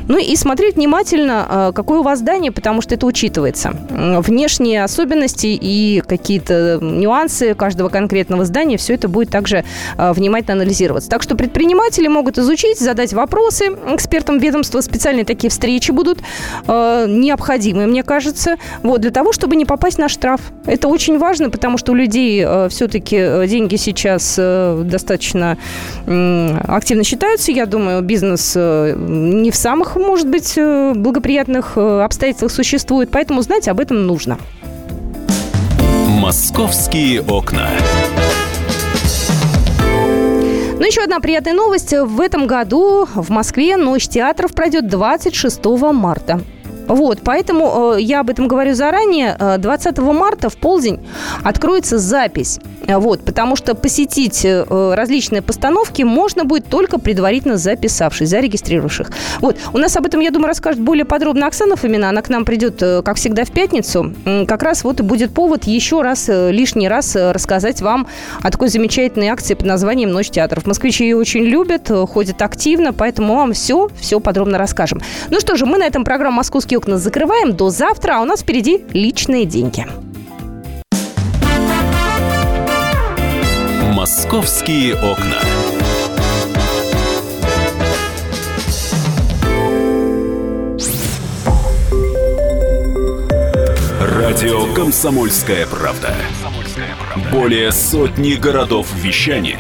Ну 0.10 0.18
и 0.18 0.36
смотреть 0.36 0.76
внимательно, 0.76 1.70
э, 1.70 1.72
какое 1.74 2.00
у 2.00 2.04
вас 2.04 2.20
здание, 2.20 2.52
потому 2.52 2.82
что 2.82 2.96
это 2.96 3.06
учитывается. 3.06 3.72
Внешние 3.90 4.84
особенности 4.84 5.48
и 5.48 6.04
какие-то 6.06 6.80
нюансы 6.82 7.54
каждого 7.54 7.88
конкретного 7.88 8.44
здания, 8.44 8.76
все 8.76 8.96
это 8.96 9.08
будет 9.08 9.30
также 9.30 9.64
внимательно 9.98 10.56
анализироваться. 10.56 11.10
Так 11.10 11.24
что 11.24 11.36
предприниматели 11.36 12.10
могут 12.10 12.38
изучить, 12.38 12.80
задать 12.80 13.14
вопросы 13.14 13.68
экспертам 13.94 14.40
ведомства. 14.40 14.82
Специальные 14.82 15.24
такие 15.24 15.50
встречи 15.50 15.92
будут 15.92 16.20
необходимы, 16.68 17.88
мне 17.88 18.04
кажется, 18.04 18.58
вот, 18.84 19.00
для 19.00 19.12
того, 19.12 19.32
чтобы 19.32 19.56
не 19.56 19.64
попасть 19.64 20.00
на 20.00 20.10
штраф. 20.10 20.42
Это 20.66 20.90
очень 20.90 21.18
важно, 21.18 21.50
потому 21.50 21.78
что 21.78 21.94
у 21.94 21.96
людей 21.96 22.44
э, 22.46 22.68
все-таки 22.70 23.16
э, 23.16 23.48
деньги 23.48 23.78
сейчас 23.78 24.36
э, 24.38 24.82
достаточно 24.84 25.58
э, 26.06 26.58
активно 26.68 27.04
считаются. 27.38 27.52
Я 27.52 27.66
думаю, 27.66 28.02
бизнес 28.02 28.54
э, 28.56 28.94
не 28.98 29.52
в 29.52 29.56
самых, 29.56 29.96
может 29.96 30.28
быть, 30.28 30.58
э, 30.58 30.94
благоприятных 30.96 31.74
э, 31.76 32.02
обстоятельствах 32.02 32.52
существует, 32.52 33.10
поэтому 33.12 33.42
знать 33.42 33.68
об 33.68 33.80
этом 33.80 34.06
нужно. 34.06 34.38
Московские 36.08 37.22
окна. 37.22 37.70
Ну, 40.80 40.86
еще 40.86 41.02
одна 41.02 41.20
приятная 41.20 41.54
новость. 41.54 41.94
В 41.94 42.22
этом 42.22 42.48
году 42.48 43.08
в 43.14 43.30
Москве 43.30 43.78
Ночь 43.78 44.08
театров 44.08 44.54
пройдет 44.54 44.88
26 44.88 45.66
марта. 45.94 46.42
Вот, 46.88 47.20
поэтому 47.24 47.96
э, 47.96 48.02
я 48.02 48.22
об 48.22 48.30
этом 48.30 48.48
говорю 48.48 48.74
заранее. 48.74 49.36
20 49.58 49.98
марта 50.00 50.50
в 50.50 50.58
полдень 50.58 51.06
откроется 51.44 51.98
запись. 51.98 52.60
Вот, 52.88 53.26
потому 53.26 53.56
что 53.56 53.76
посетить 53.76 54.46
э, 54.46 54.94
различные 54.96 55.42
постановки 55.42 56.04
можно 56.04 56.46
будет 56.46 56.68
только 56.68 57.00
предварительно 57.00 57.58
записавшись, 57.58 58.30
зарегистрировавших. 58.30 59.12
Вот, 59.42 59.58
у 59.74 59.78
нас 59.78 59.98
об 59.98 60.06
этом, 60.06 60.22
я 60.22 60.32
думаю, 60.32 60.48
расскажет 60.48 60.82
более 60.82 61.06
подробно 61.06 61.48
Оксана 61.48 61.76
Фомина. 61.76 62.10
Она 62.10 62.22
к 62.22 62.30
нам 62.30 62.46
придет, 62.46 62.82
э, 62.82 63.02
как 63.04 63.18
всегда, 63.18 63.44
в 63.44 63.52
пятницу. 63.52 64.14
Как 64.48 64.64
раз 64.64 64.84
вот 64.84 65.00
и 65.00 65.04
будет 65.04 65.34
повод 65.34 65.66
еще 65.66 66.02
раз, 66.02 66.30
э, 66.30 66.52
лишний 66.52 66.88
раз 66.88 67.16
э, 67.16 67.32
рассказать 67.32 67.82
вам 67.82 68.08
о 68.42 68.52
такой 68.52 68.70
замечательной 68.70 69.28
акции 69.28 69.54
под 69.54 69.66
названием 69.66 70.12
«Ночь 70.12 70.30
театров». 70.30 70.66
Москвичи 70.66 71.04
ее 71.04 71.18
очень 71.18 71.44
любят, 71.44 71.90
э, 71.90 72.06
ходят 72.08 72.42
активно, 72.42 72.94
поэтому 72.94 73.36
вам 73.36 73.54
все, 73.54 73.90
все 74.00 74.20
подробно 74.20 74.58
расскажем. 74.58 75.02
Ну 75.30 75.40
что 75.40 75.56
же, 75.56 75.66
мы 75.66 75.78
на 75.78 75.86
этом 75.86 76.04
программу 76.04 76.40
«Московские 76.78 76.94
окна» 76.94 76.98
закрываем. 76.98 77.56
До 77.56 77.70
завтра, 77.72 78.18
а 78.18 78.22
у 78.22 78.26
нас 78.26 78.42
впереди 78.42 78.86
личные 78.94 79.46
деньги. 79.46 79.86
Московские 83.94 84.94
окна. 84.94 85.42
Радио 94.00 94.72
Комсомольская 94.76 95.66
правда". 95.66 96.14
Более 97.32 97.72
сотни 97.72 98.34
городов 98.34 98.88
вещания 98.94 99.60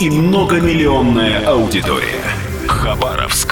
и 0.00 0.10
многомиллионная 0.10 1.46
аудитория. 1.46 2.24
Хабаровск 2.66 3.51